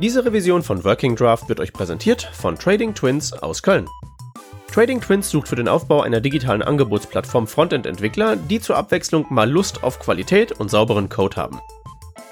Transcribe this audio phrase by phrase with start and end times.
[0.00, 3.86] Diese Revision von Working Draft wird euch präsentiert von Trading Twins aus Köln.
[4.72, 9.84] Trading Twins sucht für den Aufbau einer digitalen Angebotsplattform Frontend-Entwickler, die zur Abwechslung mal Lust
[9.84, 11.60] auf Qualität und sauberen Code haben.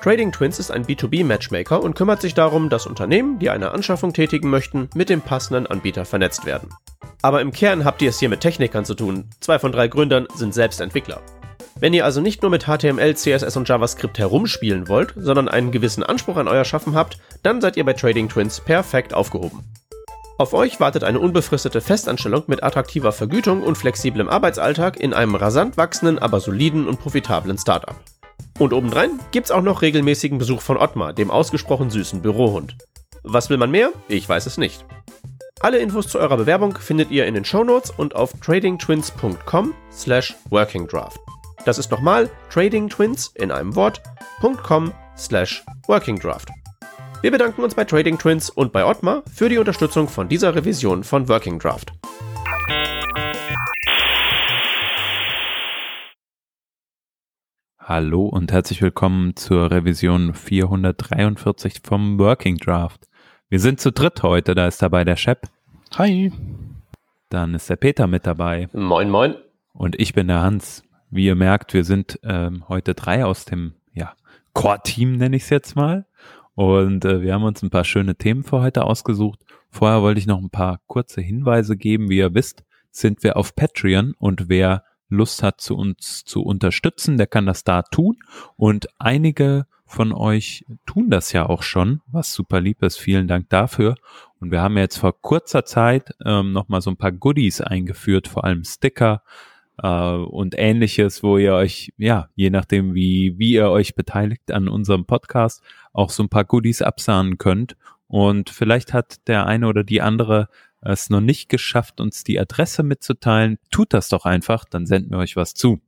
[0.01, 4.48] Trading Twins ist ein B2B-Matchmaker und kümmert sich darum, dass Unternehmen, die eine Anschaffung tätigen
[4.48, 6.70] möchten, mit dem passenden Anbieter vernetzt werden.
[7.20, 9.28] Aber im Kern habt ihr es hier mit Technikern zu tun.
[9.41, 11.20] Zwei von drei Gründern sind selbst Entwickler.
[11.80, 16.02] Wenn ihr also nicht nur mit HTML, CSS und JavaScript herumspielen wollt, sondern einen gewissen
[16.02, 19.62] Anspruch an euer Schaffen habt, dann seid ihr bei Trading Twins perfekt aufgehoben.
[20.38, 25.77] Auf euch wartet eine unbefristete Festanstellung mit attraktiver Vergütung und flexiblem Arbeitsalltag in einem rasant
[25.77, 27.97] wachsenden, aber soliden und profitablen Startup.
[28.58, 32.77] Und obendrein gibt's auch noch regelmäßigen Besuch von Ottmar, dem ausgesprochen süßen Bürohund.
[33.22, 33.91] Was will man mehr?
[34.08, 34.84] Ich weiß es nicht.
[35.60, 41.19] Alle Infos zu eurer Bewerbung findet ihr in den Shownotes und auf tradingtwins.com slash workingdraft.
[41.64, 46.48] Das ist nochmal tradingtwins in einem Wort.com slash workingdraft.
[47.20, 51.03] Wir bedanken uns bei Trading Twins und bei Ottmar für die Unterstützung von dieser Revision
[51.03, 51.92] von Working Draft.
[57.81, 63.09] Hallo und herzlich willkommen zur Revision 443 vom Working Draft.
[63.48, 65.48] Wir sind zu dritt heute, da ist dabei der Shep.
[65.97, 66.31] Hi.
[67.31, 68.69] Dann ist der Peter mit dabei.
[68.72, 69.34] Moin, moin.
[69.72, 70.83] Und ich bin der Hans.
[71.11, 74.14] Wie ihr merkt, wir sind ähm, heute drei aus dem ja,
[74.53, 76.06] Core-Team, nenne ich es jetzt mal.
[76.55, 79.41] Und äh, wir haben uns ein paar schöne Themen für heute ausgesucht.
[79.70, 82.11] Vorher wollte ich noch ein paar kurze Hinweise geben.
[82.11, 87.16] Wie ihr wisst, sind wir auf Patreon und wer Lust hat, zu uns zu unterstützen,
[87.16, 88.19] der kann das da tun.
[88.56, 92.99] Und einige von euch tun das ja auch schon, was super lieb ist.
[92.99, 93.94] Vielen Dank dafür.
[94.38, 98.44] Und wir haben jetzt vor kurzer Zeit ähm, nochmal so ein paar Goodies eingeführt, vor
[98.44, 99.22] allem Sticker,
[99.83, 104.69] äh, und ähnliches, wo ihr euch, ja, je nachdem, wie, wie ihr euch beteiligt an
[104.69, 105.62] unserem Podcast,
[105.93, 107.77] auch so ein paar Goodies absahnen könnt.
[108.06, 110.49] Und vielleicht hat der eine oder die andere
[110.81, 113.59] es noch nicht geschafft, uns die Adresse mitzuteilen.
[113.71, 115.81] Tut das doch einfach, dann senden wir euch was zu.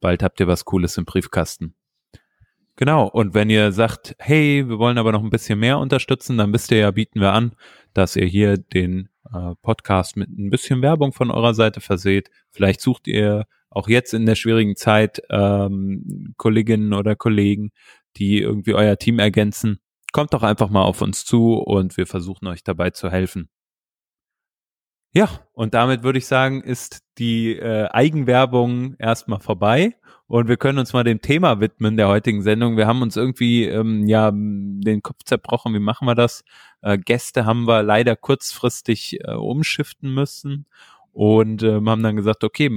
[0.00, 1.74] Bald habt ihr was Cooles im Briefkasten.
[2.76, 6.52] Genau, und wenn ihr sagt, hey, wir wollen aber noch ein bisschen mehr unterstützen, dann
[6.54, 7.52] wisst ihr ja, bieten wir an,
[7.92, 12.30] dass ihr hier den äh, Podcast mit ein bisschen Werbung von eurer Seite verseht.
[12.50, 17.70] Vielleicht sucht ihr auch jetzt in der schwierigen Zeit ähm, Kolleginnen oder Kollegen,
[18.16, 19.78] die irgendwie euer Team ergänzen.
[20.12, 23.48] Kommt doch einfach mal auf uns zu und wir versuchen euch dabei zu helfen.
[25.12, 29.96] Ja, und damit würde ich sagen, ist die äh, Eigenwerbung erstmal vorbei
[30.28, 32.76] und wir können uns mal dem Thema widmen der heutigen Sendung.
[32.76, 35.74] Wir haben uns irgendwie ähm, ja den Kopf zerbrochen.
[35.74, 36.44] Wie machen wir das?
[36.82, 40.66] Äh, Gäste haben wir leider kurzfristig äh, umschiften müssen
[41.12, 42.70] und ähm, haben dann gesagt, okay,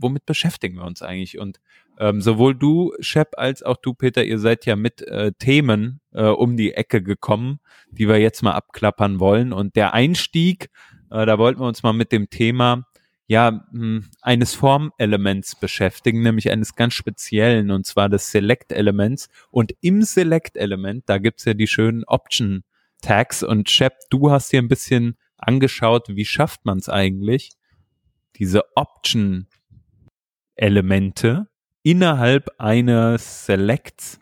[0.00, 1.38] womit beschäftigen wir uns eigentlich?
[1.38, 1.60] Und
[1.98, 6.24] ähm, sowohl du, Shep, als auch du, Peter, ihr seid ja mit äh, Themen äh,
[6.24, 7.60] um die Ecke gekommen,
[7.90, 9.52] die wir jetzt mal abklappern wollen.
[9.52, 10.70] Und der Einstieg,
[11.10, 12.86] äh, da wollten wir uns mal mit dem Thema
[13.28, 19.28] ja, hm, eines Formelements beschäftigen, nämlich eines ganz speziellen, und zwar des Select-Elements.
[19.50, 23.42] Und im Select-Element, da gibt's ja die schönen Option-Tags.
[23.42, 27.50] Und Shep, du hast hier ein bisschen angeschaut, wie schafft man es eigentlich,
[28.36, 31.48] diese Option-Elemente
[31.82, 34.20] innerhalb eines Selects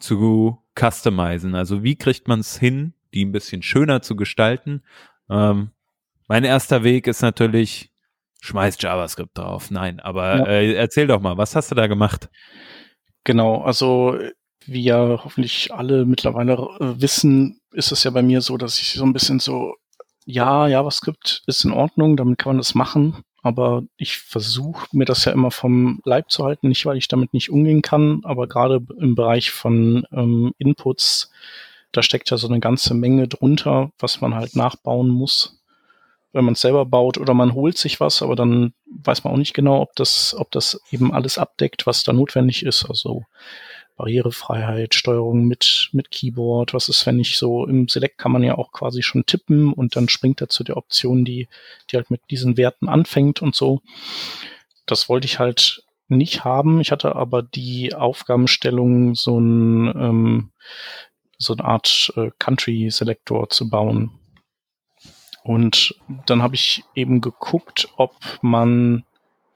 [0.00, 1.54] zu customizen.
[1.54, 4.82] Also wie kriegt man es hin, die ein bisschen schöner zu gestalten?
[5.30, 5.70] Ähm,
[6.28, 7.90] mein erster Weg ist natürlich
[8.40, 9.70] schmeiß JavaScript drauf.
[9.70, 10.46] Nein, aber ja.
[10.46, 12.28] äh, erzähl doch mal, was hast du da gemacht?
[13.24, 14.18] Genau, also
[14.66, 18.92] wie ja hoffentlich alle mittlerweile äh, wissen, ist es ja bei mir so, dass ich
[18.92, 19.74] so ein bisschen so,
[20.24, 25.24] ja, JavaScript ist in Ordnung, damit kann man das machen, aber ich versuche mir das
[25.24, 28.80] ja immer vom Leib zu halten, nicht weil ich damit nicht umgehen kann, aber gerade
[28.98, 31.30] im Bereich von ähm, Inputs,
[31.92, 35.63] da steckt ja so eine ganze Menge drunter, was man halt nachbauen muss
[36.34, 39.38] wenn man es selber baut oder man holt sich was, aber dann weiß man auch
[39.38, 42.84] nicht genau, ob das, ob das eben alles abdeckt, was da notwendig ist.
[42.84, 43.22] Also
[43.96, 46.74] Barrierefreiheit, Steuerung mit, mit Keyboard.
[46.74, 49.94] Was ist, wenn ich so im Select kann man ja auch quasi schon tippen und
[49.94, 51.48] dann springt er zu der Option, die,
[51.90, 53.80] die halt mit diesen Werten anfängt und so.
[54.86, 56.80] Das wollte ich halt nicht haben.
[56.80, 60.50] Ich hatte aber die Aufgabenstellung, so ein, ähm,
[61.38, 64.10] so eine Art äh, Country-Selektor zu bauen.
[65.44, 65.94] Und
[66.24, 69.04] dann habe ich eben geguckt, ob man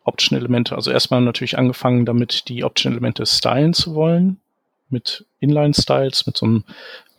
[0.04, 4.38] Option-Elemente, also erstmal natürlich angefangen damit, die Option-Elemente stylen zu wollen,
[4.90, 6.64] mit Inline-Styles, mit so einem,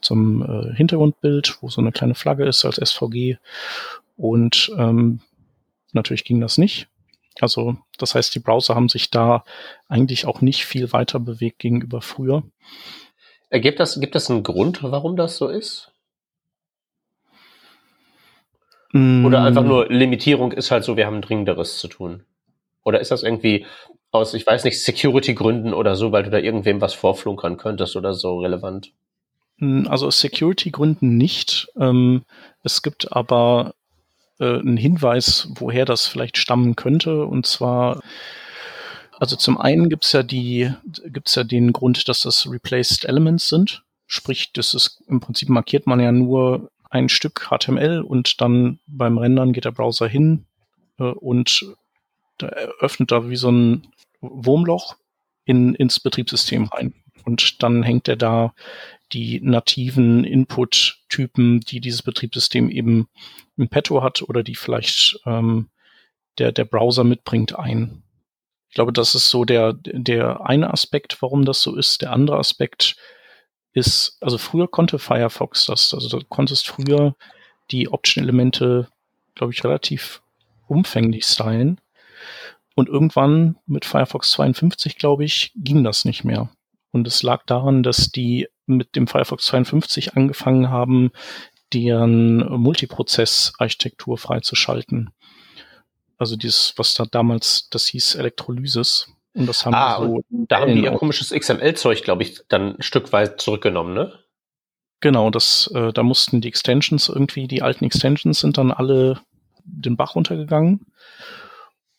[0.01, 3.37] so einem äh, Hintergrundbild, wo so eine kleine Flagge ist als SVG.
[4.17, 5.19] Und ähm,
[5.91, 6.87] natürlich ging das nicht.
[7.41, 9.43] Also das heißt, die Browser haben sich da
[9.87, 12.43] eigentlich auch nicht viel weiter bewegt gegenüber früher.
[13.49, 15.91] Äh, gibt das, gibt das einen Grund, warum das so ist?
[18.91, 19.25] Mm.
[19.25, 22.23] Oder einfach nur Limitierung ist halt so, wir haben Dringenderes zu tun?
[22.83, 23.65] Oder ist das irgendwie
[24.11, 28.13] aus, ich weiß nicht, Security-Gründen oder so, weil du da irgendwem was vorflunkern könntest oder
[28.13, 28.91] so relevant?
[29.57, 31.67] Mm, also aus Security-Gründen nicht.
[31.79, 32.23] Ähm,
[32.63, 33.75] es gibt aber
[34.39, 37.25] äh, einen Hinweis, woher das vielleicht stammen könnte.
[37.25, 38.01] Und zwar,
[39.19, 40.73] also zum einen gibt's ja die,
[41.05, 43.83] gibt's ja den Grund, dass das Replaced Elements sind.
[44.07, 49.17] Sprich, das ist im Prinzip markiert man ja nur ein Stück HTML und dann beim
[49.17, 50.45] Rendern geht der Browser hin
[50.97, 51.65] äh, und
[52.79, 53.87] öffnet da wie so ein
[54.21, 54.95] Wurmloch
[55.45, 56.93] in, ins Betriebssystem rein.
[57.25, 58.53] Und dann hängt er da
[59.11, 63.07] die nativen Input-Typen, die dieses Betriebssystem eben
[63.57, 65.69] im Petto hat oder die vielleicht ähm,
[66.37, 68.03] der, der Browser mitbringt, ein.
[68.69, 72.03] Ich glaube, das ist so der, der eine Aspekt, warum das so ist.
[72.03, 72.95] Der andere Aspekt
[73.73, 77.15] ist, also früher konnte Firefox das, also du konntest früher
[77.71, 78.87] die Option-Elemente,
[79.35, 80.21] glaube ich, relativ
[80.67, 81.79] umfänglich stylen.
[82.75, 86.49] Und irgendwann mit Firefox 52, glaube ich, ging das nicht mehr.
[86.91, 91.11] Und es lag daran, dass die mit dem Firefox 52 angefangen haben,
[91.73, 95.11] deren Multiprozess-Architektur freizuschalten.
[96.17, 99.11] Also dieses, was da damals, das hieß Elektrolysis.
[99.33, 102.81] Und das haben ah, so da haben die ihr komisches XML-Zeug, glaube ich, dann ein
[102.81, 104.13] Stück weit zurückgenommen, ne?
[105.01, 109.21] Genau, das, äh, da mussten die Extensions irgendwie, die alten Extensions sind dann alle
[109.63, 110.87] den Bach runtergegangen.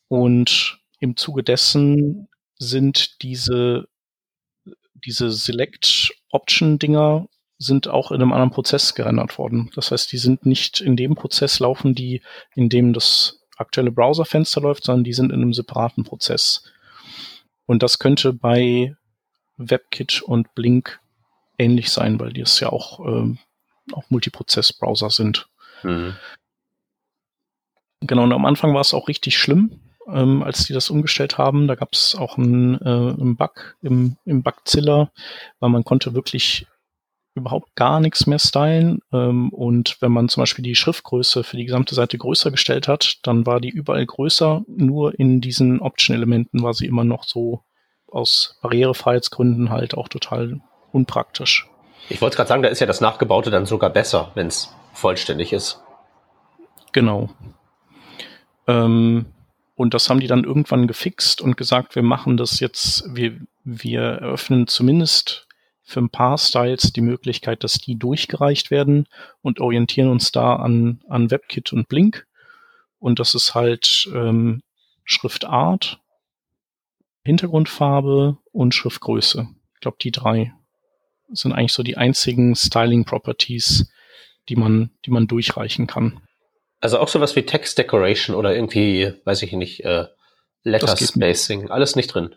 [0.08, 2.28] Und im Zuge dessen
[2.58, 3.88] sind diese
[5.04, 7.26] diese Select-Option-Dinger
[7.58, 9.70] sind auch in einem anderen Prozess gerendert worden.
[9.74, 12.22] Das heißt, die sind nicht in dem Prozess laufen, die,
[12.54, 16.64] in dem das aktuelle Browserfenster läuft, sondern die sind in einem separaten Prozess.
[17.70, 18.96] Und das könnte bei
[19.56, 20.98] WebKit und Blink
[21.56, 23.36] ähnlich sein, weil die es ja auch, äh,
[23.92, 25.48] auch Multiprozess-Browser sind.
[25.84, 26.16] Mhm.
[28.00, 29.78] Genau, und am Anfang war es auch richtig schlimm,
[30.08, 31.68] ähm, als die das umgestellt haben.
[31.68, 35.12] Da gab es auch einen, äh, einen Bug im, im Bugzilla,
[35.60, 36.66] weil man konnte wirklich
[37.40, 39.00] überhaupt gar nichts mehr stylen.
[39.12, 43.18] Ähm, und wenn man zum Beispiel die Schriftgröße für die gesamte Seite größer gestellt hat,
[43.22, 44.62] dann war die überall größer.
[44.68, 47.62] Nur in diesen Option-Elementen war sie immer noch so
[48.10, 50.60] aus Barrierefreiheitsgründen halt auch total
[50.92, 51.68] unpraktisch.
[52.08, 55.52] Ich wollte gerade sagen, da ist ja das Nachgebaute dann sogar besser, wenn es vollständig
[55.52, 55.80] ist.
[56.92, 57.30] Genau.
[58.66, 59.26] Ähm,
[59.76, 64.02] und das haben die dann irgendwann gefixt und gesagt, wir machen das jetzt, wir, wir
[64.02, 65.46] eröffnen zumindest
[65.90, 69.06] für ein paar Styles die Möglichkeit, dass die durchgereicht werden
[69.42, 72.26] und orientieren uns da an, an WebKit und Blink.
[72.98, 74.62] Und das ist halt ähm,
[75.04, 76.00] Schriftart,
[77.24, 79.48] Hintergrundfarbe und Schriftgröße.
[79.74, 80.52] Ich glaube, die drei
[81.32, 83.90] sind eigentlich so die einzigen Styling Properties,
[84.48, 86.20] die man, die man durchreichen kann.
[86.80, 90.06] Also auch sowas wie Text Decoration oder irgendwie, weiß ich nicht, äh,
[90.62, 92.34] Letter Spacing, alles nicht drin.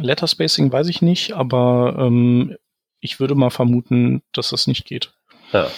[0.00, 2.56] Letter Spacing weiß ich nicht, aber ähm,
[3.00, 5.12] ich würde mal vermuten, dass das nicht geht.
[5.52, 5.68] Ja.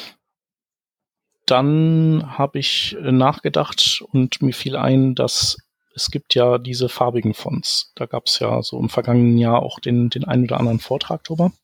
[1.46, 5.58] Dann habe ich nachgedacht und mir fiel ein, dass
[5.94, 7.92] es gibt ja diese farbigen Fonts.
[7.94, 11.24] Da gab es ja so im vergangenen Jahr auch den, den einen oder anderen Vortrag
[11.24, 11.46] drüber.
[11.46, 11.54] Und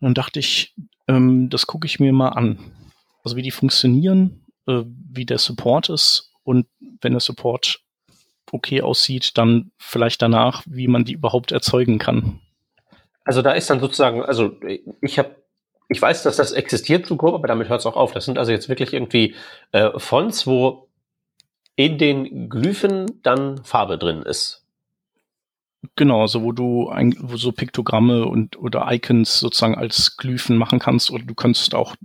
[0.00, 0.74] dann dachte ich,
[1.08, 2.58] ähm, das gucke ich mir mal an
[3.22, 6.66] also wie die funktionieren, äh, wie der Support ist und
[7.00, 7.80] wenn der Support
[8.52, 12.40] okay aussieht, dann vielleicht danach, wie man die überhaupt erzeugen kann.
[13.24, 14.58] Also da ist dann sozusagen, also
[15.00, 15.36] ich habe,
[15.88, 18.12] ich weiß, dass das existiert so grob, aber damit hört es auch auf.
[18.12, 19.34] Das sind also jetzt wirklich irgendwie
[19.72, 20.88] äh, Fonts, wo
[21.76, 24.66] in den Glyphen dann Farbe drin ist.
[25.96, 30.78] Genau, also wo du ein, wo so Piktogramme und oder Icons sozusagen als Glyphen machen
[30.78, 31.96] kannst oder du kannst auch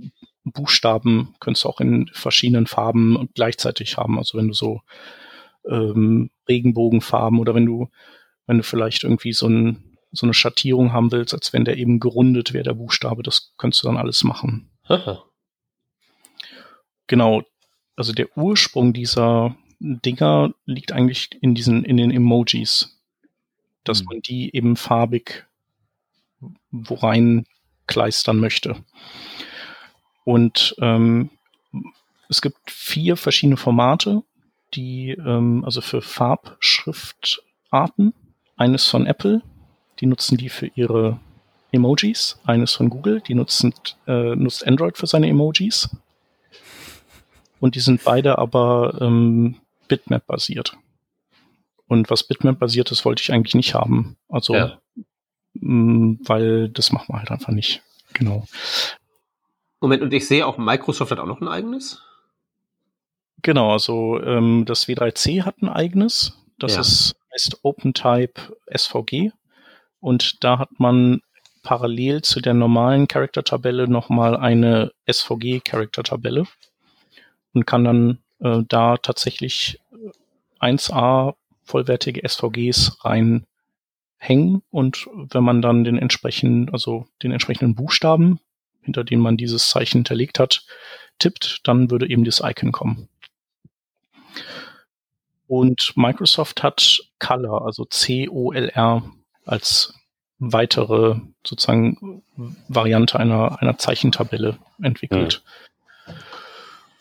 [0.46, 4.18] Buchstaben könntest auch in verschiedenen Farben gleichzeitig haben.
[4.18, 4.82] Also wenn du so
[5.70, 7.90] ähm, Regenbogenfarben oder wenn du,
[8.48, 12.00] wenn du vielleicht irgendwie so, ein, so eine Schattierung haben willst, als wenn der eben
[12.00, 14.72] gerundet wäre, der Buchstabe, das könntest du dann alles machen.
[14.84, 15.24] Aha.
[17.08, 17.44] Genau.
[17.96, 22.92] Also der Ursprung dieser Dinger liegt eigentlich in diesen, in den Emojis.
[23.84, 24.08] Dass mhm.
[24.10, 25.46] man die eben farbig
[26.72, 27.46] wo rein
[27.88, 28.84] kleistern möchte.
[30.24, 31.30] Und ähm,
[32.30, 34.24] es gibt vier verschiedene Formate,
[34.76, 38.14] die ähm, also für Farbschriftarten.
[38.58, 39.42] Eines von Apple,
[40.00, 41.20] die nutzen die für ihre
[41.72, 42.40] Emojis.
[42.46, 43.74] Eines von Google, die nutzen,
[44.08, 45.90] äh, nutzt Android für seine Emojis.
[47.60, 50.78] Und die sind beide aber ähm, Bitmap-basiert.
[51.88, 54.18] Und was Bitmap-basiert ist, wollte ich eigentlich nicht haben.
[54.30, 54.80] Also, ja.
[55.54, 57.82] mh, weil das macht man halt einfach nicht.
[58.14, 58.48] Genau.
[59.82, 62.02] Moment, und ich sehe auch, Microsoft hat auch noch ein eigenes?
[63.46, 66.34] Genau, also ähm, das W3C hat ein eigenes.
[66.58, 66.82] Das ja.
[66.82, 68.42] ist, heißt OpenType
[68.76, 69.34] SVG.
[70.00, 71.22] Und da hat man
[71.62, 76.48] parallel zu der normalen Character-Tabelle nochmal eine SVG-Character-Tabelle
[77.54, 79.80] und kann dann äh, da tatsächlich
[80.60, 81.36] 1A
[81.66, 88.40] vollwertige SVGs reinhängen und wenn man dann den entsprechenden, also den entsprechenden Buchstaben,
[88.82, 90.66] hinter denen man dieses Zeichen hinterlegt hat,
[91.20, 93.08] tippt, dann würde eben das Icon kommen.
[95.48, 99.04] Und Microsoft hat Color, also C-O-L-R,
[99.46, 99.94] als
[100.40, 102.24] weitere sozusagen
[102.68, 105.44] Variante einer, einer Zeichentabelle entwickelt.
[105.46, 106.14] Mhm.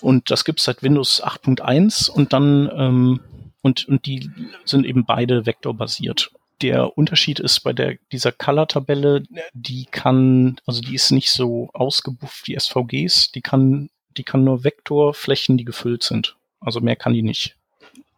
[0.03, 3.21] Und das gibt es seit Windows 8.1 und dann ähm,
[3.65, 4.31] und, und die
[4.67, 6.31] sind eben beide vektorbasiert.
[6.61, 9.23] Der Unterschied ist bei der, dieser Color-Tabelle,
[9.55, 13.89] die kann, also die ist nicht so ausgebufft wie SVGs, die kann,
[14.19, 16.37] die kann nur Vektorflächen, die gefüllt sind.
[16.65, 17.57] Also mehr kann die nicht.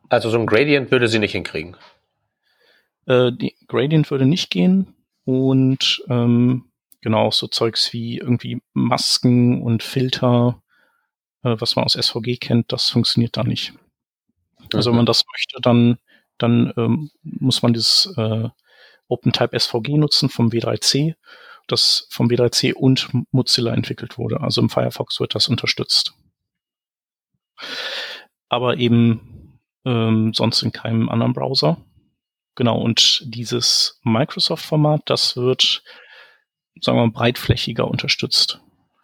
[0.08, 1.76] Also so ein Gradient würde sie nicht hinkriegen.
[3.06, 9.82] Äh, die Gradient würde nicht gehen und ähm, genau so Zeugs wie irgendwie Masken und
[9.82, 10.62] Filter,
[11.42, 13.72] äh, was man aus SVG kennt, das funktioniert da nicht.
[14.72, 15.98] Also wenn man das möchte, dann,
[16.38, 18.48] dann ähm, muss man dieses äh,
[19.08, 21.14] OpenType SVG nutzen vom W3C,
[21.68, 24.40] das vom W3C und Mozilla entwickelt wurde.
[24.40, 26.14] Also im Firefox wird das unterstützt.
[28.48, 31.78] Aber eben ähm, sonst in keinem anderen Browser.
[32.54, 35.82] Genau, und dieses Microsoft-Format, das wird,
[36.80, 38.60] sagen wir mal, breitflächiger unterstützt.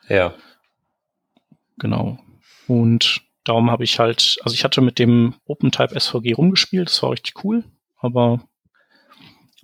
[0.08, 0.34] Ja.
[1.78, 2.18] Genau.
[2.66, 7.10] Und darum habe ich halt, also ich hatte mit dem OpenType SVG rumgespielt, das war
[7.10, 7.64] richtig cool,
[7.98, 8.40] aber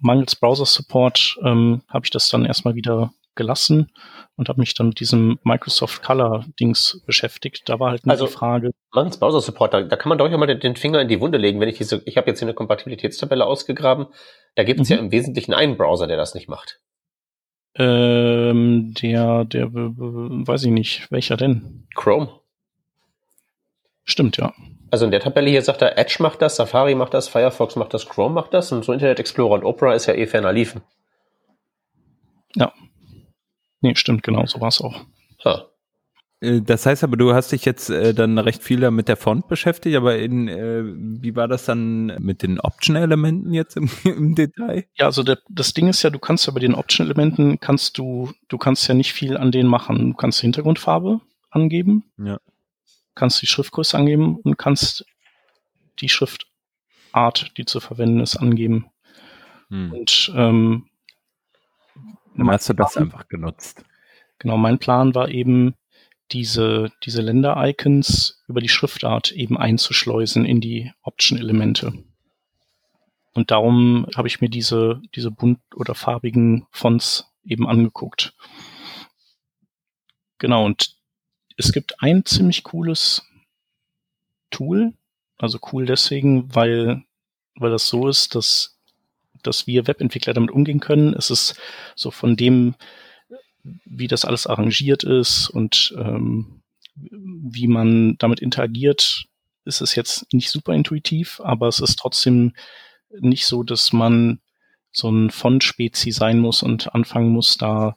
[0.00, 3.90] mangels Browser-Support ähm, habe ich das dann erstmal wieder gelassen
[4.36, 7.68] und habe mich dann mit diesem Microsoft Color Dings beschäftigt.
[7.70, 8.70] Da war halt nur also, die Frage.
[8.92, 11.20] Mangels Browser Support, da, da, kann man doch ja mal den, den, Finger in die
[11.20, 14.08] Wunde legen, wenn ich diese, ich habe jetzt hier eine Kompatibilitätstabelle ausgegraben.
[14.56, 14.94] Da gibt es mhm.
[14.94, 16.80] ja im Wesentlichen einen Browser, der das nicht macht.
[17.74, 21.86] Ähm, der, der, weiß ich nicht, welcher denn?
[21.94, 22.28] Chrome.
[24.04, 24.52] Stimmt, ja.
[24.90, 27.94] Also in der Tabelle hier sagt er, Edge macht das, Safari macht das, Firefox macht
[27.94, 30.80] das, Chrome macht das und so Internet Explorer und Opera ist ja eh ferner liefen.
[32.56, 32.72] Ja,
[33.80, 35.04] Nee, stimmt, genau, so war es auch.
[35.44, 35.68] Ha.
[36.40, 39.48] Äh, das heißt aber, du hast dich jetzt äh, dann recht viel mit der Font
[39.48, 44.86] beschäftigt, aber in, äh, wie war das dann mit den Option-Elementen jetzt im, im, Detail?
[44.96, 48.32] Ja, also der, das Ding ist ja, du kannst ja bei den Option-Elementen kannst du,
[48.48, 50.10] du kannst ja nicht viel an denen machen.
[50.10, 51.20] Du kannst die Hintergrundfarbe
[51.50, 52.38] angeben, ja.
[53.14, 55.04] kannst die Schriftgröße angeben und kannst
[56.00, 58.86] die Schriftart, die zu verwenden ist, angeben.
[59.70, 59.92] Hm.
[59.92, 60.86] Und ähm,
[62.38, 63.84] dann hast du das einfach genutzt.
[64.38, 65.74] Genau, mein Plan war eben,
[66.32, 71.92] diese, diese Länder-Icons über die Schriftart eben einzuschleusen in die Option-Elemente.
[73.34, 78.34] Und darum habe ich mir diese, diese bunt oder farbigen Fonts eben angeguckt.
[80.38, 80.96] Genau, und
[81.56, 83.24] es gibt ein ziemlich cooles
[84.50, 84.94] Tool.
[85.36, 87.04] Also cool deswegen, weil,
[87.54, 88.77] weil das so ist, dass
[89.42, 91.14] dass wir Webentwickler damit umgehen können.
[91.14, 91.58] Es ist
[91.94, 92.74] so von dem,
[93.84, 96.62] wie das alles arrangiert ist und ähm,
[96.94, 99.24] wie man damit interagiert,
[99.64, 102.54] ist es jetzt nicht super intuitiv, aber es ist trotzdem
[103.10, 104.40] nicht so, dass man
[104.90, 107.94] so ein Font-Spezi sein muss und anfangen muss, da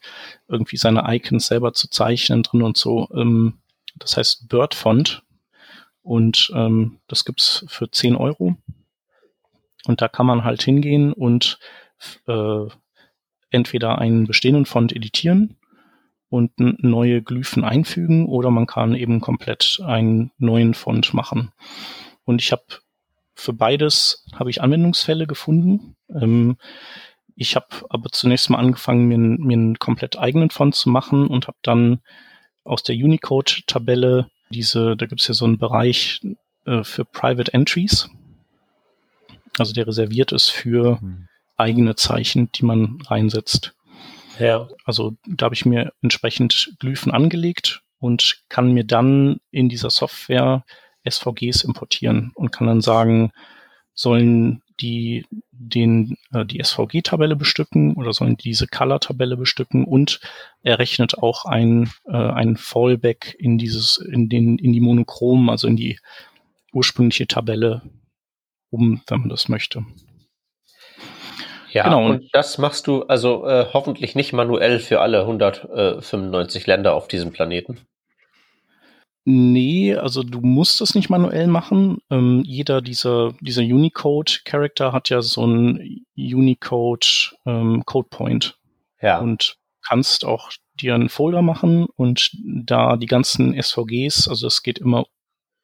[0.47, 3.09] irgendwie seine Icons selber zu zeichnen drin und so.
[3.13, 3.59] Ähm,
[3.95, 5.23] das heißt Bird Font
[6.01, 8.57] und ähm, das gibt's für 10 Euro
[9.85, 11.59] und da kann man halt hingehen und
[12.27, 12.65] äh,
[13.49, 15.57] entweder einen bestehenden Font editieren
[16.29, 21.51] und neue Glyphen einfügen oder man kann eben komplett einen neuen Font machen.
[22.23, 22.63] Und ich habe
[23.33, 25.95] für beides habe ich Anwendungsfälle gefunden.
[26.09, 26.57] Ähm,
[27.35, 31.47] ich habe aber zunächst mal angefangen, mir, mir einen komplett eigenen Font zu machen und
[31.47, 32.01] habe dann
[32.63, 36.21] aus der Unicode-Tabelle diese, da gibt es ja so einen Bereich
[36.65, 38.09] äh, für Private Entries
[39.61, 41.27] also der reserviert ist für hm.
[41.57, 43.73] eigene Zeichen, die man reinsetzt.
[44.39, 44.67] Ja.
[44.85, 50.65] Also da habe ich mir entsprechend Glyphen angelegt und kann mir dann in dieser Software
[51.07, 53.31] SVGs importieren und kann dann sagen,
[53.93, 60.19] sollen die den äh, die SVG-Tabelle bestücken oder sollen diese Color-Tabelle bestücken und
[60.63, 65.67] er rechnet auch ein äh, ein Fallback in dieses in den in die Monochrom, also
[65.67, 65.99] in die
[66.73, 67.83] ursprüngliche Tabelle
[68.71, 69.85] um, wenn man das möchte.
[71.71, 72.05] Ja, genau.
[72.05, 77.31] und das machst du also äh, hoffentlich nicht manuell für alle 195 Länder auf diesem
[77.31, 77.79] Planeten.
[79.23, 81.99] Nee, also du musst es nicht manuell machen.
[82.09, 87.83] Ähm, jeder dieser, dieser Unicode-Charakter hat ja so einen Unicode ähm.
[88.99, 89.19] Ja.
[89.19, 94.79] Und kannst auch dir einen Folder machen und da die ganzen SVGs, also es geht
[94.79, 95.05] immer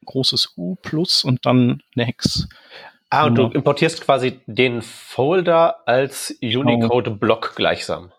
[0.04, 2.48] großes U plus und dann eine Hex.
[3.10, 6.60] Ah, und du importierst quasi den Folder als genau.
[6.60, 8.12] Unicode-Block gleichsam.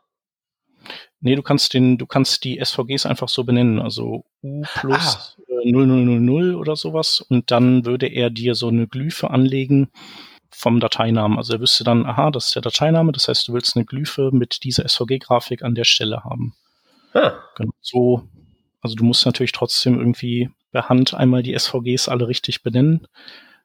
[1.22, 5.44] Nee, du kannst den, du kannst die SVGs einfach so benennen, also U plus ah.
[5.66, 9.90] 0000 oder sowas und dann würde er dir so eine Glyphe anlegen
[10.50, 11.38] vom Dateinamen.
[11.38, 14.30] Also er wüsste dann, aha, das ist der Dateiname, das heißt, du willst eine Glyphe
[14.32, 16.56] mit dieser SVG-Grafik an der Stelle haben.
[17.14, 17.34] Ah.
[17.56, 18.24] Genau, so.
[18.82, 23.08] Also du musst natürlich trotzdem irgendwie per Hand einmal die SVGs alle richtig benennen,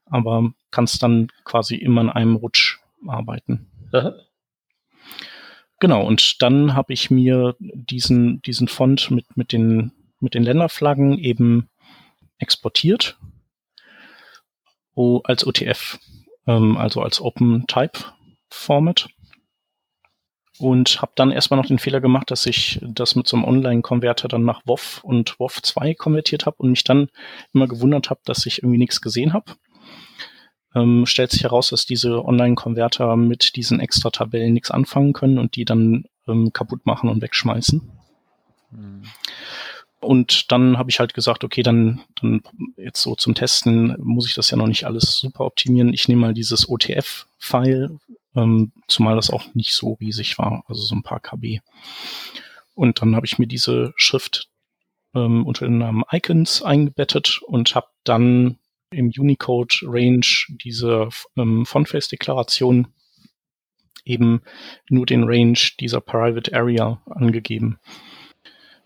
[0.07, 3.67] aber kannst dann quasi immer in einem Rutsch arbeiten.
[3.93, 4.15] Aha.
[5.81, 11.19] Genau, und dann habe ich mir diesen, diesen Font mit, mit, den, mit den Länderflaggen
[11.19, 11.69] eben
[12.39, 13.19] exportiert
[14.95, 15.99] oh, als OTF,
[16.47, 17.99] ähm, also als Open Type
[18.51, 19.09] Format.
[20.59, 24.29] Und habe dann erstmal noch den Fehler gemacht, dass ich das mit so einem Online-Konverter
[24.29, 27.09] dann nach WoW und WoW 2 konvertiert habe und mich dann
[27.53, 29.53] immer gewundert habe, dass ich irgendwie nichts gesehen habe
[30.75, 35.57] ähm, stellt sich heraus, dass diese Online-Konverter mit diesen extra Tabellen nichts anfangen können und
[35.57, 37.81] die dann ähm, kaputt machen und wegschmeißen.
[38.71, 39.03] Mhm.
[40.01, 42.43] Und dann habe ich halt gesagt, okay, dann, dann
[42.77, 45.95] jetzt so zum Testen muss ich das ja noch nicht alles super optimieren.
[45.95, 47.99] Ich nehme mal dieses OTF-File,
[48.37, 51.61] ähm, zumal das auch nicht so riesig war, also so ein paar KB.
[52.75, 54.49] Und dann habe ich mir diese Schrift
[55.15, 58.59] ähm, unter dem Namen Icons eingebettet und habe dann
[58.95, 62.89] im Unicode Range diese ähm, Fontface-Deklaration
[64.05, 64.43] eben
[64.89, 67.79] nur den Range dieser Private Area angegeben,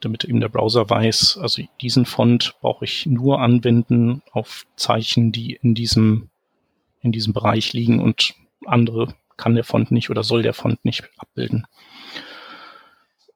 [0.00, 5.58] damit eben der Browser weiß, also diesen Font brauche ich nur anwenden auf Zeichen, die
[5.60, 6.30] in diesem,
[7.00, 11.08] in diesem Bereich liegen und andere kann der Font nicht oder soll der Font nicht
[11.16, 11.66] abbilden.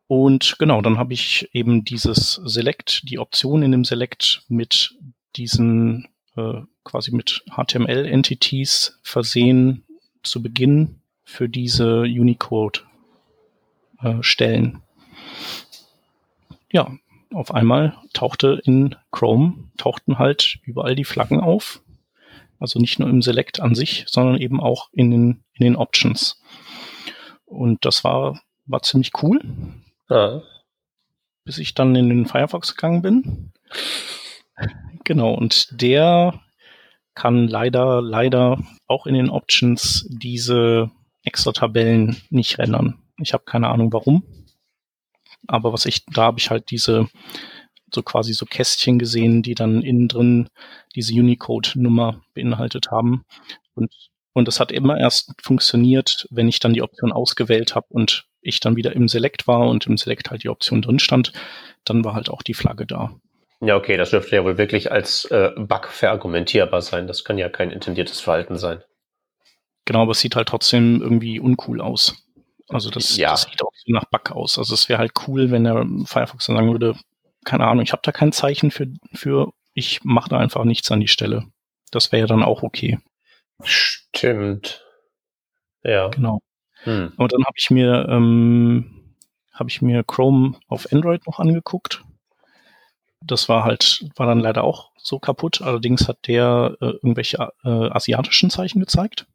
[0.08, 4.94] Und genau, dann habe ich eben dieses Select, die Option in dem Select mit
[5.37, 9.84] diesen äh, quasi mit HTML-Entities versehen
[10.22, 14.74] zu Beginn für diese Unicode-Stellen.
[14.74, 14.78] Äh,
[16.70, 16.92] ja,
[17.32, 21.82] auf einmal tauchte in Chrome, tauchten halt überall die Flaggen auf.
[22.58, 26.40] Also nicht nur im Select an sich, sondern eben auch in den, in den Options.
[27.44, 29.40] Und das war, war ziemlich cool.
[30.08, 30.42] Ja.
[31.44, 33.52] Bis ich dann in den Firefox gegangen bin
[35.05, 36.40] Genau, und der
[37.14, 40.90] kann leider, leider auch in den Options diese
[41.25, 42.98] extra Tabellen nicht rendern.
[43.18, 44.22] Ich habe keine Ahnung warum.
[45.46, 47.09] Aber was ich, da habe ich halt diese
[47.94, 50.48] so quasi so Kästchen gesehen, die dann innen drin
[50.94, 53.25] diese Unicode-Nummer beinhaltet haben.
[53.75, 53.92] Und,
[54.33, 58.61] und das hat immer erst funktioniert, wenn ich dann die Option ausgewählt habe und ich
[58.61, 61.33] dann wieder im Select war und im Select halt die Option drin stand,
[61.85, 63.14] dann war halt auch die Flagge da.
[63.64, 67.07] Ja, okay, das dürfte ja wohl wirklich als äh, Bug verargumentierbar sein.
[67.07, 68.83] Das kann ja kein intendiertes Verhalten sein.
[69.85, 72.27] Genau, aber es sieht halt trotzdem irgendwie uncool aus.
[72.68, 73.31] Also das, ja.
[73.31, 74.59] das sieht auch so nach Bug aus.
[74.59, 76.96] Also es wäre halt cool, wenn der Firefox dann sagen würde,
[77.44, 80.98] keine Ahnung, ich habe da kein Zeichen für, für ich mache da einfach nichts an
[80.98, 81.44] die Stelle.
[81.92, 82.98] Das wäre ja dann auch okay.
[83.62, 84.85] Stimmt.
[85.85, 86.09] Ja.
[86.09, 86.40] Genau.
[86.83, 87.12] Hm.
[87.16, 89.14] Und dann habe ich mir ähm,
[89.53, 92.03] habe ich mir Chrome auf Android noch angeguckt
[93.26, 95.62] das war halt, war dann leider auch so kaputt.
[95.62, 99.26] Allerdings hat der äh, irgendwelche äh, asiatischen Zeichen gezeigt.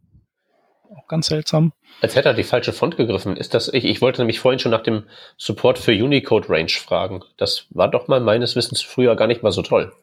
[0.96, 1.74] Auch ganz seltsam.
[2.02, 3.36] Als hätte er die falsche Font gegriffen.
[3.36, 5.04] Ist das, ich, ich wollte nämlich vorhin schon nach dem
[5.38, 7.24] Support für Unicode Range fragen.
[7.38, 9.94] Das war doch mal meines Wissens früher gar nicht mal so toll.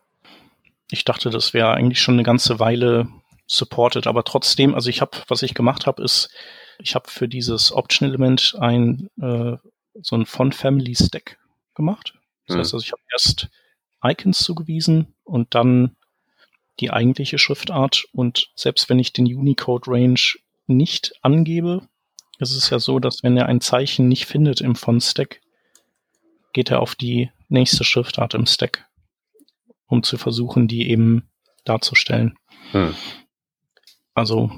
[0.91, 3.09] Ich dachte, das wäre eigentlich schon eine ganze Weile
[3.47, 6.31] supported, aber trotzdem, also ich habe, was ich gemacht habe, ist,
[6.79, 9.57] ich habe für dieses Option-Element ein äh,
[10.03, 11.39] so ein Font Family Stack
[11.75, 12.15] gemacht.
[12.47, 12.61] Das hm.
[12.61, 13.49] heißt, also ich habe erst
[14.05, 15.97] Icons zugewiesen und dann
[16.81, 18.05] die eigentliche Schriftart.
[18.13, 20.21] Und selbst wenn ich den Unicode Range
[20.67, 21.89] nicht angebe,
[22.39, 25.41] es ist ja so, dass wenn er ein Zeichen nicht findet im Font-Stack,
[26.53, 28.87] geht er auf die nächste Schriftart im Stack,
[29.87, 31.29] um zu versuchen, die eben
[31.65, 32.37] darzustellen.
[32.73, 32.95] Hm.
[34.15, 34.51] Also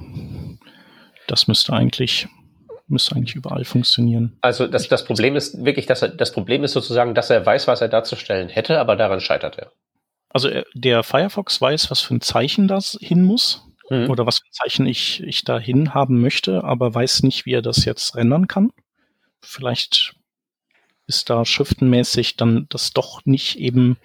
[1.27, 2.29] das müsste eigentlich
[2.89, 4.37] müsste eigentlich überall funktionieren.
[4.41, 7.67] Also das, das Problem ist wirklich, dass er, das Problem ist sozusagen, dass er weiß,
[7.67, 9.73] was er darzustellen hätte, aber daran scheitert er.
[10.29, 14.11] Also äh, der Firefox weiß, was für ein Zeichen das hin muss mhm.
[14.11, 17.55] oder was für ein Zeichen ich, ich da hin haben möchte, aber weiß nicht, wie
[17.55, 18.73] er das jetzt rendern kann.
[19.41, 20.15] Vielleicht
[21.07, 23.97] ist da schriftenmäßig dann das doch nicht eben,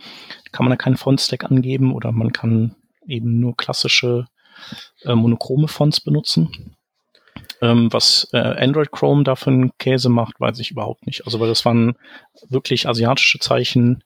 [0.51, 2.75] kann man da keinen Font-Stack angeben oder man kann
[3.07, 4.27] eben nur klassische
[5.03, 6.75] äh, monochrome Fonts benutzen.
[7.61, 11.25] Ähm, was äh, Android Chrome da für einen Käse macht, weiß ich überhaupt nicht.
[11.25, 11.95] Also weil das waren
[12.49, 14.03] wirklich asiatische Zeichen.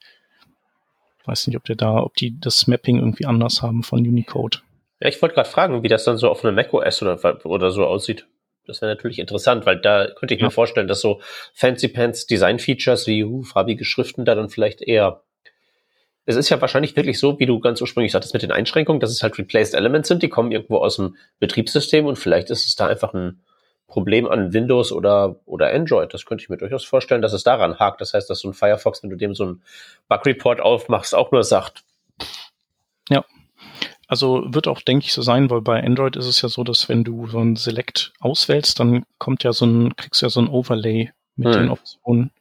[1.22, 4.60] Ich weiß nicht, ob der da, ob die das Mapping irgendwie anders haben von Unicode.
[5.00, 7.86] Ja, ich wollte gerade fragen, wie das dann so auf einem macOS oder, oder so
[7.86, 8.28] aussieht.
[8.68, 10.48] Das wäre natürlich interessant, weil da könnte ich ja.
[10.48, 11.22] mir vorstellen, dass so
[11.54, 15.24] Fancy Pants Design Features wie uh, farbige Schriften da dann vielleicht eher
[16.25, 19.11] es ist ja wahrscheinlich wirklich so, wie du ganz ursprünglich sagtest mit den Einschränkungen, dass
[19.11, 22.75] es halt Replaced Elements sind, die kommen irgendwo aus dem Betriebssystem und vielleicht ist es
[22.75, 23.41] da einfach ein
[23.88, 26.13] Problem an Windows oder, oder Android.
[26.13, 28.01] Das könnte ich mir durchaus vorstellen, dass es daran hakt.
[28.01, 29.63] Das heißt, dass so ein Firefox, wenn du dem so einen
[30.09, 31.83] Bug-Report aufmachst, auch nur sagt.
[33.09, 33.23] Ja.
[34.07, 36.89] Also wird auch, denke ich, so sein, weil bei Android ist es ja so, dass
[36.89, 40.41] wenn du so ein Select auswählst, dann kommt ja so ein, kriegst du ja so
[40.41, 41.61] ein Overlay mit hm.
[41.61, 42.31] den Optionen.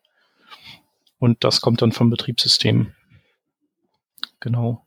[1.19, 2.93] Und das kommt dann vom Betriebssystem.
[4.45, 4.87] Genau.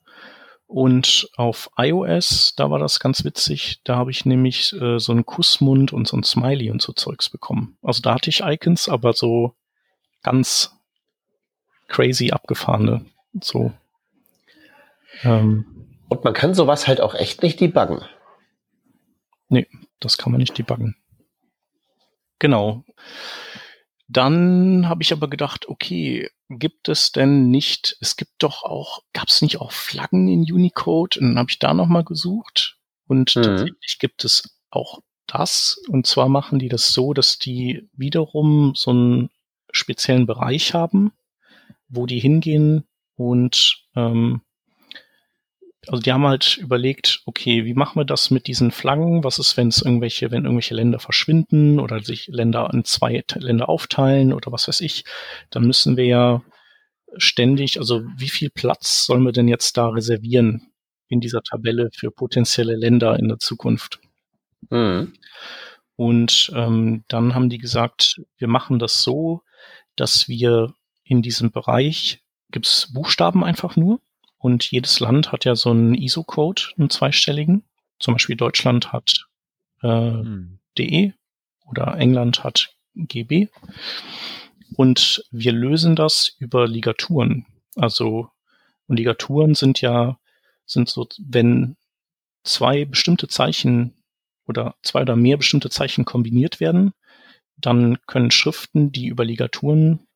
[0.67, 5.25] Und auf iOS, da war das ganz witzig, da habe ich nämlich äh, so einen
[5.25, 7.75] Kussmund und so ein Smiley und so Zeugs bekommen.
[7.81, 9.55] Also da hatte ich Icons, aber so
[10.21, 10.77] ganz
[11.87, 13.05] crazy abgefahrene.
[13.41, 13.73] So.
[15.23, 15.65] Ähm,
[16.07, 18.01] und man kann sowas halt auch echt nicht debuggen.
[19.49, 19.67] Nee,
[19.99, 20.95] das kann man nicht debuggen.
[22.37, 22.83] Genau.
[24.07, 29.27] Dann habe ich aber gedacht, okay, gibt es denn nicht, es gibt doch auch, gab
[29.27, 31.19] es nicht auch Flaggen in Unicode?
[31.19, 32.77] Und dann habe ich da nochmal gesucht.
[33.07, 33.43] Und mhm.
[33.43, 35.77] tatsächlich gibt es auch das.
[35.89, 39.29] Und zwar machen die das so, dass die wiederum so einen
[39.71, 41.11] speziellen Bereich haben,
[41.89, 44.41] wo die hingehen und ähm,
[45.87, 49.23] also die haben halt überlegt, okay, wie machen wir das mit diesen Flaggen?
[49.23, 53.69] Was ist, wenn es irgendwelche, wenn irgendwelche Länder verschwinden oder sich Länder in zwei Länder
[53.69, 55.05] aufteilen oder was weiß ich?
[55.49, 56.43] Dann müssen wir ja
[57.17, 60.71] ständig, also wie viel Platz sollen wir denn jetzt da reservieren
[61.07, 63.99] in dieser Tabelle für potenzielle Länder in der Zukunft?
[64.69, 65.13] Mhm.
[65.95, 69.41] Und ähm, dann haben die gesagt, wir machen das so,
[69.95, 70.73] dass wir
[71.03, 72.21] in diesem Bereich
[72.51, 73.99] gibt's Buchstaben einfach nur
[74.37, 77.63] und jedes Land hat ja so einen ISO-Code, einen zweistelligen.
[77.99, 79.27] Zum Beispiel Deutschland hat
[79.81, 80.59] äh, hm.
[80.77, 81.13] DE
[81.65, 83.49] oder England hat GB.
[84.75, 87.45] Und wir lösen das über Ligaturen.
[87.75, 88.29] Also,
[88.87, 90.19] und Ligaturen sind ja,
[90.65, 91.77] sind so, wenn
[92.43, 93.93] zwei bestimmte Zeichen
[94.47, 96.93] oder zwei oder mehr bestimmte Zeichen kombiniert werden,
[97.57, 100.07] dann können Schriften, die über Ligaturen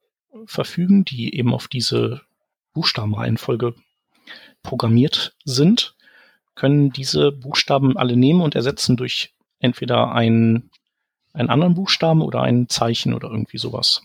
[0.46, 2.22] verfügen, die eben auf diese
[2.74, 3.76] Buchstabenreihenfolge
[4.64, 5.96] programmiert sind,
[6.56, 10.72] können diese Buchstaben alle nehmen und ersetzen durch entweder einen,
[11.34, 14.02] einen anderen Buchstaben oder ein Zeichen oder irgendwie sowas.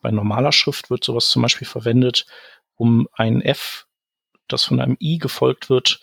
[0.00, 2.26] Bei normaler Schrift wird sowas zum Beispiel verwendet,
[2.76, 3.86] um ein F,
[4.48, 6.00] das von einem I gefolgt wird,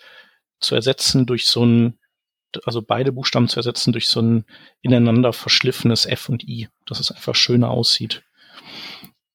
[0.60, 1.98] zu ersetzen durch so ein,
[2.64, 4.44] also beide Buchstaben zu ersetzen durch so ein
[4.82, 8.22] ineinander verschliffenes F und I, dass es einfach schöner aussieht.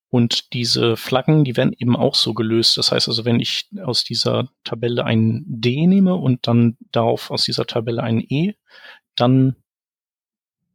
[0.09, 2.77] Und diese Flaggen, die werden eben auch so gelöst.
[2.77, 7.43] Das heißt also, wenn ich aus dieser Tabelle ein D nehme und dann darauf aus
[7.43, 8.55] dieser Tabelle ein E,
[9.15, 9.55] dann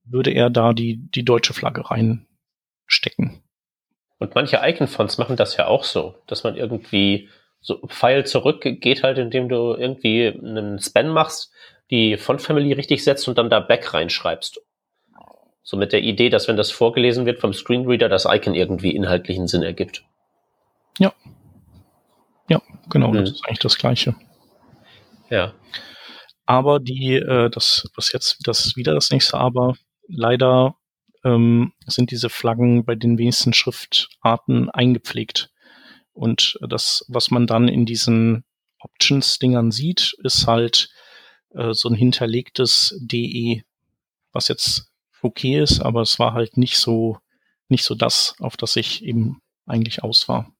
[0.04, 3.42] würde er da die, die deutsche Flagge reinstecken.
[4.18, 7.28] Und manche Icon-Fonts machen das ja auch so, dass man irgendwie
[7.60, 11.50] so Pfeil zurück geht halt, indem du irgendwie einen Span machst,
[11.90, 14.60] die Font-Family richtig setzt und dann da Back reinschreibst.
[15.64, 19.48] So mit der Idee, dass wenn das vorgelesen wird vom Screenreader, das Icon irgendwie inhaltlichen
[19.48, 20.04] Sinn ergibt.
[20.98, 21.12] Ja.
[22.48, 23.14] Ja, genau, hm.
[23.14, 24.14] das ist eigentlich das Gleiche.
[25.30, 25.54] Ja.
[26.44, 29.74] Aber die, äh, das, was jetzt, das wieder das nächste Aber,
[30.06, 30.76] leider
[31.24, 35.50] ähm, sind diese Flaggen bei den wenigsten Schriftarten eingepflegt.
[36.12, 38.44] Und das, was man dann in diesen
[38.80, 40.90] Options-Dingern sieht, ist halt
[41.54, 43.62] äh, so ein hinterlegtes DE,
[44.32, 44.92] was jetzt
[45.24, 47.18] okay ist, aber es war halt nicht so,
[47.68, 50.52] nicht so das, auf das ich eben eigentlich aus war.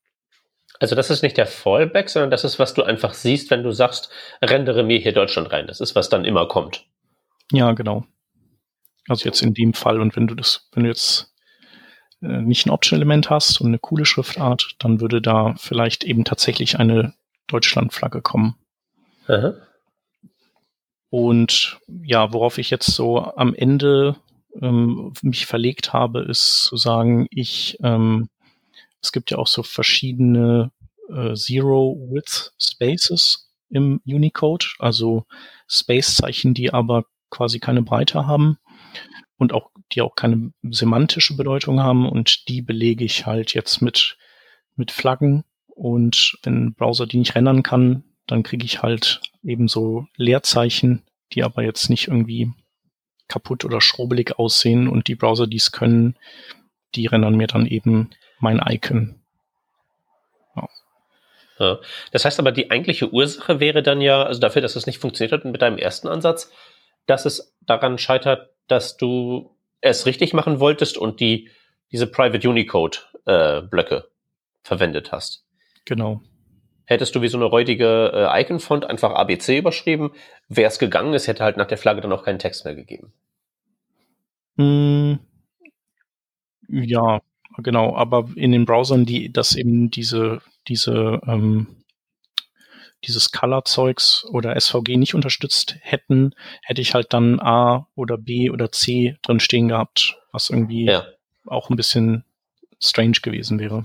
[0.81, 3.71] Also das ist nicht der Fallback, sondern das ist, was du einfach siehst, wenn du
[3.71, 4.11] sagst,
[4.43, 5.67] rendere mir hier Deutschland rein.
[5.67, 6.87] Das ist, was dann immer kommt.
[7.53, 8.05] Ja, genau.
[9.09, 11.33] Also jetzt in dem Fall und wenn du das, wenn du jetzt
[12.23, 16.79] äh, nicht ein Option-Element hast und eine coole Schriftart, dann würde da vielleicht eben tatsächlich
[16.79, 17.15] eine
[17.47, 18.57] Deutschlandflagge kommen.
[19.29, 19.55] Aha.
[21.11, 24.17] Und ja, worauf ich jetzt so am Ende
[24.61, 28.29] ähm, mich verlegt habe, ist zu sagen, ich, ähm,
[29.03, 30.73] es gibt ja auch so verschiedene
[31.11, 35.25] äh, Zero-Width Spaces im Unicode, also
[35.69, 38.59] Space-Zeichen, die aber quasi keine Breite haben
[39.37, 44.17] und auch die auch keine semantische Bedeutung haben und die belege ich halt jetzt mit
[44.77, 49.69] mit Flaggen und wenn ein Browser die nicht rendern kann, dann kriege ich halt eben
[49.69, 52.53] so Leerzeichen, die aber jetzt nicht irgendwie
[53.29, 56.17] kaputt oder schrubbelig aussehen und die Browser, die es können,
[56.95, 59.21] die rendern mir dann eben mein Icon.
[60.57, 60.69] Ja.
[61.59, 61.79] Ja.
[62.13, 65.33] Das heißt aber, die eigentliche Ursache wäre dann ja, also dafür, dass es nicht funktioniert
[65.33, 66.53] hat mit deinem ersten Ansatz,
[67.07, 71.51] dass es daran scheitert, dass du es richtig machen wolltest und die
[71.93, 74.09] diese Private Unicode äh, Blöcke
[74.63, 75.45] verwendet hast.
[75.85, 76.23] Genau.
[76.87, 80.11] Hättest du wie so eine räudige äh, Icon-Font einfach ABC überschrieben,
[80.49, 83.13] wäre es gegangen, es hätte halt nach der Flagge dann auch keinen Text mehr gegeben.
[84.57, 85.15] Mm,
[86.69, 87.23] ja,
[87.59, 91.85] genau, aber in den Browsern, die das eben diese, diese, ähm,
[93.05, 98.73] dieses Color-Zeugs oder SVG nicht unterstützt hätten, hätte ich halt dann A oder B oder
[98.73, 101.07] C drin stehen gehabt, was irgendwie ja.
[101.47, 102.25] auch ein bisschen
[102.81, 103.85] strange gewesen wäre.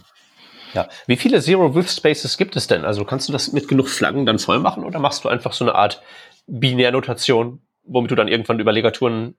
[0.73, 2.85] Ja, wie viele Zero-Width Spaces gibt es denn?
[2.85, 5.65] Also kannst du das mit genug Flaggen dann voll machen oder machst du einfach so
[5.65, 6.01] eine Art
[6.47, 9.35] Binärnotation, womit du dann irgendwann über Legaturen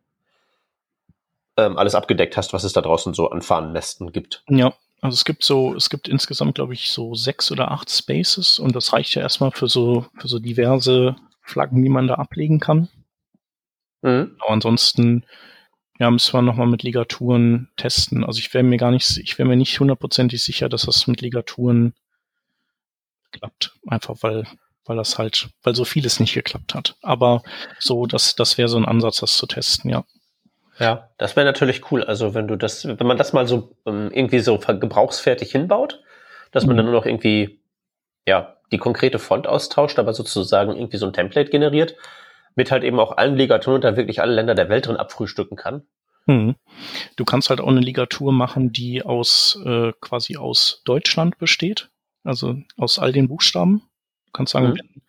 [1.57, 4.43] ähm, alles abgedeckt hast, was es da draußen so an Fahnennesten gibt?
[4.49, 8.59] Ja, also es gibt so, es gibt insgesamt, glaube ich, so sechs oder acht Spaces
[8.59, 12.61] und das reicht ja erstmal für so, für so diverse Flaggen, die man da ablegen
[12.61, 12.88] kann.
[14.03, 14.37] Mhm.
[14.40, 15.25] Aber ansonsten
[16.01, 18.25] ja, müssen wir nochmal mit Ligaturen testen.
[18.25, 21.21] Also ich wäre mir gar nicht, ich wäre mir nicht hundertprozentig sicher, dass das mit
[21.21, 21.93] Ligaturen
[23.33, 23.75] klappt.
[23.87, 24.45] Einfach weil,
[24.87, 26.97] weil das halt, weil so vieles nicht geklappt hat.
[27.03, 27.43] Aber
[27.79, 30.05] so, das, das wäre so ein Ansatz, das zu testen, ja.
[30.79, 32.03] Ja, das wäre natürlich cool.
[32.03, 36.01] Also wenn du das, wenn man das mal so ähm, irgendwie so gebrauchsfertig hinbaut,
[36.51, 36.79] dass man mhm.
[36.79, 37.61] dann nur noch irgendwie,
[38.27, 41.95] ja, die konkrete Font austauscht, aber sozusagen irgendwie so ein Template generiert,
[42.55, 45.57] mit halt eben auch allen Ligaturen und da wirklich alle Länder der Welt drin abfrühstücken
[45.57, 45.83] kann.
[46.27, 46.55] Hm.
[47.17, 51.91] Du kannst halt auch eine Ligatur machen, die aus äh, quasi aus Deutschland besteht,
[52.25, 53.83] also aus all den Buchstaben.
[54.27, 55.03] Du kannst sagen, mhm.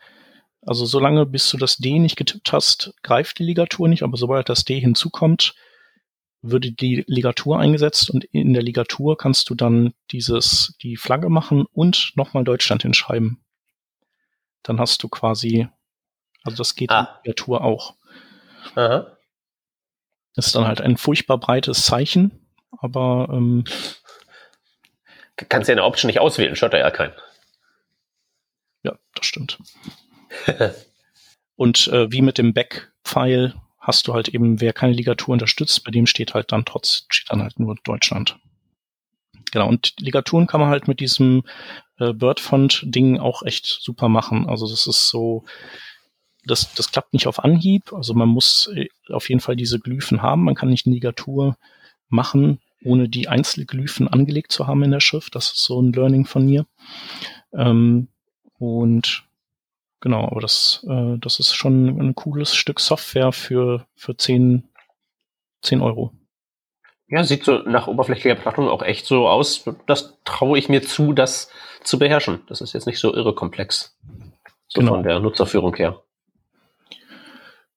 [0.62, 4.49] also solange bis du das D nicht getippt hast, greift die Ligatur nicht, aber sobald
[4.49, 5.54] das D hinzukommt,
[6.41, 11.65] würde die Ligatur eingesetzt und in der Ligatur kannst du dann dieses die Flagge machen
[11.71, 13.43] und nochmal Deutschland hinschreiben.
[14.63, 15.67] Dann hast du quasi
[16.43, 17.19] also das geht ah.
[17.23, 17.95] in der Tour auch.
[18.75, 19.17] Aha.
[20.36, 22.32] Ist dann halt ein furchtbar breites Zeichen,
[22.80, 23.65] aber ähm,
[25.49, 27.12] kannst ja eine Option nicht auswählen, schaut da ja kein.
[28.84, 29.60] Ja, das stimmt.
[31.56, 35.91] Und äh, wie mit dem Back-File hast du halt eben, wer keine Ligatur unterstützt, bei
[35.91, 38.38] dem steht halt dann trotz, steht dann halt nur Deutschland.
[39.51, 41.43] Genau, und Ligaturen kann man halt mit diesem
[41.99, 44.47] äh, Bird-Font-Ding auch echt super machen.
[44.47, 45.43] Also das ist so,
[46.45, 47.93] das, das klappt nicht auf Anhieb.
[47.93, 50.43] Also man muss äh, auf jeden Fall diese Glyphen haben.
[50.43, 51.58] Man kann nicht eine Ligatur
[52.10, 55.36] machen, ohne die Einzelglyphen angelegt zu haben in der Schrift.
[55.36, 56.65] Das ist so ein Learning von mir.
[57.54, 58.08] Ähm,
[58.58, 59.23] und
[59.99, 64.63] genau, aber das, äh, das ist schon ein cooles Stück Software für, für 10,
[65.62, 66.12] 10 Euro.
[67.08, 69.65] Ja, sieht so nach oberflächlicher Betrachtung auch echt so aus.
[69.86, 71.49] Das traue ich mir zu, das
[71.84, 72.41] zu beherrschen.
[72.47, 73.97] Das ist jetzt nicht so irre komplex.
[74.69, 74.93] So genau.
[74.93, 76.01] von der Nutzerführung her.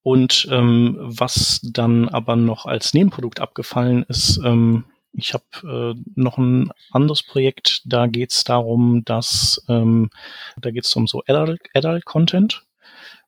[0.05, 6.37] Und ähm, was dann aber noch als Nebenprodukt abgefallen ist, ähm, ich habe äh, noch
[6.37, 10.11] ein anderes Projekt, da geht es darum, dass ähm,
[10.59, 12.67] da geht es um so Adult, Adult Content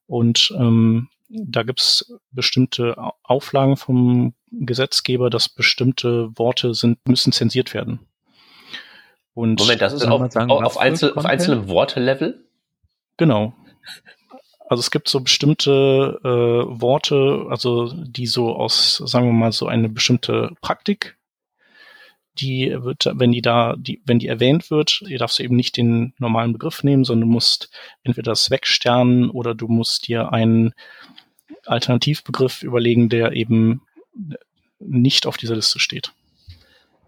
[0.06, 7.72] und ähm, da gibt es bestimmte Auflagen vom Gesetzgeber, dass bestimmte Worte sind, müssen zensiert
[7.72, 8.00] werden.
[9.32, 12.44] Und Moment, das ist auf, sagen, auf, Einzel, auf einzelnem Wortelevel?
[13.16, 13.54] Genau.
[14.68, 19.66] Also es gibt so bestimmte äh, Worte, also die so aus, sagen wir mal, so
[19.66, 21.16] eine bestimmte Praktik,
[22.38, 26.14] die wird, wenn die da, die, wenn die erwähnt wird, ihr darfst eben nicht den
[26.18, 27.70] normalen Begriff nehmen, sondern du musst
[28.02, 30.74] entweder das wegsternen oder du musst dir einen
[31.64, 33.83] Alternativbegriff überlegen, der eben
[34.79, 36.12] nicht auf dieser Liste steht.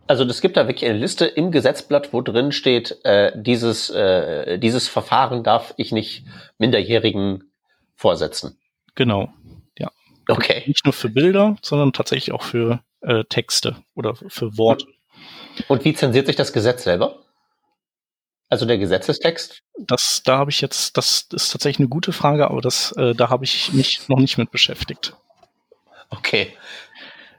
[0.06, 4.58] Also es gibt da wirklich eine Liste im Gesetzblatt, wo drin steht, äh, dieses, äh,
[4.58, 6.24] dieses Verfahren darf ich nicht
[6.56, 7.47] Minderjährigen
[7.98, 8.56] vorsetzen.
[8.94, 9.32] Genau,
[9.76, 9.90] ja.
[10.28, 10.62] Okay.
[10.66, 14.86] Nicht nur für Bilder, sondern tatsächlich auch für äh, Texte oder für Worte.
[15.66, 17.18] Und wie zensiert sich das Gesetz selber?
[18.48, 19.62] Also der Gesetzestext?
[19.78, 23.28] Das, da habe ich jetzt, das ist tatsächlich eine gute Frage, aber das, äh, da
[23.28, 25.14] habe ich mich noch nicht mit beschäftigt.
[26.10, 26.54] Okay.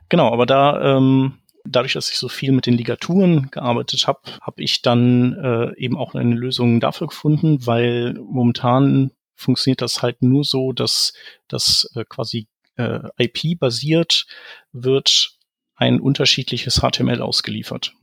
[0.09, 4.61] Genau, aber da, ähm, dadurch, dass ich so viel mit den Ligaturen gearbeitet habe, habe
[4.61, 10.43] ich dann äh, eben auch eine Lösung dafür gefunden, weil momentan funktioniert das halt nur
[10.43, 11.13] so, dass
[11.47, 12.47] das äh, quasi
[12.77, 14.25] äh, IP-basiert
[14.71, 15.31] wird
[15.75, 17.93] ein unterschiedliches HTML ausgeliefert.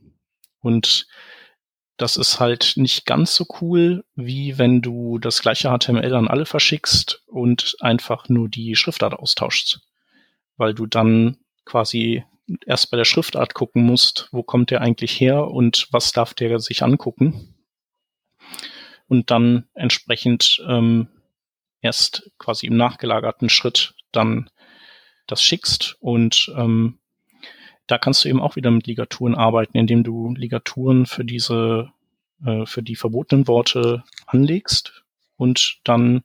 [0.59, 1.07] Und
[1.97, 6.45] das ist halt nicht ganz so cool, wie wenn du das gleiche HTML an alle
[6.45, 9.81] verschickst und einfach nur die Schriftart austauschst.
[10.57, 12.23] Weil du dann quasi
[12.65, 16.59] erst bei der Schriftart gucken musst, wo kommt der eigentlich her und was darf der
[16.59, 17.55] sich angucken.
[19.07, 21.07] Und dann entsprechend ähm,
[21.81, 24.49] erst quasi im nachgelagerten Schritt dann
[25.27, 25.97] das schickst.
[25.99, 26.99] Und ähm,
[27.87, 31.91] da kannst du eben auch wieder mit Ligaturen arbeiten, indem du Ligaturen für diese,
[32.45, 35.03] äh, für die verbotenen Worte anlegst
[35.37, 36.23] und dann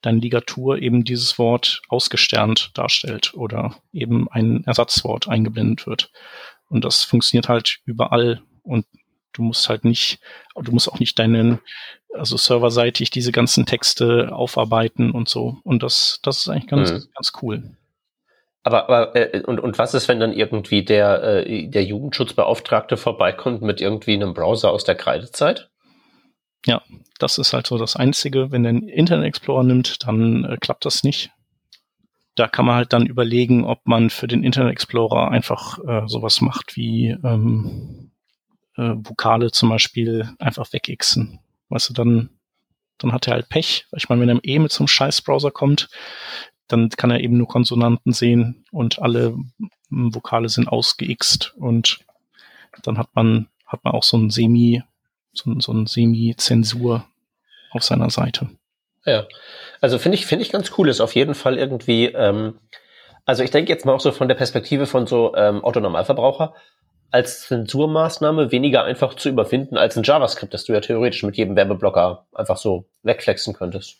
[0.00, 6.12] deine Ligatur eben dieses Wort ausgesternt darstellt oder eben ein Ersatzwort eingeblendet wird.
[6.68, 8.86] Und das funktioniert halt überall und
[9.38, 10.18] du musst halt nicht,
[10.60, 11.60] du musst auch nicht deinen,
[12.12, 15.58] also serverseitig diese ganzen Texte aufarbeiten und so.
[15.64, 17.04] Und das, das ist eigentlich ganz, mhm.
[17.14, 17.76] ganz cool.
[18.64, 23.62] Aber, aber äh, und, und was ist, wenn dann irgendwie der, äh, der Jugendschutzbeauftragte vorbeikommt
[23.62, 25.70] mit irgendwie einem Browser aus der Kreidezeit?
[26.66, 26.82] Ja,
[27.18, 28.50] das ist halt so das Einzige.
[28.50, 31.30] Wenn der Internet Explorer nimmt, dann äh, klappt das nicht.
[32.34, 36.40] Da kann man halt dann überlegen, ob man für den Internet Explorer einfach äh, sowas
[36.40, 38.07] macht wie ähm,
[38.78, 41.40] äh, Vokale zum Beispiel einfach wegixen.
[41.68, 42.30] Weißt du, dann,
[42.98, 43.86] dann hat er halt Pech.
[43.94, 45.88] Ich meine, wenn er eh mit so einem Scheiß-Browser kommt,
[46.68, 49.36] dann kann er eben nur Konsonanten sehen und alle
[49.90, 52.00] Vokale sind ausgeixt und
[52.82, 54.82] dann hat man, hat man auch so ein Semi,
[55.32, 57.04] so, so ein Semi-Zensur
[57.70, 58.50] auf seiner Seite.
[59.04, 59.26] Ja,
[59.80, 62.58] also finde ich, finde ich ganz cool, ist auf jeden Fall irgendwie, ähm,
[63.24, 66.54] also ich denke jetzt mal auch so von der Perspektive von so ähm, Autonormalverbraucher,
[67.10, 71.56] als Zensurmaßnahme weniger einfach zu überwinden als ein JavaScript, das du ja theoretisch mit jedem
[71.56, 73.98] Werbeblocker einfach so wegflexen könntest.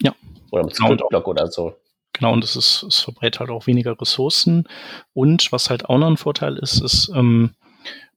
[0.00, 0.14] Ja.
[0.50, 0.88] Oder mit genau.
[0.88, 1.76] Scriptblock oder so.
[2.12, 4.66] Genau, und es ist, es verbrät halt auch weniger Ressourcen.
[5.12, 7.54] Und was halt auch noch ein Vorteil ist, ist, ähm,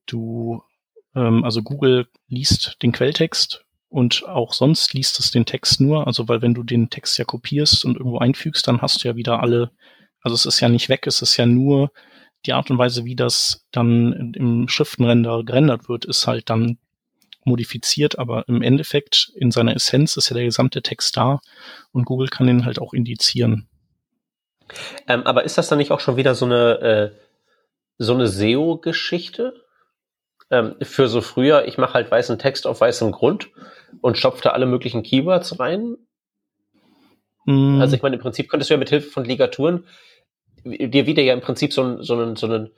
[0.06, 0.64] du,
[1.16, 6.08] ähm, also Google liest den Quelltext und auch sonst liest es den Text nur.
[6.08, 9.16] Also, weil wenn du den Text ja kopierst und irgendwo einfügst, dann hast du ja
[9.16, 9.72] wieder alle,
[10.22, 11.92] also es ist ja nicht weg, es ist ja nur
[12.46, 16.78] die Art und Weise, wie das dann im Schriftenrender gerendert wird, ist halt dann
[17.46, 21.42] modifiziert, aber im Endeffekt in seiner Essenz ist ja der gesamte Text da
[21.92, 23.68] und Google kann den halt auch indizieren.
[25.08, 27.12] Ähm, aber ist das dann nicht auch schon wieder so eine, äh,
[27.98, 29.66] so eine SEO-Geschichte?
[30.52, 33.50] Ähm, für so früher, ich mache halt weißen Text auf weißem Grund
[34.02, 35.98] und stopfe da alle möglichen Keywords rein.
[37.46, 37.80] Mm.
[37.82, 39.86] Also ich meine, im Prinzip könntest du ja mit Hilfe von Ligaturen
[40.64, 42.70] dir wieder ja im Prinzip so ein, so ein, so ein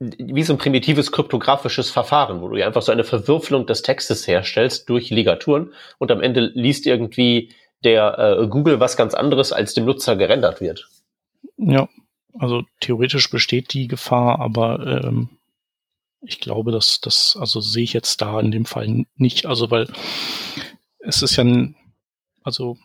[0.00, 4.26] wie so ein primitives kryptografisches Verfahren, wo du ja einfach so eine Verwürfelung des Textes
[4.26, 7.50] herstellst durch Ligaturen und am Ende liest irgendwie
[7.84, 10.88] der äh, Google was ganz anderes, als dem Nutzer gerendert wird.
[11.58, 11.88] Ja,
[12.38, 15.28] also theoretisch besteht die Gefahr, aber ähm,
[16.22, 19.46] ich glaube, dass das, also sehe ich jetzt da in dem Fall nicht.
[19.46, 19.88] Also, weil
[20.98, 21.76] es ist ja ein,
[22.42, 22.76] also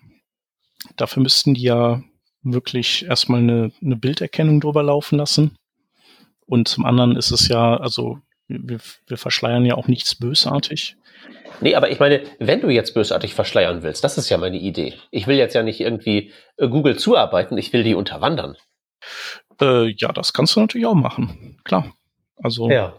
[0.96, 2.02] dafür müssten die ja
[2.46, 5.58] wirklich erstmal eine, eine Bilderkennung drüber laufen lassen.
[6.46, 10.96] Und zum anderen ist es ja, also wir, wir verschleiern ja auch nichts bösartig.
[11.62, 14.94] Nee, aber ich meine, wenn du jetzt bösartig verschleiern willst, das ist ja meine Idee.
[15.12, 18.56] Ich will jetzt ja nicht irgendwie äh, Google zuarbeiten, ich will die unterwandern.
[19.62, 21.58] Äh, ja, das kannst du natürlich auch machen.
[21.64, 21.94] Klar.
[22.38, 22.94] Also ja.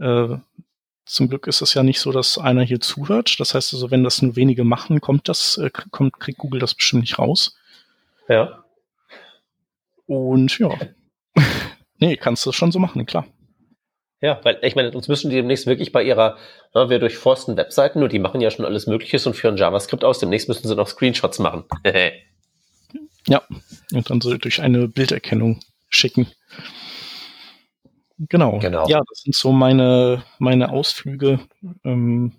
[0.00, 0.36] äh,
[1.04, 3.38] zum Glück ist es ja nicht so, dass einer hier zuhört.
[3.38, 6.74] Das heißt also, wenn das nur wenige machen, kommt das, äh, kommt, kriegt Google das
[6.74, 7.56] bestimmt nicht raus.
[8.28, 8.61] Ja.
[10.06, 10.70] Und ja.
[11.98, 13.26] nee, kannst du schon so machen, klar.
[14.20, 16.36] Ja, weil ich meine, uns müssen die demnächst wirklich bei ihrer,
[16.74, 20.20] na, wir durchforsten Webseiten, nur die machen ja schon alles Mögliches und führen JavaScript aus.
[20.20, 21.64] Demnächst müssen sie noch Screenshots machen.
[23.26, 23.42] ja,
[23.92, 26.28] und dann so durch eine Bilderkennung schicken.
[28.28, 28.60] Genau.
[28.60, 28.86] genau.
[28.88, 31.40] Ja, das sind so meine, meine Ausflüge.
[31.84, 32.32] Ähm,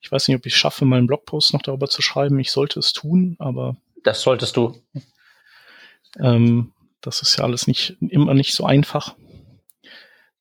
[0.00, 2.38] ich weiß nicht, ob ich schaffe, meinen Blogpost noch darüber zu schreiben.
[2.38, 3.76] Ich sollte es tun, aber.
[4.02, 4.80] Das solltest du.
[6.18, 9.14] Ähm, das ist ja alles nicht immer nicht so einfach.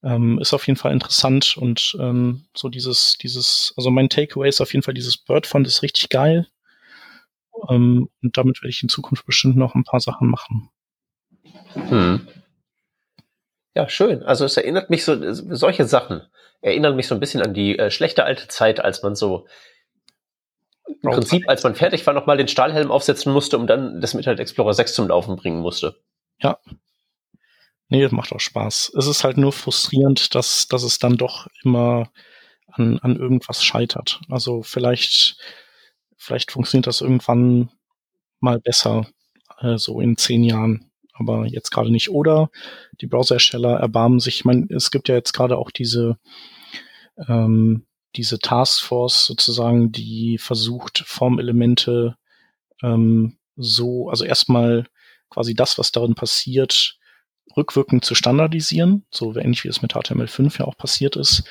[0.02, 4.62] Ähm, ist auf jeden Fall interessant und ähm, so dieses, dieses, also mein Takeaway ist
[4.62, 6.48] auf jeden Fall dieses Bird Fund ist richtig geil.
[7.70, 10.70] Ähm, und damit werde ich in Zukunft bestimmt noch ein paar Sachen machen.
[11.74, 12.28] Hm.
[13.76, 14.24] Ja, schön.
[14.24, 16.22] Also es erinnert mich so, solche Sachen
[16.62, 19.48] erinnern mich so ein bisschen an die äh, schlechte alte Zeit, als man so
[21.02, 24.40] im Prinzip, als man fertig war, nochmal den Stahlhelm aufsetzen musste, um dann das Internet
[24.40, 25.96] Explorer 6 zum Laufen bringen musste.
[26.42, 26.60] Ja.
[27.88, 28.94] Nee, das macht auch Spaß.
[28.98, 32.12] Es ist halt nur frustrierend, dass, dass es dann doch immer
[32.68, 34.22] an, an irgendwas scheitert.
[34.30, 35.38] Also vielleicht,
[36.16, 37.72] vielleicht funktioniert das irgendwann
[38.40, 39.08] mal besser,
[39.60, 42.10] äh, so in zehn Jahren, aber jetzt gerade nicht.
[42.10, 42.52] Oder
[43.02, 46.18] die Browserhersteller erbarmen sich, ich meine, es gibt ja jetzt gerade auch diese,
[47.28, 47.86] ähm,
[48.16, 52.18] diese Taskforce sozusagen, die versucht, Formelemente
[52.82, 54.86] ähm, so, also erstmal
[55.30, 56.98] quasi das, was darin passiert,
[57.56, 61.44] rückwirkend zu standardisieren, so ähnlich wie es mit HTML5 ja auch passiert ist,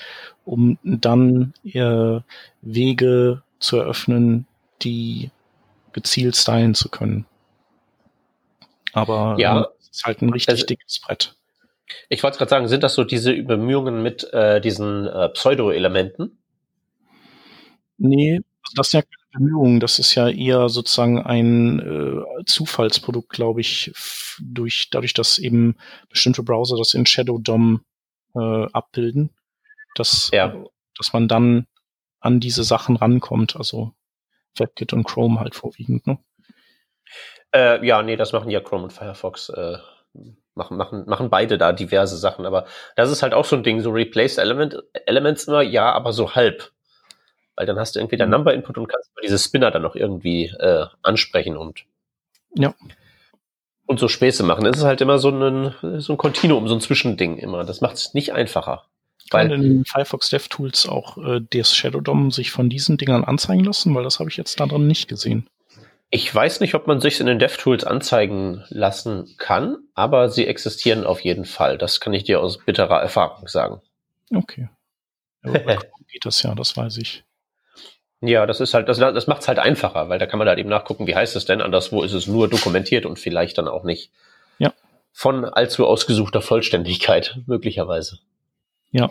[0.45, 2.21] um dann äh,
[2.63, 4.47] Wege zu eröffnen,
[4.83, 5.31] die
[5.93, 7.27] gezielt stylen zu können.
[8.93, 11.35] Aber ja, äh, ist halt ein richtig also, dickes Brett.
[12.09, 16.39] Ich wollte gerade sagen, sind das so diese Bemühungen mit äh, diesen äh, Pseudo-Elementen?
[17.99, 23.29] Nee, also das sind ja keine Bemühungen, das ist ja eher sozusagen ein äh, Zufallsprodukt,
[23.29, 23.93] glaube ich,
[24.41, 25.77] durch, dadurch, dass eben
[26.09, 27.85] bestimmte Browser das in Shadow DOM
[28.35, 29.31] äh, abbilden,
[29.95, 30.55] dass, ja.
[30.97, 31.67] dass man dann
[32.21, 33.93] an diese Sachen rankommt, also
[34.57, 36.19] WebKit und Chrome halt vorwiegend, ne?
[37.55, 39.79] Äh, ja, nee, das machen ja Chrome und Firefox, äh,
[40.55, 43.81] machen, machen, machen beide da diverse Sachen, aber das ist halt auch so ein Ding,
[43.81, 44.77] so Replace Element,
[45.07, 46.73] Elements immer, ja, aber so halb
[47.59, 48.35] weil dann hast du irgendwie dein mhm.
[48.35, 51.85] Number Input und kannst diese Spinner dann noch irgendwie äh, ansprechen und
[52.55, 52.73] ja.
[53.87, 54.65] und so Späße machen.
[54.65, 57.65] Es ist halt immer so ein so ein Kontinuum, so ein Zwischending immer.
[57.65, 58.85] Das macht es nicht einfacher.
[59.29, 63.65] Kann in den Firefox DevTools auch äh, das Shadow DOM sich von diesen Dingern anzeigen
[63.65, 65.51] lassen, weil das habe ich jetzt da drin nicht gesehen.
[66.11, 71.05] Ich weiß nicht, ob man sich in den DevTools anzeigen lassen kann, aber sie existieren
[71.05, 71.77] auf jeden Fall.
[71.77, 73.83] Das kann ich dir aus bitterer Erfahrung sagen.
[74.35, 74.71] Okay.
[75.45, 75.53] Ja,
[76.09, 77.25] geht das ja, das weiß ich.
[78.21, 80.59] Ja, das ist halt, das, das macht es halt einfacher, weil da kann man halt
[80.59, 83.85] eben nachgucken, wie heißt es denn, anderswo ist es nur dokumentiert und vielleicht dann auch
[83.85, 84.11] nicht
[84.59, 84.73] ja.
[85.13, 88.19] von allzu ausgesuchter Vollständigkeit, möglicherweise.
[88.91, 89.11] Ja.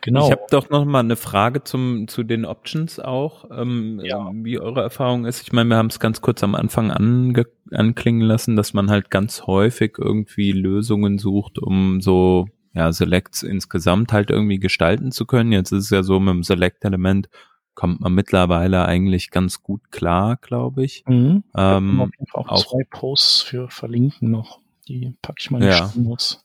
[0.00, 0.26] Genau.
[0.26, 4.30] Ich habe doch noch mal eine Frage zum zu den Options auch, ähm, ja.
[4.34, 5.42] wie eure Erfahrung ist.
[5.42, 9.10] Ich meine, wir haben es ganz kurz am Anfang ange anklingen lassen, dass man halt
[9.10, 15.50] ganz häufig irgendwie Lösungen sucht, um so ja, Selects insgesamt halt irgendwie gestalten zu können.
[15.50, 17.30] Jetzt ist es ja so, mit dem Select-Element
[17.74, 21.02] kommt man mittlerweile eigentlich ganz gut klar, glaube ich.
[21.06, 21.42] Mhm.
[21.56, 24.60] Ähm, auf jeden Fall auch, auch zwei Posts für verlinken noch.
[24.88, 25.90] Die packe ich mal in ja.
[25.94, 26.44] Muss.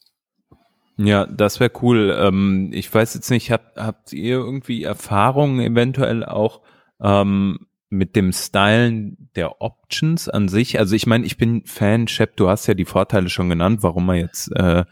[0.97, 2.15] Ja, das wäre cool.
[2.17, 6.61] Ähm, ich weiß jetzt nicht, habt, habt ihr irgendwie Erfahrungen eventuell auch
[7.01, 10.79] ähm, mit dem Stylen der Options an sich?
[10.79, 14.05] Also ich meine, ich bin Fan, Shep, du hast ja die Vorteile schon genannt, warum
[14.05, 14.85] man jetzt äh,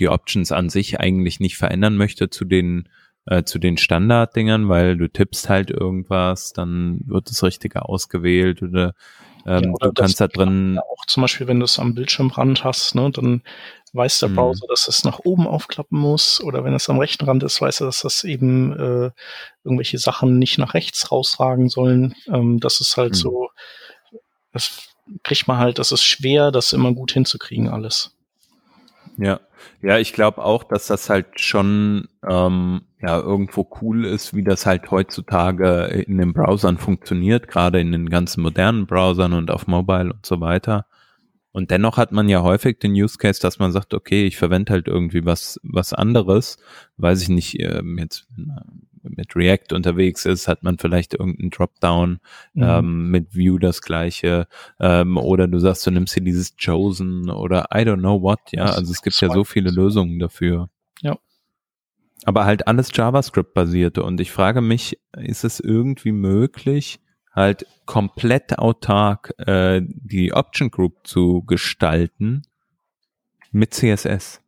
[0.00, 2.88] die Options an sich eigentlich nicht verändern möchte zu den
[3.26, 8.94] äh, zu den Standarddingern, weil du tippst halt irgendwas, dann wird das Richtige ausgewählt oder,
[9.46, 12.64] ähm, ja, oder du kannst da drin auch zum Beispiel, wenn du es am Bildschirmrand
[12.64, 13.42] hast, ne, dann
[13.92, 14.36] weiß der mhm.
[14.36, 17.80] Browser, dass es nach oben aufklappen muss oder wenn es am rechten Rand ist, weiß
[17.80, 19.10] er, dass das eben äh,
[19.64, 22.14] irgendwelche Sachen nicht nach rechts rausragen sollen.
[22.28, 23.16] Ähm, das ist halt mhm.
[23.16, 23.48] so,
[24.52, 24.88] das
[25.24, 28.16] kriegt man halt, das ist schwer, das immer gut hinzukriegen alles.
[29.20, 29.40] Ja,
[29.82, 34.64] ja, ich glaube auch, dass das halt schon ähm, ja irgendwo cool ist, wie das
[34.64, 40.14] halt heutzutage in den Browsern funktioniert, gerade in den ganzen modernen Browsern und auf Mobile
[40.14, 40.86] und so weiter.
[41.52, 44.72] Und dennoch hat man ja häufig den Use Case, dass man sagt, okay, ich verwende
[44.72, 46.56] halt irgendwie was was anderes,
[46.96, 48.26] weiß ich nicht, ähm, jetzt
[49.02, 52.20] mit React unterwegs ist, hat man vielleicht irgendeinen Dropdown
[52.54, 52.62] mhm.
[52.62, 54.46] ähm, mit View das gleiche
[54.78, 58.66] ähm, oder du sagst, du nimmst hier dieses Chosen oder I don't know what, ja,
[58.66, 60.68] also es gibt ja so viele Lösungen dafür.
[61.00, 61.18] Ja.
[62.24, 67.00] Aber halt alles JavaScript basierte und ich frage mich, ist es irgendwie möglich,
[67.32, 72.42] halt komplett autark äh, die Option Group zu gestalten
[73.52, 74.42] mit CSS?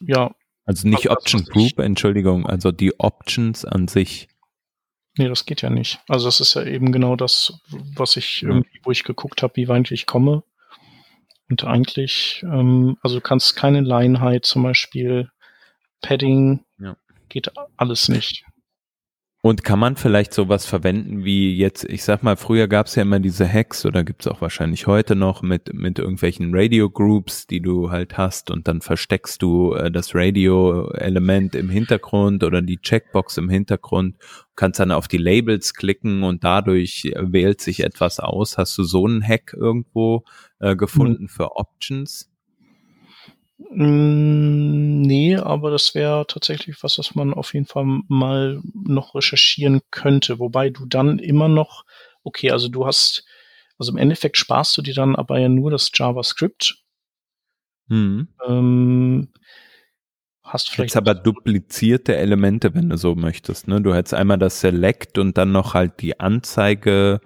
[0.00, 0.30] Ja,
[0.66, 4.28] also nicht also Option Group, Entschuldigung, also die Options an sich.
[5.16, 6.00] Nee, das geht ja nicht.
[6.08, 8.48] Also das ist ja eben genau das, was ich ja.
[8.48, 10.42] irgendwie, wo ich geguckt habe, wie weit ich komme.
[11.48, 15.30] Und eigentlich, ähm, also du kannst keine Line zum Beispiel,
[16.02, 16.96] Padding, ja.
[17.28, 18.44] geht alles nicht.
[19.46, 23.02] Und kann man vielleicht sowas verwenden wie jetzt, ich sag mal, früher gab es ja
[23.02, 27.60] immer diese Hacks oder gibt es auch wahrscheinlich heute noch mit, mit irgendwelchen Radio-Groups, die
[27.60, 33.36] du halt hast und dann versteckst du äh, das Radio-Element im Hintergrund oder die Checkbox
[33.36, 34.16] im Hintergrund,
[34.56, 38.58] kannst dann auf die Labels klicken und dadurch wählt sich etwas aus.
[38.58, 40.24] Hast du so einen Hack irgendwo
[40.58, 41.28] äh, gefunden mhm.
[41.28, 42.28] für Options?
[43.58, 49.80] Mm, nee, aber das wäre tatsächlich was, was man auf jeden Fall mal noch recherchieren
[49.90, 50.38] könnte.
[50.38, 51.84] Wobei du dann immer noch,
[52.22, 53.24] okay, also du hast,
[53.78, 56.82] also im Endeffekt sparst du dir dann aber ja nur das JavaScript.
[57.88, 58.28] Mhm.
[58.46, 59.28] Ähm,
[60.42, 60.90] hast vielleicht.
[60.90, 63.68] Jetzt aber duplizierte Elemente, wenn du so möchtest.
[63.68, 63.80] Ne?
[63.80, 67.20] Du hättest einmal das Select und dann noch halt die Anzeige,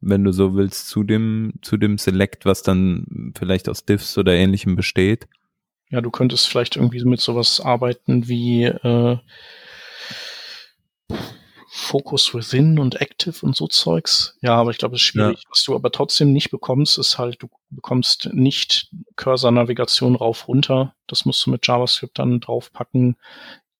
[0.00, 4.34] wenn du so willst, zu dem, zu dem Select, was dann vielleicht aus Diffs oder
[4.34, 5.26] ähnlichem besteht.
[5.90, 9.18] Ja, du könntest vielleicht irgendwie mit sowas arbeiten wie äh,
[11.76, 14.38] Focus Within und Active und so Zeugs.
[14.40, 15.38] Ja, aber ich glaube, es ist schwierig.
[15.42, 15.50] Ja.
[15.50, 20.94] Was du aber trotzdem nicht bekommst, ist halt, du bekommst nicht Cursor-Navigation rauf runter.
[21.08, 23.16] Das musst du mit JavaScript dann draufpacken.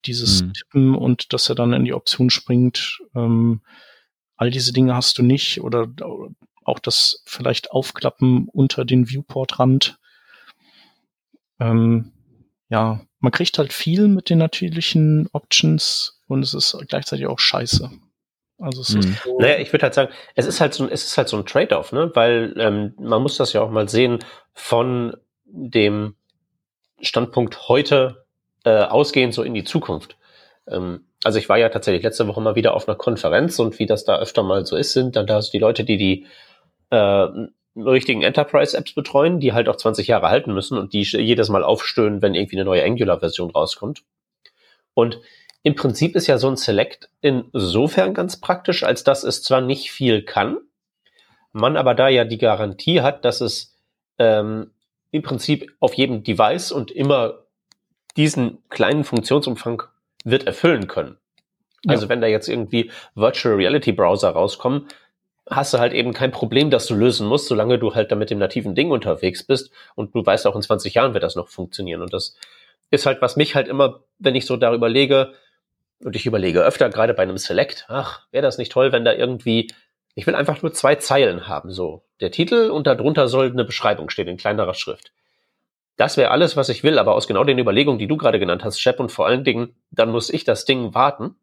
[0.05, 0.53] Dieses mhm.
[0.53, 2.99] Tippen und dass er dann in die Option springt.
[3.15, 3.61] Ähm,
[4.35, 5.61] all diese Dinge hast du nicht.
[5.61, 5.87] Oder
[6.65, 9.97] auch das vielleicht Aufklappen unter den Viewport-Rand
[11.59, 12.11] ähm,
[12.69, 17.91] ja, man kriegt halt viel mit den natürlichen Options und es ist gleichzeitig auch scheiße.
[18.59, 18.99] Also es hm.
[18.99, 21.37] ist so naja, ich würde halt sagen, es ist halt so, es ist halt so
[21.37, 22.11] ein Trade-off, ne?
[22.13, 24.19] Weil ähm, man muss das ja auch mal sehen
[24.53, 26.15] von dem
[27.01, 28.25] Standpunkt heute
[28.63, 30.17] äh, ausgehend so in die Zukunft.
[30.67, 33.85] Ähm, also ich war ja tatsächlich letzte Woche mal wieder auf einer Konferenz und wie
[33.85, 36.25] das da öfter mal so ist, sind dann da so die Leute, die die
[36.91, 37.27] äh,
[37.75, 42.21] richtigen Enterprise-Apps betreuen, die halt auch 20 Jahre halten müssen und die jedes Mal aufstöhnen,
[42.21, 44.03] wenn irgendwie eine neue Angular-Version rauskommt.
[44.93, 45.19] Und
[45.63, 49.91] im Prinzip ist ja so ein Select insofern ganz praktisch, als dass es zwar nicht
[49.91, 50.57] viel kann,
[51.51, 53.75] man aber da ja die Garantie hat, dass es
[54.19, 54.71] ähm,
[55.11, 57.45] im Prinzip auf jedem Device und immer
[58.17, 59.83] diesen kleinen Funktionsumfang
[60.23, 61.17] wird erfüllen können.
[61.83, 61.91] Ja.
[61.93, 64.87] Also wenn da jetzt irgendwie Virtual Reality Browser rauskommen,
[65.49, 68.29] hast du halt eben kein Problem, das du lösen musst, solange du halt da mit
[68.29, 71.49] dem nativen Ding unterwegs bist und du weißt auch in 20 Jahren wird das noch
[71.49, 72.01] funktionieren.
[72.01, 72.35] Und das
[72.89, 75.33] ist halt, was mich halt immer, wenn ich so darüber lege,
[76.03, 79.13] und ich überlege öfter, gerade bei einem Select, ach, wäre das nicht toll, wenn da
[79.13, 79.71] irgendwie,
[80.13, 82.03] ich will einfach nur zwei Zeilen haben, so.
[82.19, 85.13] Der Titel und darunter soll eine Beschreibung stehen in kleinerer Schrift.
[85.97, 88.63] Das wäre alles, was ich will, aber aus genau den Überlegungen, die du gerade genannt
[88.65, 91.35] hast, Shep, und vor allen Dingen, dann muss ich das Ding warten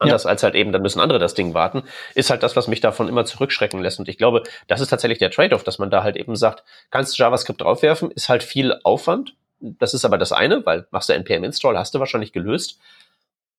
[0.00, 0.30] anders ja.
[0.30, 1.84] als halt eben, dann müssen andere das Ding warten,
[2.14, 4.00] ist halt das, was mich davon immer zurückschrecken lässt.
[4.00, 7.16] Und ich glaube, das ist tatsächlich der Trade-off, dass man da halt eben sagt, kannst
[7.18, 9.36] du JavaScript draufwerfen, ist halt viel Aufwand.
[9.60, 12.78] Das ist aber das eine, weil machst du NPM-Install, hast du wahrscheinlich gelöst.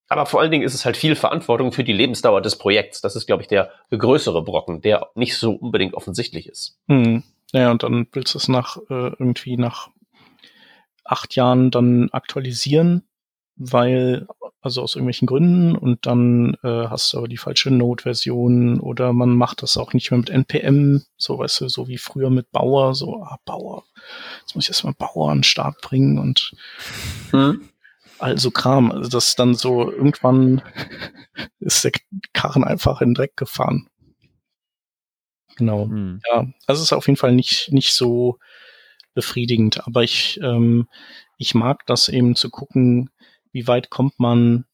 [0.09, 2.99] Aber vor allen Dingen ist es halt viel Verantwortung für die Lebensdauer des Projekts.
[3.01, 6.77] Das ist, glaube ich, der größere Brocken, der nicht so unbedingt offensichtlich ist.
[6.89, 7.23] Hm.
[7.53, 9.89] Ja, und dann willst du es nach äh, irgendwie nach
[11.05, 13.03] acht Jahren dann aktualisieren
[13.55, 14.27] weil,
[14.62, 19.36] also aus irgendwelchen Gründen und dann äh, hast du aber die falsche Node-Version oder man
[19.36, 22.93] macht das auch nicht mehr mit NPM, so weißt du, so wie früher mit Bauer,
[22.93, 23.84] so, ah, Bauer,
[24.41, 26.53] jetzt muss ich erstmal Bauer an den Start bringen und
[27.32, 27.70] hm.
[28.20, 30.62] also Kram, also das dann so irgendwann
[31.59, 31.91] ist der
[32.34, 33.88] Karren einfach in den Dreck gefahren.
[35.57, 35.86] Genau.
[35.86, 36.22] Hm.
[36.32, 38.38] Ja, also es ist auf jeden Fall nicht, nicht so
[39.16, 40.88] befriedigend, aber ich, ähm,
[41.38, 43.09] ich mag das eben zu gucken,
[43.52, 44.66] wie weit kommt man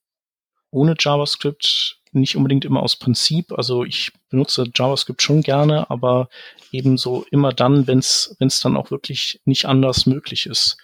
[0.71, 3.51] ohne JavaScript nicht unbedingt immer aus Prinzip.
[3.51, 6.29] Also ich benutze JavaScript schon gerne, aber
[6.71, 10.77] ebenso immer dann, wenn es dann auch wirklich nicht anders möglich ist.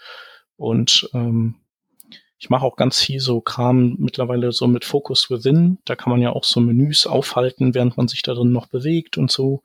[0.56, 1.56] Und ähm,
[2.38, 5.80] ich mache auch ganz viel so Kram mittlerweile so mit Focus Within.
[5.86, 9.18] Da kann man ja auch so Menüs aufhalten, während man sich da drin noch bewegt
[9.18, 9.64] und so.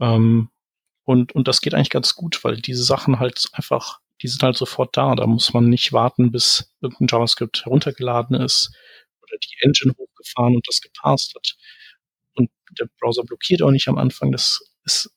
[0.00, 0.48] Ähm,
[1.04, 4.56] und, und das geht eigentlich ganz gut, weil diese Sachen halt einfach die sind halt
[4.56, 5.14] sofort da.
[5.14, 8.74] Da muss man nicht warten, bis irgendein JavaScript heruntergeladen ist
[9.22, 11.56] oder die Engine hochgefahren und das gepasst hat.
[12.34, 14.32] Und der Browser blockiert auch nicht am Anfang.
[14.32, 15.10] Das ist,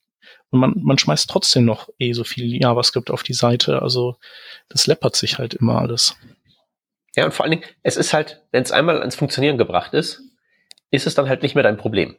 [0.50, 3.82] und man, man schmeißt trotzdem noch eh so viel JavaScript auf die Seite.
[3.82, 4.18] Also
[4.70, 6.16] das läppert sich halt immer alles.
[7.16, 10.22] Ja, und vor allen Dingen, es ist halt, wenn es einmal ans Funktionieren gebracht ist,
[10.92, 12.16] ist es dann halt nicht mehr dein Problem.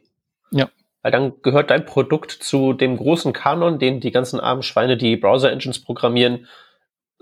[0.51, 0.69] Ja.
[1.01, 5.17] Weil dann gehört dein Produkt zu dem großen Kanon, den die ganzen armen Schweine, die
[5.17, 6.47] Browser-Engines programmieren,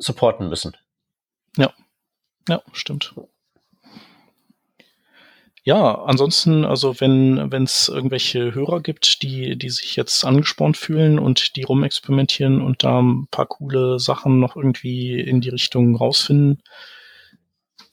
[0.02, 0.76] supporten müssen.
[1.58, 1.74] Ja,
[2.48, 3.14] ja, stimmt.
[5.64, 11.56] Ja, ansonsten, also wenn es irgendwelche Hörer gibt, die die sich jetzt angespornt fühlen und
[11.56, 16.64] die rumexperimentieren und da ein paar coole Sachen noch irgendwie in die Richtung rausfinden,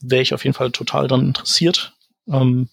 [0.01, 1.93] wäre ich auf jeden Fall total dann interessiert.
[2.27, 2.69] Ähm,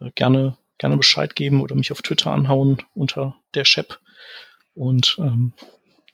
[0.00, 3.98] äh, gerne, gerne Bescheid geben oder mich auf Twitter anhauen unter der Shep.
[4.74, 5.54] Und ähm,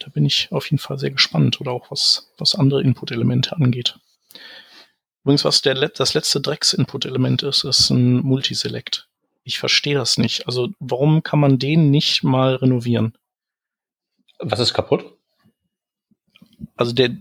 [0.03, 3.99] da bin ich auf jeden Fall sehr gespannt oder auch was, was andere Input-Elemente angeht.
[5.25, 9.09] Übrigens, was der, das letzte Drecks-Input-Element ist, ist ein Multiselect.
[9.45, 10.47] Ich verstehe das nicht.
[10.47, 13.15] Also warum kann man den nicht mal renovieren?
[14.39, 15.17] Was ist kaputt?
[16.77, 17.17] Also der,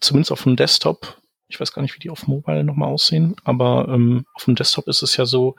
[0.00, 3.88] zumindest auf dem Desktop, ich weiß gar nicht, wie die auf Mobile nochmal aussehen, aber
[3.88, 5.56] ähm, auf dem Desktop ist es ja so,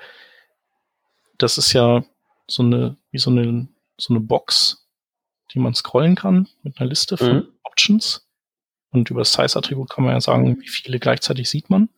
[1.37, 2.03] das ist ja
[2.47, 3.67] so eine, wie so eine,
[3.97, 4.80] so eine Box,
[5.53, 7.47] die man scrollen kann mit einer Liste von mhm.
[7.63, 8.27] Options.
[8.91, 11.89] Und über das Size-Attribut kann man ja sagen, wie viele gleichzeitig sieht man.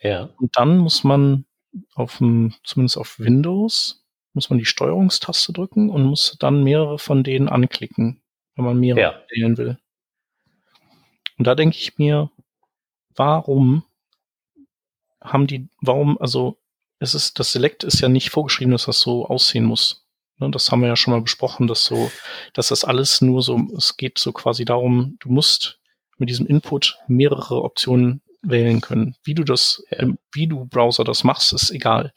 [0.00, 0.28] Ja.
[0.38, 1.46] Und dann muss man
[1.94, 7.24] auf dem, zumindest auf Windows, muss man die Steuerungstaste drücken und muss dann mehrere von
[7.24, 8.22] denen anklicken,
[8.54, 9.22] wenn man mehrere ja.
[9.30, 9.78] wählen will.
[11.38, 12.30] Und da denke ich mir,
[13.14, 13.84] warum
[15.20, 16.58] haben die, warum, also
[16.98, 20.05] es ist, das Select ist ja nicht vorgeschrieben, dass das so aussehen muss.
[20.38, 22.10] Ne, das haben wir ja schon mal besprochen, dass so,
[22.52, 25.80] dass das alles nur so, es geht so quasi darum, du musst
[26.18, 29.16] mit diesem Input mehrere Optionen wählen können.
[29.24, 30.06] Wie du das, ja.
[30.32, 32.12] wie du Browser das machst, ist egal.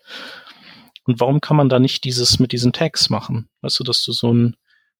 [1.06, 3.50] Und warum kann man da nicht dieses mit diesen Tags machen?
[3.62, 4.56] Weißt du, dass du so ein,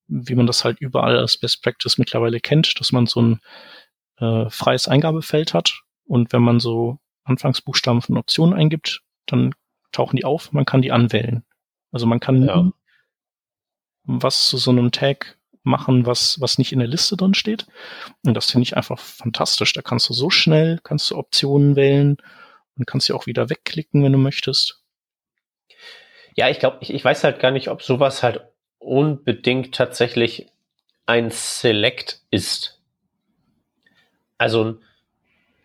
[0.08, 3.40] wie man das halt überall als Best Practice mittlerweile kennt, dass man so ein
[4.18, 9.54] äh, freies Eingabefeld hat und wenn man so Anfangsbuchstaben von Optionen eingibt, dann
[9.92, 11.44] tauchen die auf, man kann die anwählen.
[11.92, 12.72] Also man kann ja.
[14.10, 17.68] Was zu so einem Tag machen, was, was nicht in der Liste drin steht.
[18.26, 19.74] Und das finde ich einfach fantastisch.
[19.74, 22.18] Da kannst du so schnell, kannst du Optionen wählen
[22.78, 24.82] und kannst sie auch wieder wegklicken, wenn du möchtest.
[26.36, 28.42] Ja, ich glaube, ich, ich weiß halt gar nicht, ob sowas halt
[28.80, 30.48] unbedingt tatsächlich
[31.06, 32.82] ein Select ist.
[34.38, 34.80] Also,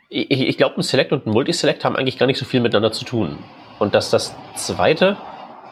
[0.09, 2.93] ich, ich glaube, ein Select und ein Multiselect haben eigentlich gar nicht so viel miteinander
[2.93, 3.39] zu tun.
[3.79, 5.17] Und dass das zweite,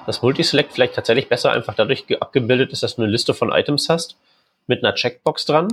[0.07, 3.89] das Multiselect vielleicht tatsächlich besser einfach dadurch abgebildet ist, dass du eine Liste von Items
[3.89, 4.17] hast
[4.67, 5.69] mit einer Checkbox dran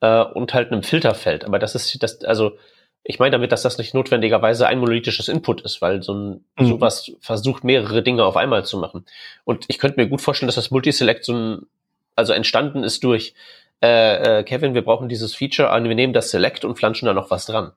[0.00, 1.44] äh, und halt einem Filterfeld.
[1.44, 2.58] Aber das ist das, also
[3.04, 6.66] ich meine damit, dass das nicht notwendigerweise ein monolithisches Input ist, weil so ein mhm.
[6.66, 9.06] sowas versucht mehrere Dinge auf einmal zu machen.
[9.44, 11.66] Und ich könnte mir gut vorstellen, dass das Multiselect so ein,
[12.16, 13.34] also entstanden ist durch
[13.82, 17.30] äh, äh, Kevin, wir brauchen dieses Feature, wir nehmen das Select und flanschen da noch
[17.30, 17.72] was dran.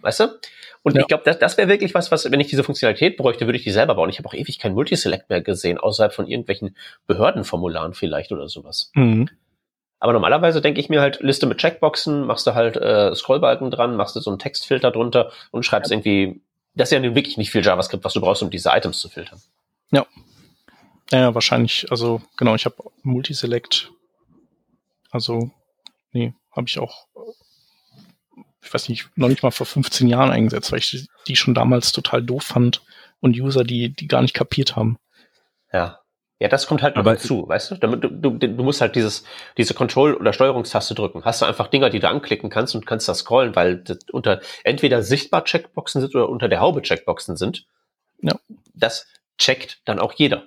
[0.00, 0.38] Weißt du?
[0.82, 1.02] Und ja.
[1.02, 3.64] ich glaube, das, das wäre wirklich was, was, wenn ich diese Funktionalität bräuchte, würde ich
[3.64, 4.10] die selber bauen.
[4.10, 6.76] Ich habe auch ewig kein Multiselect mehr gesehen, außerhalb von irgendwelchen
[7.06, 8.90] Behördenformularen vielleicht oder sowas.
[8.94, 9.28] Mhm.
[10.00, 13.96] Aber normalerweise denke ich mir halt Liste mit Checkboxen, machst du halt äh, Scrollbalken dran,
[13.96, 15.96] machst du so einen Textfilter drunter und schreibst ja.
[15.96, 16.40] irgendwie,
[16.74, 19.40] das ist ja wirklich nicht viel JavaScript, was du brauchst, um diese Items zu filtern.
[19.90, 20.06] Ja.
[21.10, 23.90] Ja, wahrscheinlich, also genau, ich habe Multiselect,
[25.10, 25.50] also
[26.12, 27.06] nee, habe ich auch
[28.68, 31.92] ich weiß nicht, noch nicht mal vor 15 Jahren eingesetzt, weil ich die schon damals
[31.92, 32.82] total doof fand
[33.20, 34.98] und User, die, die gar nicht kapiert haben.
[35.72, 36.00] Ja.
[36.40, 37.74] Ja, das kommt halt noch dazu, weißt du?
[37.76, 39.24] Du, du, du musst halt dieses,
[39.56, 41.24] diese Control- oder Steuerungstaste drücken.
[41.24, 44.40] Hast du einfach Dinger, die du anklicken kannst und kannst das scrollen, weil das unter
[44.62, 47.66] entweder sichtbar Checkboxen sind oder unter der Haube Checkboxen sind.
[48.22, 48.38] Ja.
[48.72, 50.46] Das checkt dann auch jeder.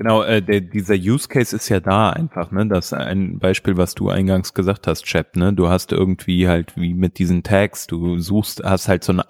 [0.00, 2.66] Genau, äh, der, dieser Use Case ist ja da einfach, ne?
[2.66, 5.52] Das ist ein Beispiel, was du eingangs gesagt hast, Chap, ne?
[5.52, 9.22] Du hast irgendwie halt wie mit diesen Tags, du suchst, hast halt so ein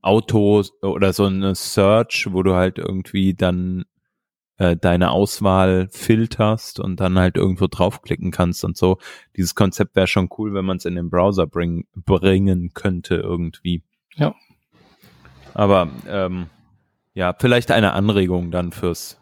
[0.00, 3.84] Auto oder so eine Search, wo du halt irgendwie dann
[4.56, 8.96] äh, deine Auswahl filterst und dann halt irgendwo draufklicken kannst und so.
[9.36, 13.82] Dieses Konzept wäre schon cool, wenn man es in den Browser bring, bringen könnte irgendwie.
[14.14, 14.34] Ja.
[15.52, 16.46] Aber ähm,
[17.12, 19.17] ja, vielleicht eine Anregung dann fürs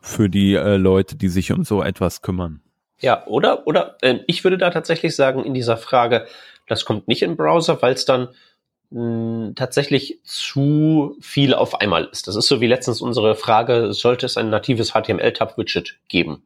[0.00, 2.60] für die äh, Leute, die sich um so etwas kümmern.
[3.00, 6.26] Ja, oder, oder äh, ich würde da tatsächlich sagen, in dieser Frage,
[6.66, 8.28] das kommt nicht im Browser, weil es dann
[8.90, 12.28] mh, hm, tatsächlich zu viel auf einmal ist.
[12.28, 16.42] Das ist so wie letztens unsere Frage, sollte es ein natives HTML-Tab-Widget geben?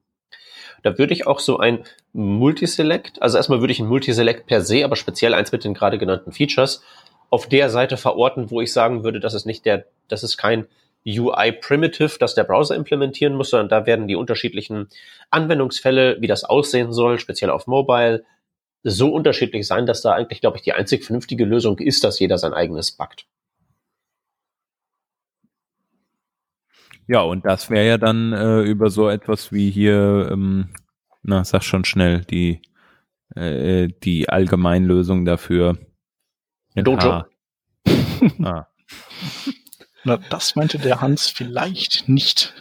[0.82, 4.84] Da würde ich auch so ein Multiselect, also erstmal würde ich ein Multiselect per se,
[4.84, 6.82] aber speziell eins mit den gerade genannten Features,
[7.30, 10.66] auf der Seite verorten, wo ich sagen würde, das ist nicht der, das ist kein
[11.06, 14.88] UI Primitive, das der Browser implementieren muss, sondern da werden die unterschiedlichen
[15.30, 18.24] Anwendungsfälle, wie das aussehen soll, speziell auf Mobile,
[18.82, 22.38] so unterschiedlich sein, dass da eigentlich, glaube ich, die einzig vernünftige Lösung ist, dass jeder
[22.38, 23.26] sein eigenes backt.
[27.06, 30.70] Ja, und das wäre ja dann äh, über so etwas wie hier, ähm,
[31.22, 32.62] na, sag schon schnell, die,
[33.34, 35.76] äh, die Allgemeinlösung dafür.
[36.74, 37.24] Dojo.
[38.42, 38.68] ah.
[40.04, 42.54] Na, das meinte der Hans vielleicht nicht.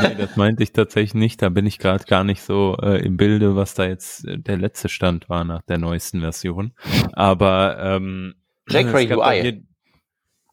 [0.00, 1.42] Nee, das meinte ich tatsächlich nicht.
[1.42, 4.56] Da bin ich gerade gar nicht so äh, im Bilde, was da jetzt äh, der
[4.56, 6.72] letzte Stand war nach der neuesten Version.
[7.12, 8.34] Aber ähm,
[8.68, 9.42] jQuery UI.
[9.42, 9.62] Hier,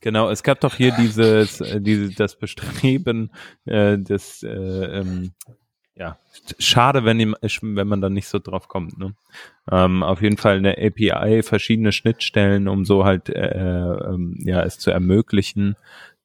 [0.01, 3.31] genau, es gab doch hier dieses, äh, diese, das Bestreben,
[3.65, 5.31] äh, das, äh, ähm,
[5.99, 6.17] ja,
[6.59, 8.97] schade, wenn, ihm, wenn man dann nicht so drauf kommt.
[8.97, 9.15] Ne?
[9.69, 14.79] Ähm, auf jeden Fall eine API, verschiedene Schnittstellen, um so halt äh, ähm, ja es
[14.79, 15.75] zu ermöglichen,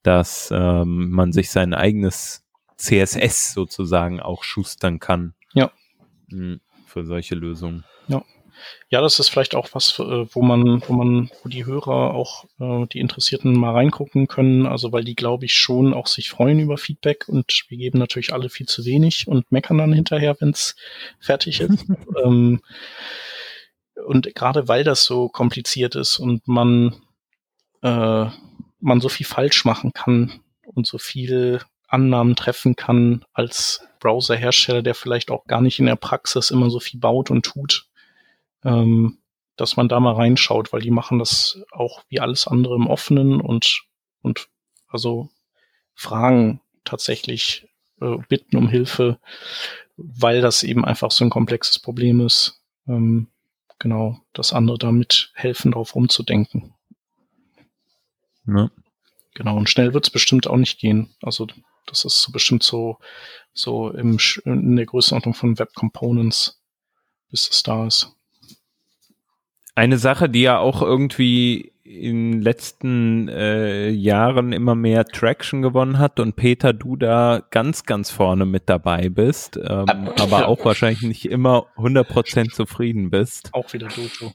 [0.04, 2.44] dass ähm, man sich sein eigenes
[2.76, 5.34] CSS sozusagen auch schustern kann.
[5.54, 5.72] Ja.
[6.30, 7.84] Hm, für solche Lösungen.
[8.06, 8.22] Ja.
[8.88, 12.44] Ja, das ist vielleicht auch was, äh, wo man, wo man, wo die Hörer auch
[12.60, 14.66] äh, die Interessierten mal reingucken können.
[14.66, 18.32] Also weil die, glaube ich, schon auch sich freuen über Feedback und wir geben natürlich
[18.32, 20.76] alle viel zu wenig und meckern dann hinterher, wenn es
[21.20, 21.84] fertig ist.
[22.24, 22.60] ähm,
[24.06, 26.96] und gerade weil das so kompliziert ist und man
[27.82, 28.26] äh,
[28.80, 34.94] man so viel falsch machen kann und so viel Annahmen treffen kann als Browserhersteller, der
[34.94, 37.86] vielleicht auch gar nicht in der Praxis immer so viel baut und tut,
[38.64, 39.18] ähm,
[39.56, 43.40] dass man da mal reinschaut, weil die machen das auch wie alles andere im Offenen
[43.40, 43.84] und,
[44.22, 44.48] und
[44.88, 45.30] also
[45.94, 47.68] fragen tatsächlich,
[48.00, 49.18] äh, bitten um Hilfe,
[49.96, 52.60] weil das eben einfach so ein komplexes Problem ist.
[52.88, 53.28] Ähm,
[53.78, 56.74] genau, dass andere damit helfen, darauf rumzudenken.
[58.46, 58.70] Ja.
[59.34, 61.14] Genau, und schnell wird es bestimmt auch nicht gehen.
[61.22, 61.46] Also
[61.86, 62.98] das ist so bestimmt so,
[63.52, 66.62] so im, in der Größenordnung von Web Components,
[67.30, 68.14] bis es da ist.
[69.74, 75.98] Eine Sache, die ja auch irgendwie in den letzten äh, Jahren immer mehr Traction gewonnen
[75.98, 79.86] hat und Peter, du da ganz, ganz vorne mit dabei bist, ähm,
[80.18, 83.50] aber auch wahrscheinlich nicht immer 100% zufrieden bist.
[83.52, 84.32] Auch wieder Dojo.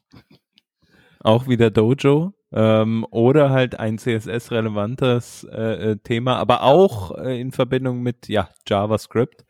[1.22, 7.52] Auch wieder Dojo ähm, oder halt ein CSS-relevantes äh, äh, Thema, aber auch äh, in
[7.52, 9.46] Verbindung mit ja JavaScript.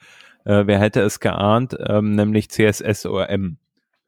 [0.45, 3.57] Äh, wer hätte es geahnt, ähm, nämlich CSS-ORM.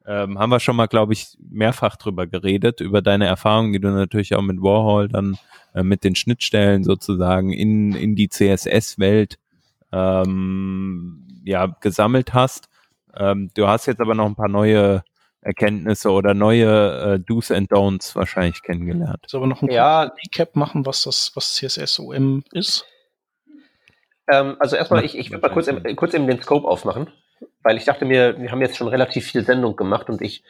[0.06, 3.88] Ähm, haben wir schon mal, glaube ich, mehrfach drüber geredet, über deine Erfahrungen, die du
[3.88, 5.38] natürlich auch mit Warhol dann
[5.74, 9.38] äh, mit den Schnittstellen sozusagen in, in die CSS-Welt
[9.92, 12.68] ähm, ja, gesammelt hast.
[13.14, 15.04] Ähm, du hast jetzt aber noch ein paar neue
[15.42, 19.24] Erkenntnisse oder neue äh, Do's and Don'ts wahrscheinlich kennengelernt.
[19.26, 22.86] Sollen wir noch ein ja, Recap machen, was das, was CSS-OM ist?
[24.30, 27.10] Ähm, also erstmal, ich, ich würde mal kurz, im, kurz eben den Scope aufmachen,
[27.62, 30.42] weil ich dachte mir, wir haben jetzt schon relativ viel Sendung gemacht und ich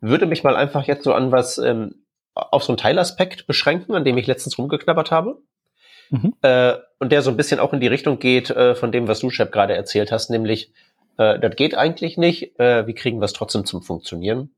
[0.00, 2.04] würde mich mal einfach jetzt so an was, ähm,
[2.34, 5.38] auf so einen Teilaspekt beschränken, an dem ich letztens rumgeknabbert habe.
[6.10, 6.34] Mhm.
[6.42, 9.20] Äh, und der so ein bisschen auch in die Richtung geht äh, von dem, was
[9.20, 10.72] du, Shep, gerade erzählt hast, nämlich
[11.18, 14.50] äh, das geht eigentlich nicht, äh, wie kriegen wir es trotzdem zum Funktionieren?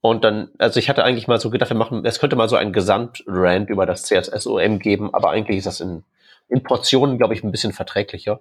[0.00, 2.56] Und dann, also ich hatte eigentlich mal so gedacht, wir machen, es könnte mal so
[2.56, 6.04] ein Gesamtrand über das CSS-OM geben, aber eigentlich ist das in,
[6.48, 8.40] in Portionen, glaube ich, ein bisschen verträglicher.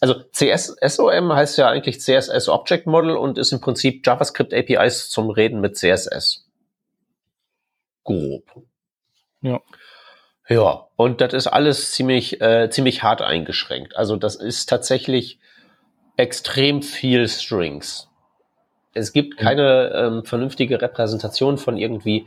[0.00, 5.30] Also CSS-OM heißt ja eigentlich CSS Object Model und ist im Prinzip JavaScript APIs zum
[5.30, 6.46] Reden mit CSS.
[8.04, 8.44] Grob.
[9.42, 9.60] Ja.
[10.48, 13.94] Ja, und das ist alles ziemlich, äh, ziemlich hart eingeschränkt.
[13.94, 15.38] Also das ist tatsächlich
[16.16, 18.08] extrem viel Strings.
[18.92, 22.26] Es gibt keine ähm, vernünftige Repräsentation von irgendwie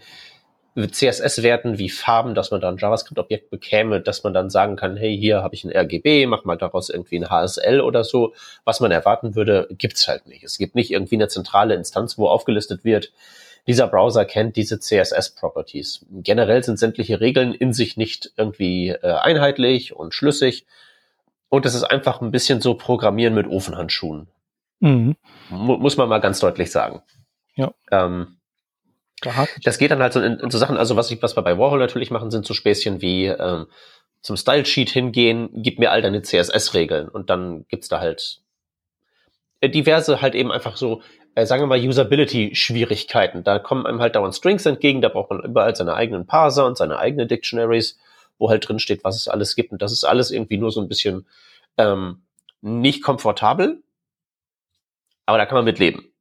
[0.76, 5.16] CSS-Werten wie Farben, dass man da ein JavaScript-Objekt bekäme, dass man dann sagen kann, hey,
[5.18, 8.34] hier habe ich ein RGB, mach mal daraus irgendwie ein HSL oder so.
[8.66, 10.44] Was man erwarten würde, gibt's halt nicht.
[10.44, 13.12] Es gibt nicht irgendwie eine zentrale Instanz, wo aufgelistet wird,
[13.68, 16.06] dieser Browser kennt diese CSS-Properties.
[16.12, 20.66] Generell sind sämtliche Regeln in sich nicht irgendwie äh, einheitlich und schlüssig
[21.50, 24.28] und es ist einfach ein bisschen so Programmieren mit Ofenhandschuhen.
[24.80, 25.16] Mhm.
[25.50, 27.02] muss man mal ganz deutlich sagen.
[27.56, 27.74] Ja.
[27.90, 28.36] Ähm,
[29.64, 31.58] das geht dann halt so in, in so Sachen, also was, ich, was wir bei
[31.58, 33.68] Warhol natürlich machen, sind so Späßchen wie ähm,
[34.22, 38.42] zum Style Sheet hingehen, gib mir all deine CSS-Regeln und dann gibt's da halt
[39.62, 41.02] äh, diverse halt eben einfach so,
[41.36, 43.44] äh, sagen wir mal, Usability-Schwierigkeiten.
[43.44, 46.78] Da kommen einem halt dauernd Strings entgegen, da braucht man überall seine eigenen Parser und
[46.78, 47.98] seine eigenen Dictionaries
[48.38, 49.72] wo halt drin steht, was es alles gibt.
[49.72, 51.26] Und das ist alles irgendwie nur so ein bisschen
[51.78, 52.24] ähm,
[52.62, 53.82] nicht komfortabel,
[55.26, 56.13] aber da kann man mit leben.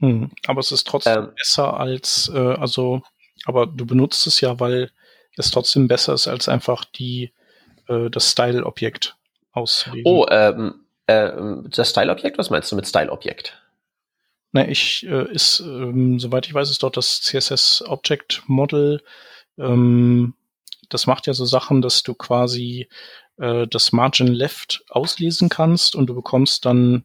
[0.00, 3.02] Hm, aber es ist trotzdem ähm, besser als, äh, also,
[3.44, 4.90] aber du benutzt es ja, weil
[5.36, 7.32] es trotzdem besser ist als einfach die
[7.88, 9.16] äh, das Style-Objekt
[9.52, 10.02] auslesen.
[10.04, 11.30] Oh, ähm, äh,
[11.70, 12.38] das Style-Objekt?
[12.38, 13.60] Was meinst du mit Style-Objekt?
[14.52, 19.02] Na, ich äh, ist, ähm, soweit ich weiß, ist dort das CSS Object Model
[19.58, 20.34] ähm,
[20.88, 22.88] das macht ja so Sachen, dass du quasi
[23.36, 27.04] äh, das Margin Left auslesen kannst und du bekommst dann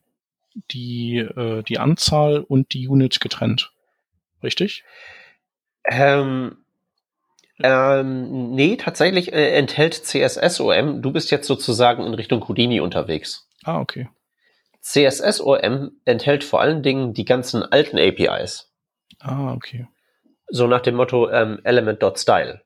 [0.72, 3.72] die, äh, die Anzahl und die Unit getrennt.
[4.42, 4.84] Richtig?
[5.90, 6.58] Ähm,
[7.62, 11.02] ähm, nee, tatsächlich äh, enthält CSS-OM.
[11.02, 13.48] Du bist jetzt sozusagen in Richtung Houdini unterwegs.
[13.64, 14.10] Ah, okay.
[14.82, 18.72] CSS-OM enthält vor allen Dingen die ganzen alten APIs.
[19.20, 19.88] Ah, okay.
[20.48, 22.62] So nach dem Motto ähm, element.style.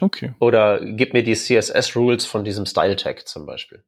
[0.00, 0.34] Okay.
[0.40, 3.84] Oder gib mir die CSS-Rules von diesem Style-Tag zum Beispiel.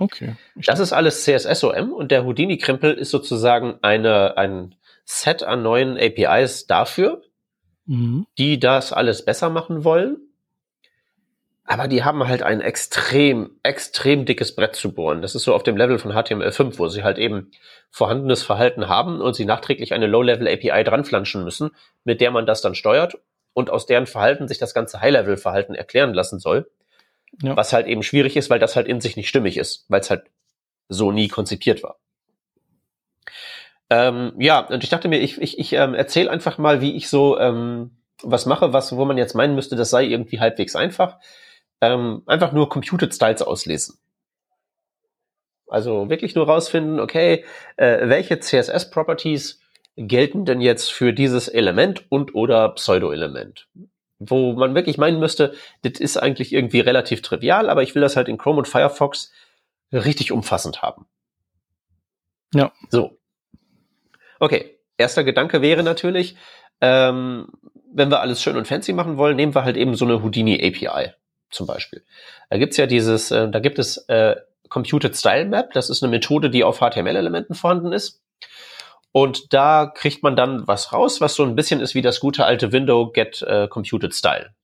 [0.00, 0.34] Okay.
[0.56, 4.74] Das ist alles CSSOM und der Houdini-Krempel ist sozusagen eine, ein
[5.04, 7.22] Set an neuen APIs dafür,
[7.84, 8.26] mhm.
[8.38, 10.16] die das alles besser machen wollen.
[11.64, 15.20] Aber die haben halt ein extrem, extrem dickes Brett zu bohren.
[15.20, 17.50] Das ist so auf dem Level von HTML5, wo sie halt eben
[17.90, 21.70] vorhandenes Verhalten haben und sie nachträglich eine Low-Level API dranflanschen müssen,
[22.04, 23.18] mit der man das dann steuert
[23.52, 26.70] und aus deren Verhalten sich das ganze High-Level-Verhalten erklären lassen soll.
[27.42, 27.56] Ja.
[27.56, 30.10] Was halt eben schwierig ist, weil das halt in sich nicht stimmig ist, weil es
[30.10, 30.24] halt
[30.88, 31.98] so nie konzipiert war.
[33.88, 37.08] Ähm, ja, und ich dachte mir, ich, ich, ich ähm, erzähle einfach mal, wie ich
[37.08, 37.90] so ähm,
[38.22, 41.18] was mache, was, wo man jetzt meinen müsste, das sei irgendwie halbwegs einfach.
[41.80, 43.98] Ähm, einfach nur Computed Styles auslesen.
[45.66, 47.44] Also wirklich nur rausfinden, okay,
[47.76, 49.60] äh, welche CSS-Properties
[49.96, 53.68] gelten denn jetzt für dieses Element und oder Pseudo-Element?
[54.20, 58.16] Wo man wirklich meinen müsste, das ist eigentlich irgendwie relativ trivial, aber ich will das
[58.16, 59.32] halt in Chrome und Firefox
[59.92, 61.06] richtig umfassend haben.
[62.54, 62.72] Ja.
[62.90, 63.18] So.
[64.38, 66.36] Okay, erster Gedanke wäre natürlich,
[66.80, 67.48] ähm,
[67.92, 70.54] wenn wir alles schön und fancy machen wollen, nehmen wir halt eben so eine Houdini
[70.54, 71.12] API
[71.50, 72.04] zum Beispiel.
[72.48, 74.36] Da gibt's ja dieses, äh, da gibt es äh,
[74.68, 75.72] Computed Style Map.
[75.72, 78.22] Das ist eine Methode, die auf HTML-Elementen vorhanden ist.
[79.12, 82.44] Und da kriegt man dann was raus, was so ein bisschen ist wie das gute
[82.44, 84.54] alte Window Get äh, Computed Style.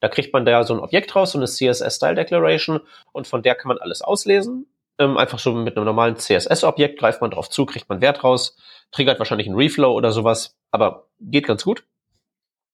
[0.00, 2.80] Da kriegt man da so ein Objekt raus, so eine CSS Style Declaration
[3.12, 4.66] und von der kann man alles auslesen.
[4.98, 8.56] Ähm, einfach so mit einem normalen CSS-Objekt greift man drauf zu, kriegt man Wert raus,
[8.92, 11.84] triggert wahrscheinlich einen Reflow oder sowas, aber geht ganz gut.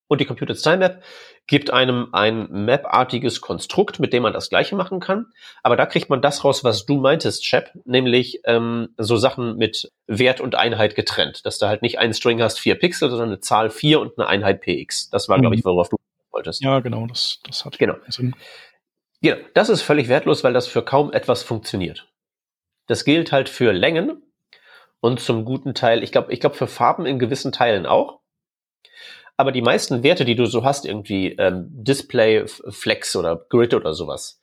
[0.08, 1.02] Und die Computed Style Map
[1.46, 5.26] gibt einem ein Map-artiges Konstrukt, mit dem man das Gleiche machen kann.
[5.62, 9.92] Aber da kriegt man das raus, was du meintest, Chap, nämlich ähm, so Sachen mit
[10.06, 11.46] Wert und Einheit getrennt.
[11.46, 14.26] Dass du halt nicht einen String hast, vier Pixel, sondern eine Zahl vier und eine
[14.26, 15.10] Einheit px.
[15.10, 15.42] Das war, mhm.
[15.42, 15.96] glaube ich, worauf du
[16.32, 16.62] wolltest.
[16.62, 17.94] Ja, genau, das, das hat genau.
[18.08, 18.34] Sinn.
[19.22, 22.08] Genau, das ist völlig wertlos, weil das für kaum etwas funktioniert.
[22.86, 24.22] Das gilt halt für Längen
[25.00, 28.20] und zum guten Teil, ich glaube, ich glaube für Farben in gewissen Teilen auch
[29.36, 33.92] aber die meisten Werte, die du so hast, irgendwie ähm, Display, Flex oder Grid oder
[33.92, 34.40] sowas,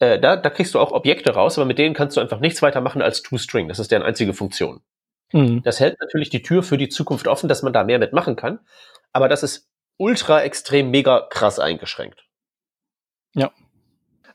[0.00, 2.62] äh, da, da kriegst du auch Objekte raus, aber mit denen kannst du einfach nichts
[2.62, 3.68] weiter machen als ToString.
[3.68, 4.80] Das ist deren einzige Funktion.
[5.32, 5.62] Mhm.
[5.62, 8.58] Das hält natürlich die Tür für die Zukunft offen, dass man da mehr mitmachen kann,
[9.12, 12.24] aber das ist ultra extrem mega krass eingeschränkt.
[13.34, 13.52] Ja.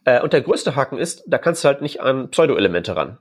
[0.05, 3.17] Äh, und der größte Haken ist, da kannst du halt nicht an Pseudo-Elemente ran.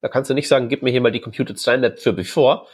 [0.00, 2.66] Da kannst du nicht sagen, gib mir hier mal die Computed Style Map für before,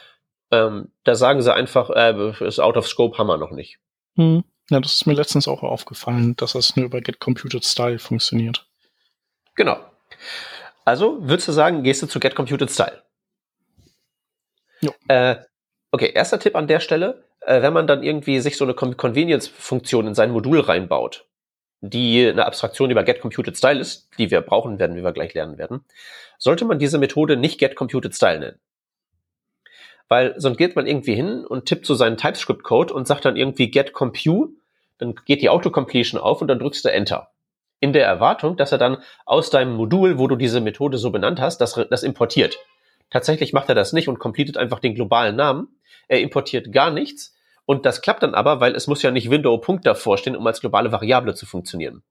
[0.51, 3.79] ähm, da sagen sie einfach, äh, ist out of scope, haben wir noch nicht.
[4.15, 4.43] Hm.
[4.69, 8.65] Ja, das ist mir letztens auch aufgefallen, dass das nur über Get Computed Style funktioniert.
[9.55, 9.77] Genau.
[10.85, 13.01] Also würdest du sagen, gehst du zu Get Computed Style?
[14.81, 14.91] Ja.
[15.07, 15.43] Äh,
[15.91, 20.07] okay, erster Tipp an der Stelle, äh, wenn man dann irgendwie sich so eine Convenience-Funktion
[20.07, 21.27] in sein Modul reinbaut,
[21.81, 25.33] die eine Abstraktion über Get Computed Style ist, die wir brauchen werden, wie wir gleich
[25.33, 25.85] lernen werden,
[26.37, 28.59] sollte man diese Methode nicht Get Computed Style nennen
[30.11, 33.71] weil sonst geht man irgendwie hin und tippt so seinen TypeScript-Code und sagt dann irgendwie
[33.71, 34.49] get compute,
[34.97, 37.29] dann geht die Autocompletion auf und dann drückst du Enter.
[37.79, 41.39] In der Erwartung, dass er dann aus deinem Modul, wo du diese Methode so benannt
[41.39, 42.59] hast, das, das importiert.
[43.09, 45.79] Tatsächlich macht er das nicht und completet einfach den globalen Namen.
[46.09, 47.33] Er importiert gar nichts
[47.65, 50.59] und das klappt dann aber, weil es muss ja nicht Window Punkt stehen, um als
[50.59, 52.03] globale Variable zu funktionieren.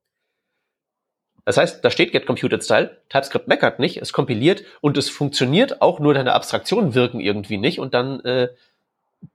[1.51, 5.82] Das heißt, da steht Get Computed Style, TypeScript meckert nicht, es kompiliert und es funktioniert
[5.82, 8.51] auch, nur deine Abstraktionen wirken irgendwie nicht und dann äh,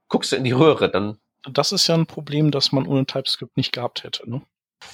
[0.08, 0.88] guckst du in die Röhre.
[0.88, 4.30] Dann das ist ja ein Problem, das man ohne TypeScript nicht gehabt hätte.
[4.30, 4.40] Ne?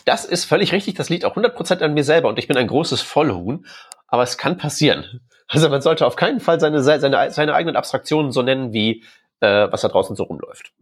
[0.04, 2.66] Das ist völlig richtig, das liegt auch 100% an mir selber und ich bin ein
[2.66, 3.66] großes Vollhuhn,
[4.08, 5.20] aber es kann passieren.
[5.46, 9.04] Also man sollte auf keinen Fall seine, seine, seine eigenen Abstraktionen so nennen, wie
[9.38, 10.72] äh, was da draußen so rumläuft.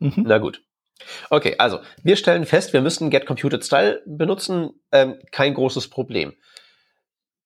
[0.00, 0.24] Mhm.
[0.26, 0.60] Na gut.
[1.30, 4.80] Okay, also wir stellen fest, wir müssen Get Computed Style benutzen.
[4.92, 6.34] Ähm, kein großes Problem.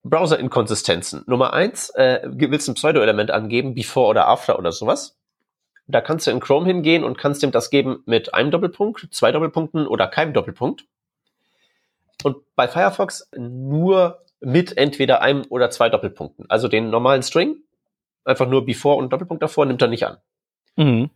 [0.05, 1.24] Browser-Inkonsistenzen.
[1.26, 5.18] Nummer eins, äh, willst ein Pseudo-Element angeben, before oder after oder sowas.
[5.86, 9.32] Da kannst du in Chrome hingehen und kannst ihm das geben mit einem Doppelpunkt, zwei
[9.32, 10.84] Doppelpunkten oder keinem Doppelpunkt.
[12.22, 16.46] Und bei Firefox nur mit entweder einem oder zwei Doppelpunkten.
[16.49, 17.57] Also den normalen String,
[18.24, 20.18] einfach nur before und Doppelpunkt davor, nimmt er nicht an.
[20.76, 21.11] Mhm.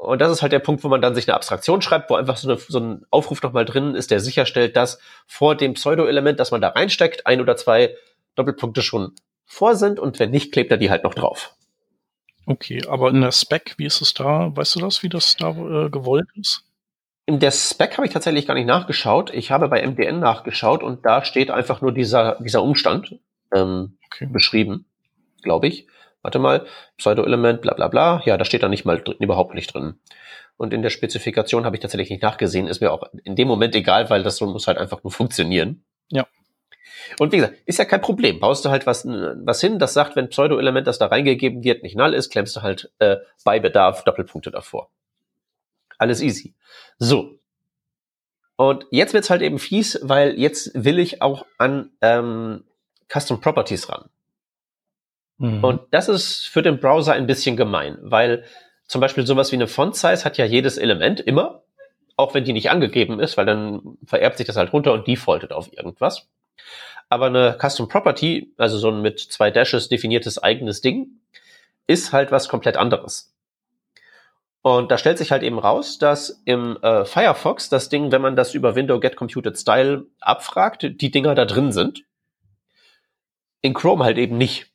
[0.00, 2.38] Und das ist halt der Punkt, wo man dann sich eine Abstraktion schreibt, wo einfach
[2.38, 6.52] so, eine, so ein Aufruf nochmal drin ist, der sicherstellt, dass vor dem Pseudo-Element, das
[6.52, 7.94] man da reinsteckt, ein oder zwei
[8.34, 9.12] Doppelpunkte schon
[9.44, 11.54] vor sind und wenn nicht, klebt er die halt noch drauf.
[12.46, 14.50] Okay, aber in der Spec, wie ist es da?
[14.56, 16.64] Weißt du das, wie das da äh, gewollt ist?
[17.26, 19.34] In der Spec habe ich tatsächlich gar nicht nachgeschaut.
[19.34, 23.18] Ich habe bei MDN nachgeschaut und da steht einfach nur dieser, dieser Umstand
[23.54, 24.26] ähm, okay.
[24.32, 24.86] beschrieben,
[25.42, 25.86] glaube ich
[26.22, 26.66] warte mal,
[26.96, 30.00] Pseudo-Element, bla bla bla, ja, da steht da nicht mal drin, überhaupt nicht drin.
[30.56, 32.66] Und in der Spezifikation habe ich tatsächlich nicht nachgesehen.
[32.66, 35.84] Ist mir auch in dem Moment egal, weil das so muss halt einfach nur funktionieren.
[36.10, 36.26] Ja.
[37.18, 38.40] Und wie gesagt, ist ja kein Problem.
[38.40, 41.96] Baust du halt was, was hin, das sagt, wenn Pseudo-Element, das da reingegeben wird, nicht
[41.96, 44.90] null ist, klemmst du halt äh, bei Bedarf Doppelpunkte davor.
[45.96, 46.54] Alles easy.
[46.98, 47.38] So.
[48.56, 52.64] Und jetzt wird's halt eben fies, weil jetzt will ich auch an ähm,
[53.08, 54.10] Custom Properties ran.
[55.40, 55.64] Mhm.
[55.64, 58.44] Und das ist für den Browser ein bisschen gemein, weil
[58.86, 61.62] zum Beispiel sowas wie eine Font Size hat ja jedes Element immer,
[62.16, 65.52] auch wenn die nicht angegeben ist, weil dann vererbt sich das halt runter und defaultet
[65.52, 66.28] auf irgendwas.
[67.08, 71.08] Aber eine Custom Property, also so ein mit zwei Dashes definiertes eigenes Ding,
[71.86, 73.34] ist halt was komplett anderes.
[74.62, 78.36] Und da stellt sich halt eben raus, dass im äh, Firefox das Ding, wenn man
[78.36, 82.04] das über Window Get Computed Style abfragt, die Dinger da drin sind.
[83.62, 84.69] In Chrome halt eben nicht.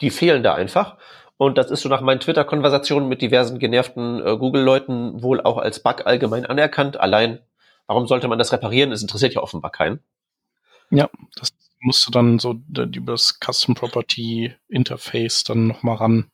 [0.00, 0.96] Die fehlen da einfach.
[1.36, 5.82] Und das ist so nach meinen Twitter-Konversationen mit diversen genervten äh, Google-Leuten wohl auch als
[5.82, 7.00] Bug allgemein anerkannt.
[7.00, 7.38] Allein,
[7.86, 8.92] warum sollte man das reparieren?
[8.92, 10.00] Es interessiert ja offenbar keinen.
[10.90, 16.30] Ja, das musst du dann so über das Custom Property Interface dann nochmal ran.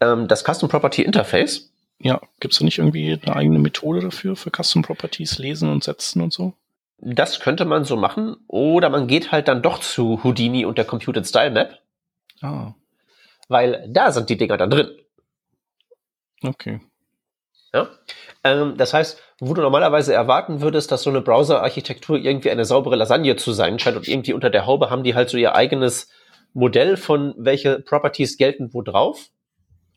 [0.00, 1.70] Ähm, das Custom Property Interface?
[1.98, 5.84] Ja, gibt es da nicht irgendwie eine eigene Methode dafür, für Custom Properties lesen und
[5.84, 6.54] setzen und so?
[7.00, 8.36] Das könnte man so machen.
[8.46, 11.80] Oder man geht halt dann doch zu Houdini und der Computed Style Map.
[12.40, 12.72] Ah
[13.48, 14.90] weil da sind die Dinger dann drin.
[16.42, 16.80] Okay.
[17.72, 17.90] Ja?
[18.44, 22.96] Ähm, das heißt, wo du normalerweise erwarten würdest, dass so eine Browser-Architektur irgendwie eine saubere
[22.96, 26.08] Lasagne zu sein scheint und irgendwie unter der Haube haben die halt so ihr eigenes
[26.54, 29.28] Modell von welche Properties gelten wo drauf.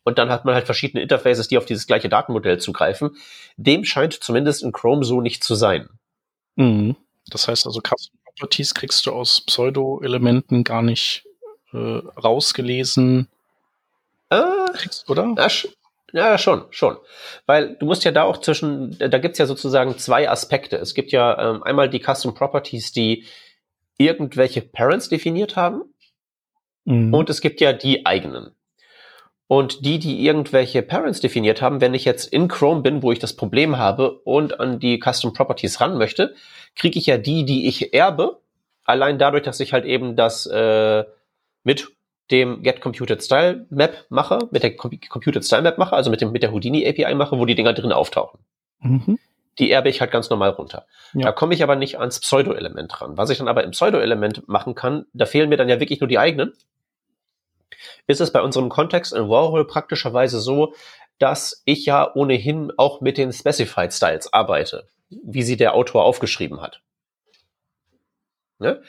[0.04, 3.12] Und dann hat man halt verschiedene Interfaces, die auf dieses gleiche Datenmodell zugreifen.
[3.56, 5.90] Dem scheint zumindest in Chrome so nicht zu sein.
[6.56, 6.96] Mhm.
[7.28, 11.24] Das heißt also, Custom Properties kriegst du aus Pseudo-Elementen gar nicht
[11.72, 13.28] äh, rausgelesen
[14.32, 15.34] äh, oder?
[15.38, 15.48] Ja,
[16.14, 16.98] ja, schon, schon.
[17.46, 20.78] Weil du musst ja da auch zwischen, da gibt's ja sozusagen zwei Aspekte.
[20.78, 23.26] Es gibt ja ähm, einmal die Custom Properties, die
[23.98, 25.84] irgendwelche Parents definiert haben.
[26.86, 27.14] Mhm.
[27.14, 28.52] Und es gibt ja die eigenen.
[29.48, 33.20] Und die, die irgendwelche Parents definiert haben, wenn ich jetzt in Chrome bin, wo ich
[33.20, 36.36] das Problem habe und an die Custom Properties ran möchte,
[36.76, 38.40] kriege ich ja die, die ich erbe,
[38.86, 41.04] allein dadurch, dass ich halt eben das äh,
[41.64, 41.90] mit
[42.32, 46.32] dem Get Computed Style Map mache, mit der Computed Style Map mache, also mit dem
[46.32, 48.40] mit der Houdini API mache, wo die Dinger drin auftauchen.
[48.80, 49.20] Mhm.
[49.60, 50.86] Die erbe ich halt ganz normal runter.
[51.14, 51.24] Ja.
[51.24, 53.18] Da komme ich aber nicht ans Pseudo-Element ran.
[53.18, 56.08] Was ich dann aber im Pseudo-Element machen kann, da fehlen mir dann ja wirklich nur
[56.08, 56.54] die eigenen.
[58.08, 60.74] Ist es bei unserem Kontext in Warhol praktischerweise so,
[61.20, 66.62] dass ich ja ohnehin auch mit den Specified Styles arbeite, wie sie der Autor aufgeschrieben
[66.62, 66.82] hat.
[68.58, 68.82] Ne?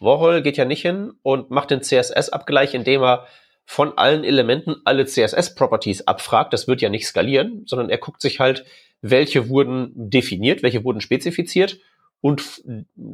[0.00, 3.26] Warhol geht ja nicht hin und macht den CSS-Abgleich, indem er
[3.66, 6.52] von allen Elementen alle CSS-Properties abfragt.
[6.52, 8.64] Das wird ja nicht skalieren, sondern er guckt sich halt,
[9.02, 11.78] welche wurden definiert, welche wurden spezifiziert
[12.20, 12.62] und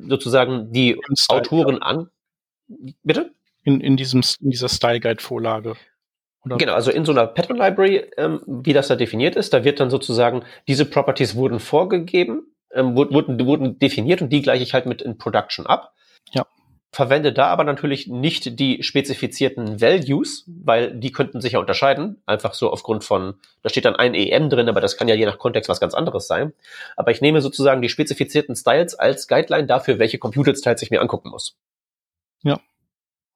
[0.09, 2.09] sozusagen die Autoren an.
[3.03, 3.33] Bitte?
[3.65, 5.75] In, in, diesem, in dieser Style Guide Vorlage.
[6.45, 6.57] Oder?
[6.57, 9.81] Genau, also in so einer Pattern Library, ähm, wie das da definiert ist, da wird
[9.81, 14.87] dann sozusagen, diese Properties wurden vorgegeben, ähm, wurden, wurden definiert und die gleiche ich halt
[14.87, 15.93] mit in Production ab.
[16.33, 16.47] Ja
[16.97, 22.55] verwende da aber natürlich nicht die spezifizierten Values, weil die könnten sich ja unterscheiden, einfach
[22.55, 25.39] so aufgrund von, da steht dann ein EM drin, aber das kann ja je nach
[25.39, 26.55] Kontext was ganz anderes sein.
[26.97, 31.03] Aber ich nehme sozusagen die spezifizierten Styles als Guideline dafür, welche Computed Styles ich mir
[31.03, 31.59] angucken muss.
[32.43, 32.61] Ja.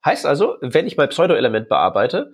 [0.07, 2.33] Heißt also, wenn ich mein Pseudo-Element bearbeite,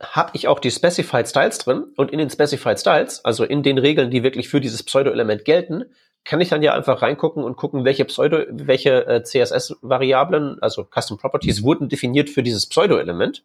[0.00, 3.78] habe ich auch die Specified Styles drin und in den Specified Styles, also in den
[3.78, 5.86] Regeln, die wirklich für dieses Pseudo-Element gelten,
[6.28, 11.16] kann ich dann ja einfach reingucken und gucken, welche Pseudo, welche äh, CSS-Variablen, also Custom
[11.16, 13.44] Properties, wurden definiert für dieses Pseudo-Element.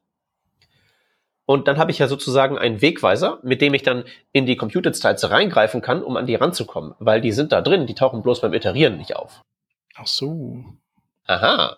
[1.46, 4.04] Und dann habe ich ja sozusagen einen Wegweiser, mit dem ich dann
[4.34, 7.88] in die Computed Styles reingreifen kann, um an die ranzukommen, weil die sind da drin,
[7.88, 9.42] die tauchen bloß beim Iterieren nicht auf.
[9.96, 10.66] Ach so.
[11.26, 11.78] Aha.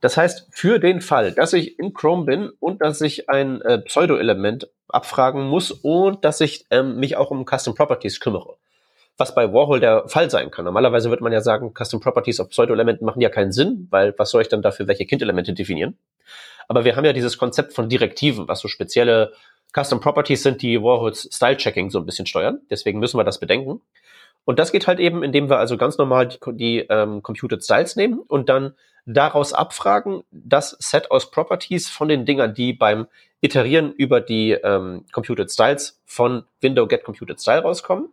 [0.00, 3.78] Das heißt, für den Fall, dass ich in Chrome bin und dass ich ein äh,
[3.78, 8.56] Pseudo-Element abfragen muss und dass ich ähm, mich auch um Custom Properties kümmere,
[9.20, 10.64] was bei Warhol der Fall sein kann.
[10.64, 14.30] Normalerweise würde man ja sagen, Custom Properties auf Pseudo-Elementen machen ja keinen Sinn, weil was
[14.30, 15.98] soll ich dann dafür welche Kind-Elemente definieren?
[16.66, 19.32] Aber wir haben ja dieses Konzept von Direktiven, was so spezielle
[19.74, 22.60] Custom Properties sind, die Warhols Style-Checking so ein bisschen steuern.
[22.70, 23.80] Deswegen müssen wir das bedenken.
[24.44, 27.96] Und das geht halt eben, indem wir also ganz normal die, die ähm, Computed Styles
[27.96, 33.06] nehmen und dann daraus abfragen, das Set aus Properties von den Dingern, die beim
[33.42, 38.10] Iterieren über die ähm, Computed Styles von Window Get Computed Style rauskommen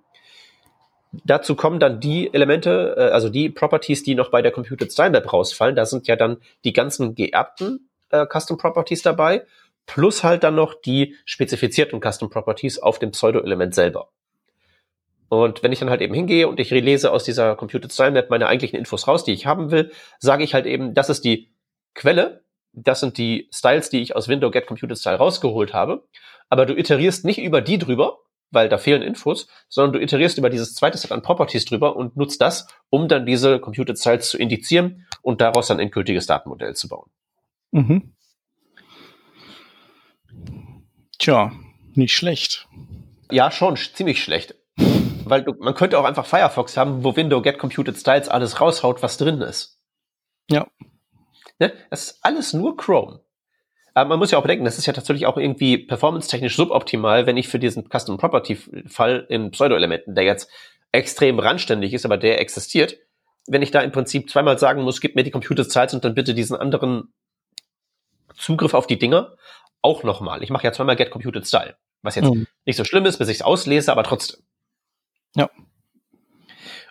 [1.12, 5.12] Dazu kommen dann die Elemente, äh, also die Properties, die noch bei der Computed Style
[5.12, 5.76] Map rausfallen.
[5.76, 9.46] Da sind ja dann die ganzen geerbten äh, Custom Properties dabei,
[9.86, 14.10] plus halt dann noch die spezifizierten Custom Properties auf dem Pseudo-Element selber.
[15.30, 18.30] Und wenn ich dann halt eben hingehe und ich lese aus dieser Computed Style Map
[18.30, 21.52] meine eigentlichen Infos raus, die ich haben will, sage ich halt eben, das ist die
[21.96, 22.44] Quelle,
[22.74, 26.04] das sind die Styles, die ich aus Window Get Computed Style rausgeholt habe.
[26.50, 28.20] Aber du iterierst nicht über die drüber,
[28.52, 32.16] weil da fehlen Infos, sondern du iterierst über dieses zweite Set an Properties drüber und
[32.16, 36.88] nutzt das, um dann diese Computed Styles zu indizieren und daraus ein endgültiges Datenmodell zu
[36.88, 37.10] bauen.
[37.72, 38.14] Mhm.
[41.20, 41.52] Tja,
[41.96, 42.68] nicht schlecht.
[43.32, 44.56] Ja, schon ziemlich schlecht.
[45.26, 49.04] Weil du, man könnte auch einfach Firefox haben, wo Window Get Computed Styles alles raushaut,
[49.04, 49.82] was drin ist.
[50.50, 50.68] Ja.
[51.60, 51.74] Ne?
[51.90, 53.22] Das ist alles nur Chrome.
[53.98, 57.36] Aber man muss ja auch bedenken, das ist ja tatsächlich auch irgendwie performance-technisch suboptimal, wenn
[57.36, 60.52] ich für diesen Custom Property-Fall in Pseudo-Elementen, der jetzt
[60.92, 63.00] extrem randständig ist, aber der existiert,
[63.48, 66.14] wenn ich da im Prinzip zweimal sagen muss, gib mir die Computed Styles und dann
[66.14, 67.12] bitte diesen anderen
[68.36, 69.36] Zugriff auf die Dinger
[69.82, 70.44] auch nochmal.
[70.44, 72.46] Ich mache ja zweimal Get Computed Style, was jetzt mhm.
[72.68, 74.42] nicht so schlimm ist, bis ich es auslese, aber trotzdem.
[75.36, 75.50] Ja.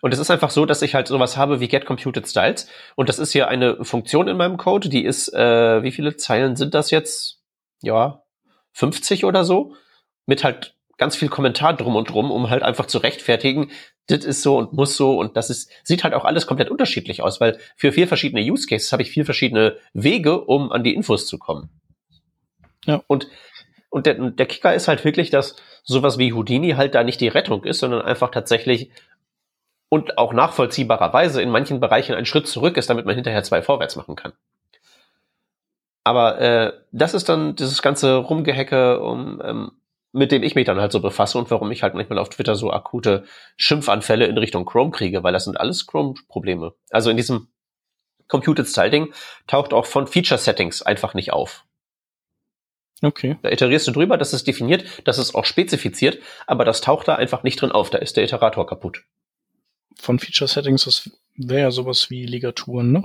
[0.07, 2.69] Und es ist einfach so, dass ich halt sowas habe wie Get Computed Styles.
[2.95, 6.55] Und das ist hier eine Funktion in meinem Code, die ist, äh, wie viele Zeilen
[6.55, 7.41] sind das jetzt?
[7.83, 8.23] Ja,
[8.71, 9.75] 50 oder so.
[10.25, 13.73] Mit halt ganz viel Kommentar drum und drum, um halt einfach zu rechtfertigen,
[14.07, 17.21] das ist so und muss so und das ist, sieht halt auch alles komplett unterschiedlich
[17.21, 20.95] aus, weil für vier verschiedene Use Cases habe ich vier verschiedene Wege, um an die
[20.95, 21.69] Infos zu kommen.
[22.85, 23.03] Ja.
[23.09, 23.27] Und,
[23.91, 27.27] und der, der Kicker ist halt wirklich, dass sowas wie Houdini halt da nicht die
[27.27, 28.93] Rettung ist, sondern einfach tatsächlich
[29.89, 33.97] und auch nachvollziehbarerweise in manchen Bereichen einen Schritt zurück ist, damit man hinterher zwei vorwärts
[33.97, 34.33] machen kann.
[36.05, 39.73] Aber äh, das ist dann dieses ganze Rumgehecke, um, ähm,
[40.13, 42.55] mit dem ich mich dann halt so befasse und warum ich halt manchmal auf Twitter
[42.55, 43.25] so akute
[43.57, 46.75] Schimpfanfälle in Richtung Chrome kriege, weil das sind alles Chrome-Probleme.
[46.91, 47.49] Also in diesem
[48.29, 49.13] Computed Style Ding
[49.47, 51.65] taucht auch von Feature Settings einfach nicht auf.
[53.03, 53.37] Okay.
[53.43, 57.17] Da iterierst du drüber, das ist definiert, das ist auch spezifiziert, aber das taucht da
[57.17, 59.03] einfach nicht drin auf, da ist der Iterator kaputt.
[59.99, 63.05] Von Feature Settings, das wäre ja sowas wie Ligaturen, ne?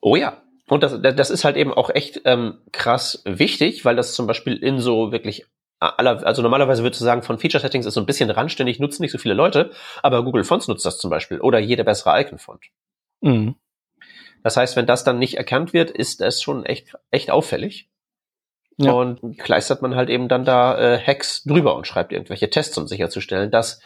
[0.00, 0.42] Oh ja.
[0.68, 4.56] Und das, das ist halt eben auch echt ähm, krass wichtig, weil das zum Beispiel
[4.56, 5.46] in so wirklich
[5.78, 9.02] aller, also normalerweise würdest du sagen, von Feature Settings ist so ein bisschen randständig, nutzen
[9.02, 12.66] nicht so viele Leute, aber Google Fonts nutzt das zum Beispiel oder jede bessere Icon-Font.
[13.20, 13.56] Mhm.
[14.42, 17.88] Das heißt, wenn das dann nicht erkannt wird, ist das schon echt, echt auffällig.
[18.78, 18.92] Ja.
[18.92, 22.86] Und kleistert man halt eben dann da äh, Hacks drüber und schreibt irgendwelche Tests, um
[22.88, 23.80] sicherzustellen, dass,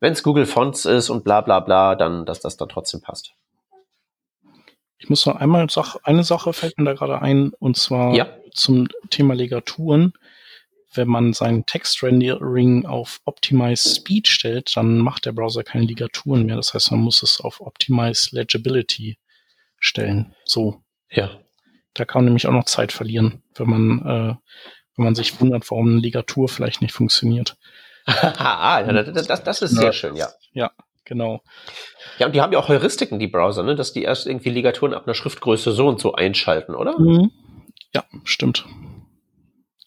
[0.00, 3.34] wenn es Google Fonts ist und bla bla bla, dann, dass das dann trotzdem passt.
[4.98, 5.66] Ich muss noch einmal
[6.02, 8.28] eine Sache fällt mir da gerade ein, und zwar ja.
[8.52, 10.12] zum Thema Legaturen.
[10.94, 16.56] Wenn man seinen Text-Rendering auf Optimize Speed stellt, dann macht der Browser keine Ligaturen mehr.
[16.56, 19.18] Das heißt, man muss es auf Optimize Legibility
[19.78, 20.34] stellen.
[20.44, 20.82] So.
[21.10, 21.30] Ja.
[21.94, 24.34] Da kann man nämlich auch noch Zeit verlieren, wenn man, äh,
[24.96, 27.56] wenn man sich wundert, warum eine Ligatur vielleicht nicht funktioniert.
[28.08, 29.80] Ah, das, das, das ist ja.
[29.82, 30.28] sehr schön, ja.
[30.52, 30.70] Ja,
[31.04, 31.42] genau.
[32.18, 33.74] Ja, und die haben ja auch Heuristiken, die Browser, ne?
[33.74, 36.98] dass die erst irgendwie Ligaturen ab einer Schriftgröße so und so einschalten, oder?
[36.98, 37.30] Mhm.
[37.94, 38.64] Ja, stimmt.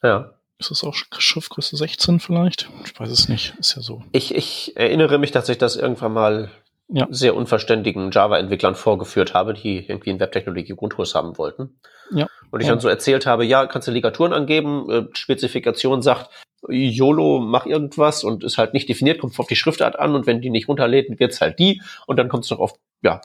[0.03, 0.33] Ja.
[0.59, 2.69] Ist das auch Schriftgröße 16 vielleicht?
[2.85, 3.55] Ich weiß es nicht.
[3.59, 4.03] Ist ja so.
[4.11, 6.51] Ich, ich erinnere mich, dass ich das irgendwann mal
[6.87, 7.07] ja.
[7.09, 11.79] sehr unverständigen Java-Entwicklern vorgeführt habe, die irgendwie einen Webtechnologie-Grundkurs haben wollten.
[12.11, 12.27] Ja.
[12.51, 16.29] Und ich dann so erzählt habe, ja, kannst du Ligaturen angeben, äh, Spezifikation sagt,
[16.67, 20.41] YOLO, mach irgendwas und ist halt nicht definiert, kommt auf die Schriftart an und wenn
[20.41, 23.21] die nicht runterlädt, wird's halt die und dann kommt es noch auf, ja,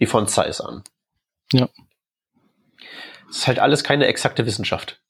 [0.00, 0.84] die Font-Size an.
[1.52, 1.68] Ja.
[3.30, 5.00] Es ist halt alles keine exakte Wissenschaft.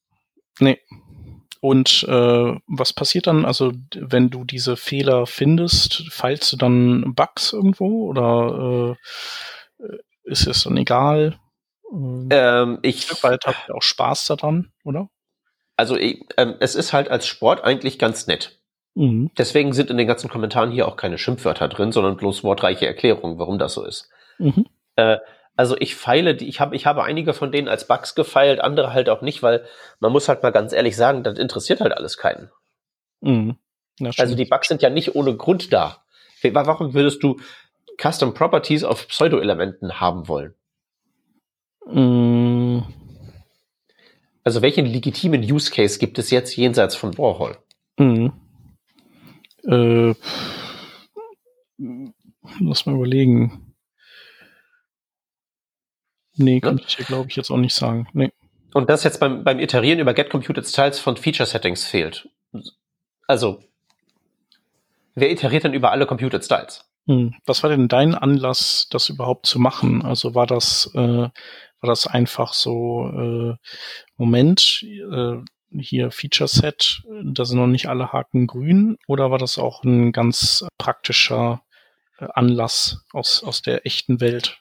[0.61, 0.81] Nee,
[1.61, 3.45] und äh, was passiert dann?
[3.45, 8.97] Also, wenn du diese Fehler findest, feilst du dann Bugs irgendwo oder
[9.81, 11.41] äh, ist es dann egal?
[12.31, 15.09] Ähm, ich Weil habt auch Spaß daran, oder?
[15.77, 18.59] Also, ähm, es ist halt als Sport eigentlich ganz nett.
[18.95, 19.31] Mhm.
[19.37, 23.39] Deswegen sind in den ganzen Kommentaren hier auch keine Schimpfwörter drin, sondern bloß wortreiche Erklärungen,
[23.39, 24.09] warum das so ist.
[24.39, 24.67] Mhm.
[24.97, 25.19] Äh,
[25.55, 28.93] also ich feile, die, ich habe ich habe einige von denen als Bugs gefeilt, andere
[28.93, 29.65] halt auch nicht, weil
[30.01, 32.51] man muss halt mal ganz ehrlich sagen, das interessiert halt alles keinen.
[33.21, 33.57] Mhm.
[34.19, 36.03] Also die Bugs sind ja nicht ohne Grund da.
[36.43, 37.41] Warum würdest du
[38.01, 40.55] Custom Properties auf Pseudo-Elementen haben wollen?
[41.87, 42.85] Mhm.
[44.47, 47.59] Also welchen legitimen Use Case gibt es jetzt jenseits von Warhol?
[47.99, 48.33] Mhm.
[49.65, 50.15] Äh,
[52.61, 53.75] lass mal überlegen.
[56.37, 58.07] Nee, kann ich dir, glaube ich, jetzt auch nicht sagen.
[58.13, 58.31] Nee.
[58.73, 62.29] Und das jetzt beim, beim Iterieren über Get Computed Styles von Feature Settings fehlt.
[63.27, 63.65] Also,
[65.17, 66.89] wer iteriert denn über alle Computed Styles?
[67.09, 67.35] Hm.
[67.47, 70.03] Was war denn dein Anlass, das überhaupt zu machen?
[70.03, 71.31] Also war das, äh,
[71.81, 73.57] war das einfach so, äh,
[74.17, 75.37] Moment, äh,
[75.79, 80.13] hier Feature Set, da sind noch nicht alle Haken grün oder war das auch ein
[80.13, 81.63] ganz praktischer
[82.19, 84.61] äh, Anlass aus, aus der echten Welt?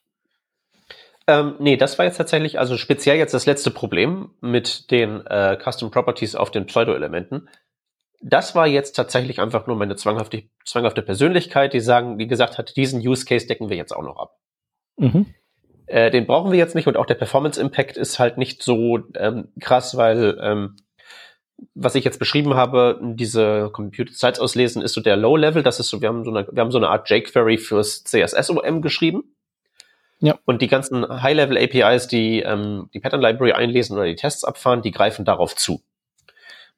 [1.27, 5.57] Ähm, nee, das war jetzt tatsächlich, also speziell jetzt das letzte Problem mit den äh,
[5.61, 7.49] Custom Properties auf den Pseudo-Elementen.
[8.21, 12.75] Das war jetzt tatsächlich einfach nur meine zwanghafte, zwanghafte Persönlichkeit, die sagen, die gesagt hat,
[12.75, 14.39] diesen Use Case decken wir jetzt auch noch ab.
[14.97, 15.33] Mhm.
[15.87, 18.99] Äh, den brauchen wir jetzt nicht und auch der Performance Impact ist halt nicht so
[19.15, 20.77] ähm, krass, weil ähm,
[21.73, 25.63] was ich jetzt beschrieben habe, diese Computer Sites auslesen, ist so der Low Level.
[25.63, 28.81] Das ist so, wir haben so eine, wir haben so eine Art jQuery fürs CSS-OM
[28.81, 29.35] geschrieben.
[30.19, 30.37] Ja.
[30.45, 34.81] Und die ganzen High-Level APIs, die ähm, die Pattern Library einlesen oder die Tests abfahren,
[34.81, 35.81] die greifen darauf zu.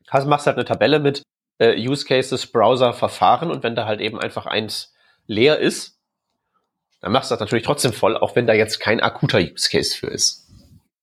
[0.10, 1.24] Also machst halt eine Tabelle mit
[1.60, 4.94] äh, Use Cases, Browser, Verfahren und wenn da halt eben einfach eins
[5.28, 5.97] leer ist,
[7.08, 9.96] dann machst du das natürlich trotzdem voll, auch wenn da jetzt kein akuter Use Case
[9.96, 10.46] für ist.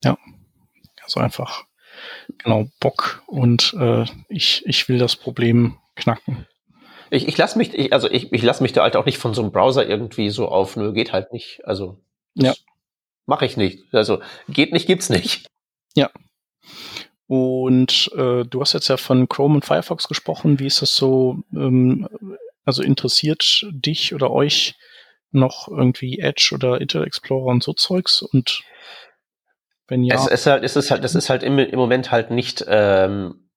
[0.04, 0.18] Ja,
[1.02, 1.64] also einfach
[2.36, 6.46] genau Bock und äh, ich, ich will das Problem knacken.
[7.08, 9.32] Ich, ich lasse mich, ich, also ich, ich lasse mich da halt auch nicht von
[9.32, 11.62] so einem Browser irgendwie so auf, nö, geht halt nicht.
[11.64, 11.98] Also
[12.34, 12.52] ja.
[13.24, 13.82] mache ich nicht.
[13.94, 14.20] Also
[14.50, 15.46] geht nicht, gibt's nicht.
[15.94, 16.10] Ja.
[17.28, 20.58] Und äh, du hast jetzt ja von Chrome und Firefox gesprochen.
[20.58, 21.38] Wie ist das so?
[21.54, 22.06] Ähm,
[22.66, 24.74] also interessiert dich oder euch
[25.34, 28.22] noch irgendwie Edge oder Internet Explorer und so Zeugs?
[28.22, 28.62] Und
[29.88, 30.14] wenn ja.
[30.14, 33.48] Es ist halt, es ist halt, das ist halt im, im Moment halt nicht, ähm,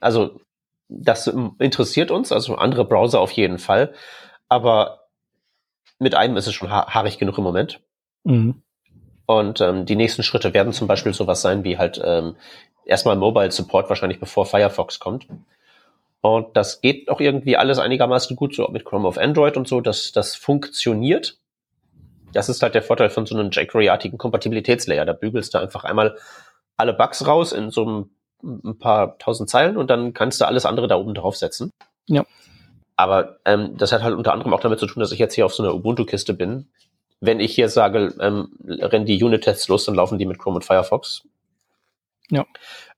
[0.00, 0.40] also
[0.88, 1.26] das
[1.58, 3.94] interessiert uns, also andere Browser auf jeden Fall.
[4.48, 5.06] Aber
[5.98, 7.80] mit einem ist es schon ha haarig genug im Moment.
[8.24, 8.62] Mhm.
[9.26, 12.36] Und ähm, die nächsten Schritte werden zum Beispiel sowas sein wie halt ähm,
[12.84, 15.26] erstmal Mobile Support wahrscheinlich bevor Firefox kommt.
[16.22, 19.80] Und das geht auch irgendwie alles einigermaßen gut, so mit Chrome auf Android und so,
[19.80, 21.36] dass das funktioniert.
[22.32, 25.04] Das ist halt der Vorteil von so einem jQuery-artigen Kompatibilitätslayer.
[25.04, 26.16] Da bügelst du einfach einmal
[26.76, 28.10] alle Bugs raus in so einem,
[28.42, 31.70] ein paar tausend Zeilen und dann kannst du alles andere da oben draufsetzen.
[32.06, 32.24] Ja.
[32.96, 35.44] Aber ähm, das hat halt unter anderem auch damit zu tun, dass ich jetzt hier
[35.44, 36.68] auf so einer Ubuntu-Kiste bin.
[37.20, 40.64] Wenn ich hier sage, ähm, rennen die Unit-Tests los, dann laufen die mit Chrome und
[40.64, 41.22] Firefox.
[42.30, 42.46] Ja.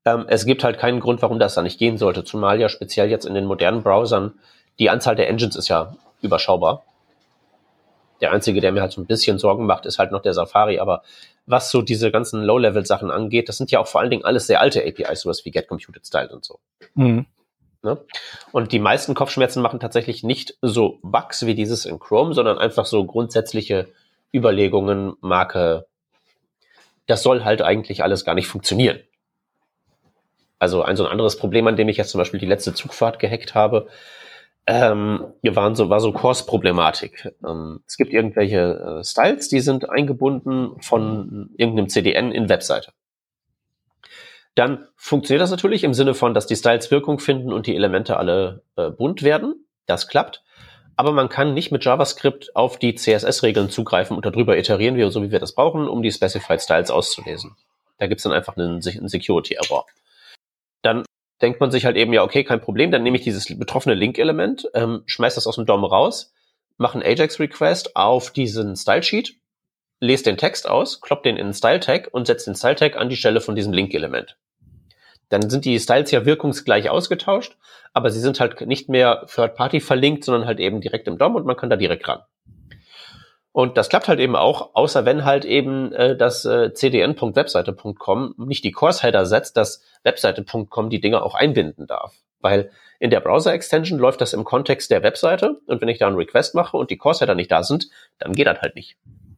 [0.04, 3.10] Ähm, es gibt halt keinen Grund, warum das da nicht gehen sollte, zumal ja speziell
[3.10, 4.34] jetzt in den modernen Browsern
[4.78, 6.84] die Anzahl der Engines ist ja überschaubar.
[8.20, 10.78] Der einzige, der mir halt so ein bisschen Sorgen macht, ist halt noch der Safari,
[10.78, 11.02] aber
[11.46, 14.60] was so diese ganzen Low-Level-Sachen angeht, das sind ja auch vor allen Dingen alles sehr
[14.60, 16.58] alte APIs, sowas wie Get Computed Style und so.
[16.94, 17.26] Mhm.
[17.82, 17.98] Ne?
[18.50, 22.86] Und die meisten Kopfschmerzen machen tatsächlich nicht so Bugs wie dieses in Chrome, sondern einfach
[22.86, 23.88] so grundsätzliche
[24.32, 25.86] Überlegungen, Marke,
[27.06, 29.00] das soll halt eigentlich alles gar nicht funktionieren.
[30.58, 33.18] Also ein so ein anderes Problem, an dem ich jetzt zum Beispiel die letzte Zugfahrt
[33.18, 33.88] gehackt habe,
[34.66, 37.34] ähm, waren so, war so Course-Problematik.
[37.46, 42.92] Ähm, es gibt irgendwelche äh, Styles, die sind eingebunden von irgendeinem CDN in Webseite.
[44.54, 48.16] Dann funktioniert das natürlich im Sinne von, dass die Styles Wirkung finden und die Elemente
[48.16, 49.66] alle äh, bunt werden.
[49.86, 50.42] Das klappt.
[50.96, 55.22] Aber man kann nicht mit JavaScript auf die CSS-Regeln zugreifen und darüber iterieren, wie, so
[55.22, 57.56] wie wir das brauchen, um die Specified Styles auszulesen.
[57.98, 59.86] Da gibt es dann einfach einen, einen Security-Error
[61.44, 64.66] denkt man sich halt eben, ja, okay, kein Problem, dann nehme ich dieses betroffene Link-Element,
[64.72, 66.32] ähm, schmeiß das aus dem DOM raus,
[66.78, 69.36] mache einen Ajax-Request auf diesen Style-Sheet,
[70.00, 73.16] lese den Text aus, klopp den in einen Style-Tag und setze den Style-Tag an die
[73.16, 74.38] Stelle von diesem Link-Element.
[75.28, 77.58] Dann sind die Styles ja wirkungsgleich ausgetauscht,
[77.92, 81.44] aber sie sind halt nicht mehr Third-Party verlinkt, sondern halt eben direkt im DOM und
[81.44, 82.22] man kann da direkt ran.
[83.54, 88.64] Und das klappt halt eben auch, außer wenn halt eben äh, das äh, cdn.webseite.com nicht
[88.64, 92.16] die Course-Header setzt, dass webseite.com die Dinge auch einbinden darf.
[92.40, 96.16] Weil in der Browser-Extension läuft das im Kontext der Webseite und wenn ich da einen
[96.16, 98.96] Request mache und die Course-Header nicht da sind, dann geht das halt nicht.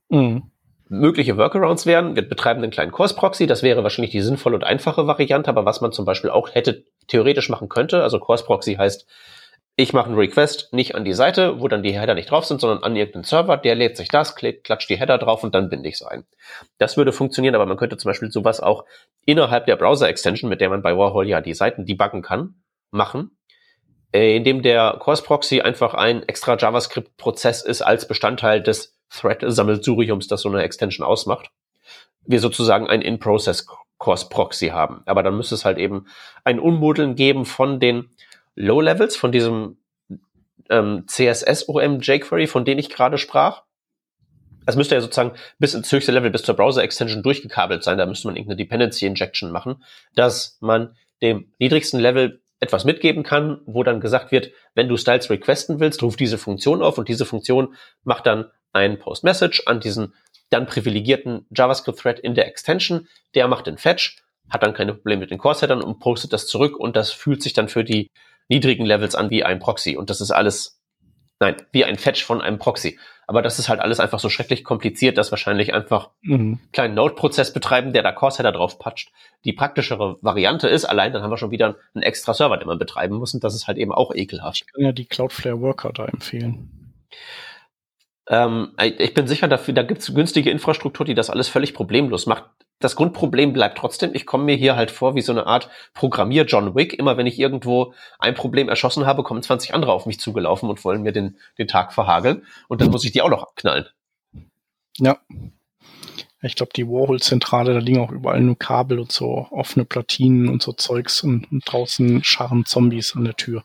[0.09, 0.44] Mhm.
[0.88, 5.06] Mögliche Workarounds wären, wir betreiben einen kleinen Course-Proxy, das wäre wahrscheinlich die sinnvolle und einfache
[5.06, 9.06] Variante, aber was man zum Beispiel auch hätte theoretisch machen könnte, also Course-Proxy heißt,
[9.78, 12.62] ich mache einen Request nicht an die Seite, wo dann die Header nicht drauf sind,
[12.62, 15.90] sondern an irgendeinen Server, der lädt sich das, klatscht die Header drauf und dann binde
[15.90, 16.24] ich es ein.
[16.78, 18.86] Das würde funktionieren, aber man könnte zum Beispiel sowas auch
[19.27, 22.55] innerhalb der Browser-Extension, mit der man bei Warhol ja die Seiten debuggen kann,
[22.90, 23.36] machen,
[24.12, 30.40] äh, indem der Course Proxy einfach ein extra JavaScript-Prozess ist als Bestandteil des Thread-Sammelsuriums, das
[30.40, 31.51] so eine Extension ausmacht.
[32.23, 33.66] Wir sozusagen ein In-Process
[33.98, 35.03] Course Proxy haben.
[35.07, 36.07] Aber dann müsste es halt eben
[36.44, 38.11] ein Ummodeln geben von den
[38.56, 39.78] Low-Levels von diesem
[40.68, 43.62] ähm, CSS-OM jQuery, von dem ich gerade sprach.
[44.64, 47.98] Das müsste ja sozusagen bis ins höchste Level, bis zur Browser-Extension durchgekabelt sein.
[47.98, 49.84] Da müsste man irgendeine Dependency-Injection machen,
[50.14, 55.30] dass man dem niedrigsten Level etwas mitgeben kann, wo dann gesagt wird, wenn du Styles
[55.30, 60.14] requesten willst, ruf diese Funktion auf und diese Funktion macht dann ein Post-Message an diesen
[60.50, 63.08] dann privilegierten JavaScript-Thread in der Extension.
[63.34, 66.78] Der macht den Fetch hat dann keine Probleme mit den Core-Settern und postet das zurück
[66.78, 68.10] und das fühlt sich dann für die
[68.48, 69.97] niedrigen Levels an wie ein Proxy.
[69.97, 70.81] Und das ist alles,
[71.40, 72.98] nein, wie ein Fetch von einem Proxy.
[73.28, 76.35] Aber das ist halt alles einfach so schrecklich kompliziert, dass wahrscheinlich einfach mhm.
[76.35, 79.10] einen kleinen Node-Prozess betreiben, der da Core-Setter drauf patscht.
[79.44, 82.78] Die praktischere Variante ist, allein dann haben wir schon wieder einen extra Server, den man
[82.78, 84.62] betreiben muss und das ist halt eben auch ekelhaft.
[84.64, 86.94] Ich kann ja die Cloudflare Worker da empfehlen.
[88.28, 92.27] Ähm, ich bin sicher, dafür, da gibt es günstige Infrastruktur, die das alles völlig problemlos
[92.27, 92.44] macht.
[92.78, 96.74] Das Grundproblem bleibt trotzdem, ich komme mir hier halt vor wie so eine Art Programmier-John
[96.74, 96.98] Wick.
[96.98, 100.85] Immer wenn ich irgendwo ein Problem erschossen habe, kommen 20 andere auf mich zugelaufen und
[100.85, 102.44] wollen mir den, den Tag verhageln.
[102.69, 103.86] Und dann muss ich die auch noch abknallen.
[104.98, 105.19] Ja.
[106.43, 110.62] Ich glaube, die Warhol-Zentrale, da liegen auch überall nur Kabel und so offene Platinen und
[110.62, 113.65] so Zeugs und, und draußen scharren Zombies an der Tür.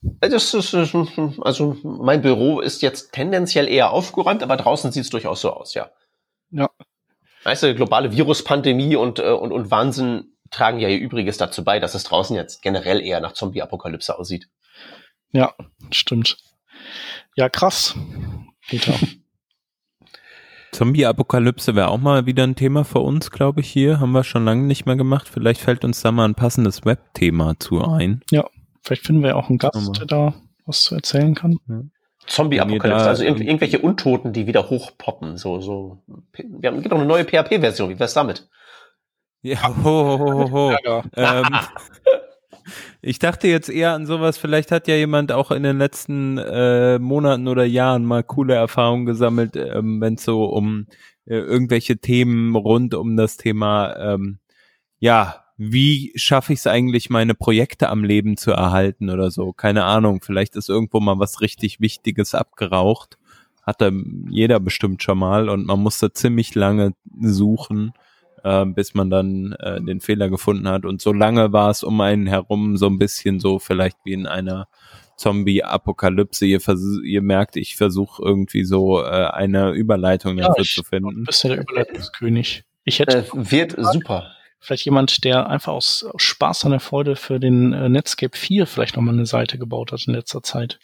[0.00, 5.40] Das ist, also mein Büro ist jetzt tendenziell eher aufgeräumt, aber draußen sieht es durchaus
[5.40, 5.90] so aus, ja.
[6.50, 6.70] Ja.
[7.44, 11.80] Weißt du, globale Viruspandemie und, äh, und, und Wahnsinn tragen ja ihr Übriges dazu bei,
[11.80, 14.48] dass es draußen jetzt generell eher nach Zombie-Apokalypse aussieht.
[15.32, 15.54] Ja,
[15.90, 16.36] stimmt.
[17.34, 17.94] Ja, krass.
[18.68, 18.94] Peter.
[20.72, 24.00] Zombie-Apokalypse wäre auch mal wieder ein Thema für uns, glaube ich, hier.
[24.00, 25.28] Haben wir schon lange nicht mehr gemacht.
[25.28, 28.22] Vielleicht fällt uns da mal ein passendes Web-Thema zu ein.
[28.30, 28.44] Ja,
[28.82, 30.34] Vielleicht finden wir ja auch einen Gast, der da
[30.66, 31.58] was zu erzählen kann.
[32.26, 35.36] Zombie-Apokalypse, also irg irgendwelche Untoten, die wieder hochpoppen.
[35.36, 36.02] So, so.
[36.32, 37.90] Wir haben, gibt noch eine neue PHP-Version.
[37.90, 38.48] Wie wär's damit?
[39.42, 40.76] Ja, ho, ho, ho, ho.
[40.84, 41.46] Ja, ähm,
[43.02, 47.00] ich dachte jetzt eher an sowas, vielleicht hat ja jemand auch in den letzten äh,
[47.00, 50.86] Monaten oder Jahren mal coole Erfahrungen gesammelt, ähm, wenn es so um
[51.26, 54.38] äh, irgendwelche Themen rund um das Thema ähm,
[55.02, 59.52] ja, wie schaffe ich es eigentlich, meine Projekte am Leben zu erhalten oder so.
[59.52, 63.16] Keine Ahnung, vielleicht ist irgendwo mal was richtig Wichtiges abgeraucht.
[63.62, 63.92] Hatte
[64.28, 67.92] jeder bestimmt schon mal und man musste ziemlich lange suchen,
[68.42, 70.84] äh, bis man dann äh, den Fehler gefunden hat.
[70.84, 74.26] Und so lange war es um einen herum so ein bisschen so vielleicht wie in
[74.26, 74.66] einer
[75.16, 76.44] Zombie-Apokalypse.
[76.44, 76.60] Ihr,
[77.04, 81.20] ihr merkt, ich versuche irgendwie so äh, eine Überleitung ja, dafür zu finden.
[81.20, 82.64] Du bist ja der Überleitungskönig.
[82.82, 84.32] Ich hätte äh, wird super
[84.62, 88.66] vielleicht jemand, der einfach aus, aus Spaß an der Freude für den äh, Netscape 4
[88.66, 90.78] vielleicht nochmal eine Seite gebaut hat in letzter Zeit.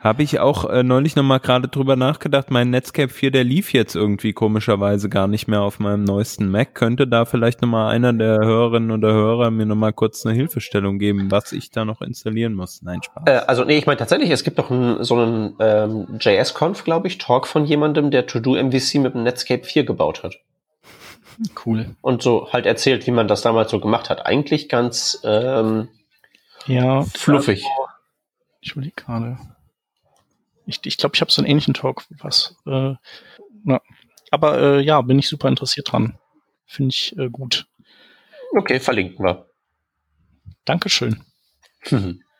[0.00, 2.50] Habe ich auch äh, neulich nochmal gerade drüber nachgedacht.
[2.50, 6.74] Mein Netscape 4, der lief jetzt irgendwie komischerweise gar nicht mehr auf meinem neuesten Mac.
[6.74, 11.30] Könnte da vielleicht nochmal einer der Hörerinnen oder Hörer mir nochmal kurz eine Hilfestellung geben,
[11.30, 12.82] was ich da noch installieren muss?
[12.82, 13.22] Nein, Spaß.
[13.26, 17.06] Äh, also nee, ich meine tatsächlich, es gibt doch ein, so einen ähm, JS-Conf, glaube
[17.06, 20.40] ich, Talk von jemandem, der To-Do MVC mit dem Netscape 4 gebaut hat.
[21.64, 21.96] Cool.
[22.00, 24.26] Und so halt erzählt, wie man das damals so gemacht hat.
[24.26, 25.88] Eigentlich ganz ähm,
[26.66, 27.64] ja, fluffig.
[27.64, 27.88] Also,
[28.60, 29.38] ich überlege gerade.
[30.66, 32.56] Ich glaube, ich, glaub, ich habe so einen ähnlichen Talk wie was.
[32.66, 32.94] Äh,
[33.64, 33.80] na.
[34.30, 36.18] Aber äh, ja, bin ich super interessiert dran.
[36.66, 37.66] Finde ich äh, gut.
[38.56, 39.46] Okay, verlinken wir.
[40.64, 41.22] Dankeschön.
[41.90, 42.22] Mhm.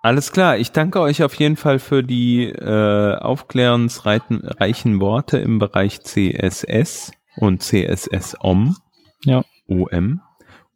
[0.00, 6.00] Alles klar, ich danke euch auf jeden Fall für die äh, aufklärensreichen Worte im Bereich
[6.02, 8.76] CSS und CSS-OM.
[9.24, 9.44] Ja.
[9.66, 10.20] OM.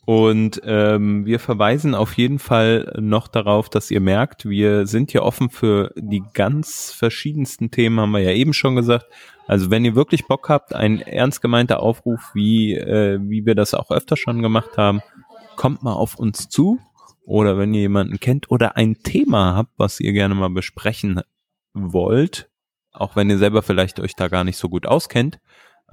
[0.04, 5.22] Und ähm, wir verweisen auf jeden Fall noch darauf, dass ihr merkt, wir sind hier
[5.22, 9.06] offen für die ganz verschiedensten Themen, haben wir ja eben schon gesagt.
[9.46, 13.74] Also wenn ihr wirklich Bock habt, ein ernst gemeinter Aufruf, wie, äh, wie wir das
[13.74, 15.02] auch öfter schon gemacht haben,
[15.56, 16.80] kommt mal auf uns zu.
[17.24, 21.20] Oder wenn ihr jemanden kennt oder ein Thema habt, was ihr gerne mal besprechen
[21.72, 22.50] wollt,
[22.92, 25.38] auch wenn ihr selber vielleicht euch da gar nicht so gut auskennt,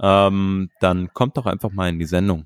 [0.00, 2.44] ähm, dann kommt doch einfach mal in die Sendung.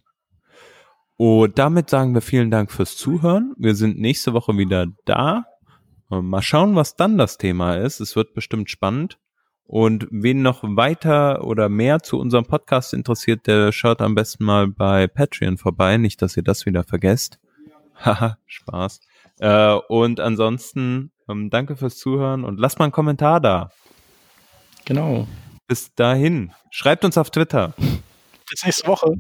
[1.17, 3.55] Und damit sagen wir vielen Dank fürs Zuhören.
[3.57, 5.47] Wir sind nächste Woche wieder da.
[6.09, 8.01] Mal schauen, was dann das Thema ist.
[8.01, 9.19] Es wird bestimmt spannend.
[9.67, 14.69] Und wen noch weiter oder mehr zu unserem Podcast interessiert, der schaut am besten mal
[14.69, 15.97] bei Patreon vorbei.
[15.97, 17.39] Nicht, dass ihr das wieder vergesst.
[17.95, 19.01] Haha, Spaß.
[19.39, 23.71] Äh, und ansonsten ähm, danke fürs Zuhören und lasst mal einen Kommentar da.
[24.85, 25.27] Genau.
[25.67, 27.75] Bis dahin, schreibt uns auf Twitter.
[28.51, 29.15] Bis nächste Woche.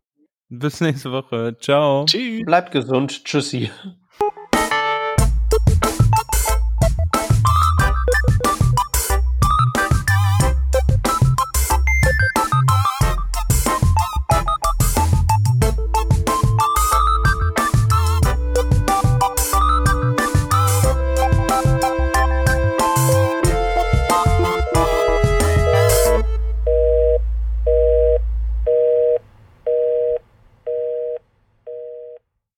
[0.50, 1.56] Bis nächste Woche.
[1.58, 2.04] Ciao.
[2.04, 2.42] Tschüss.
[2.44, 3.24] Bleibt gesund.
[3.24, 3.70] Tschüssi.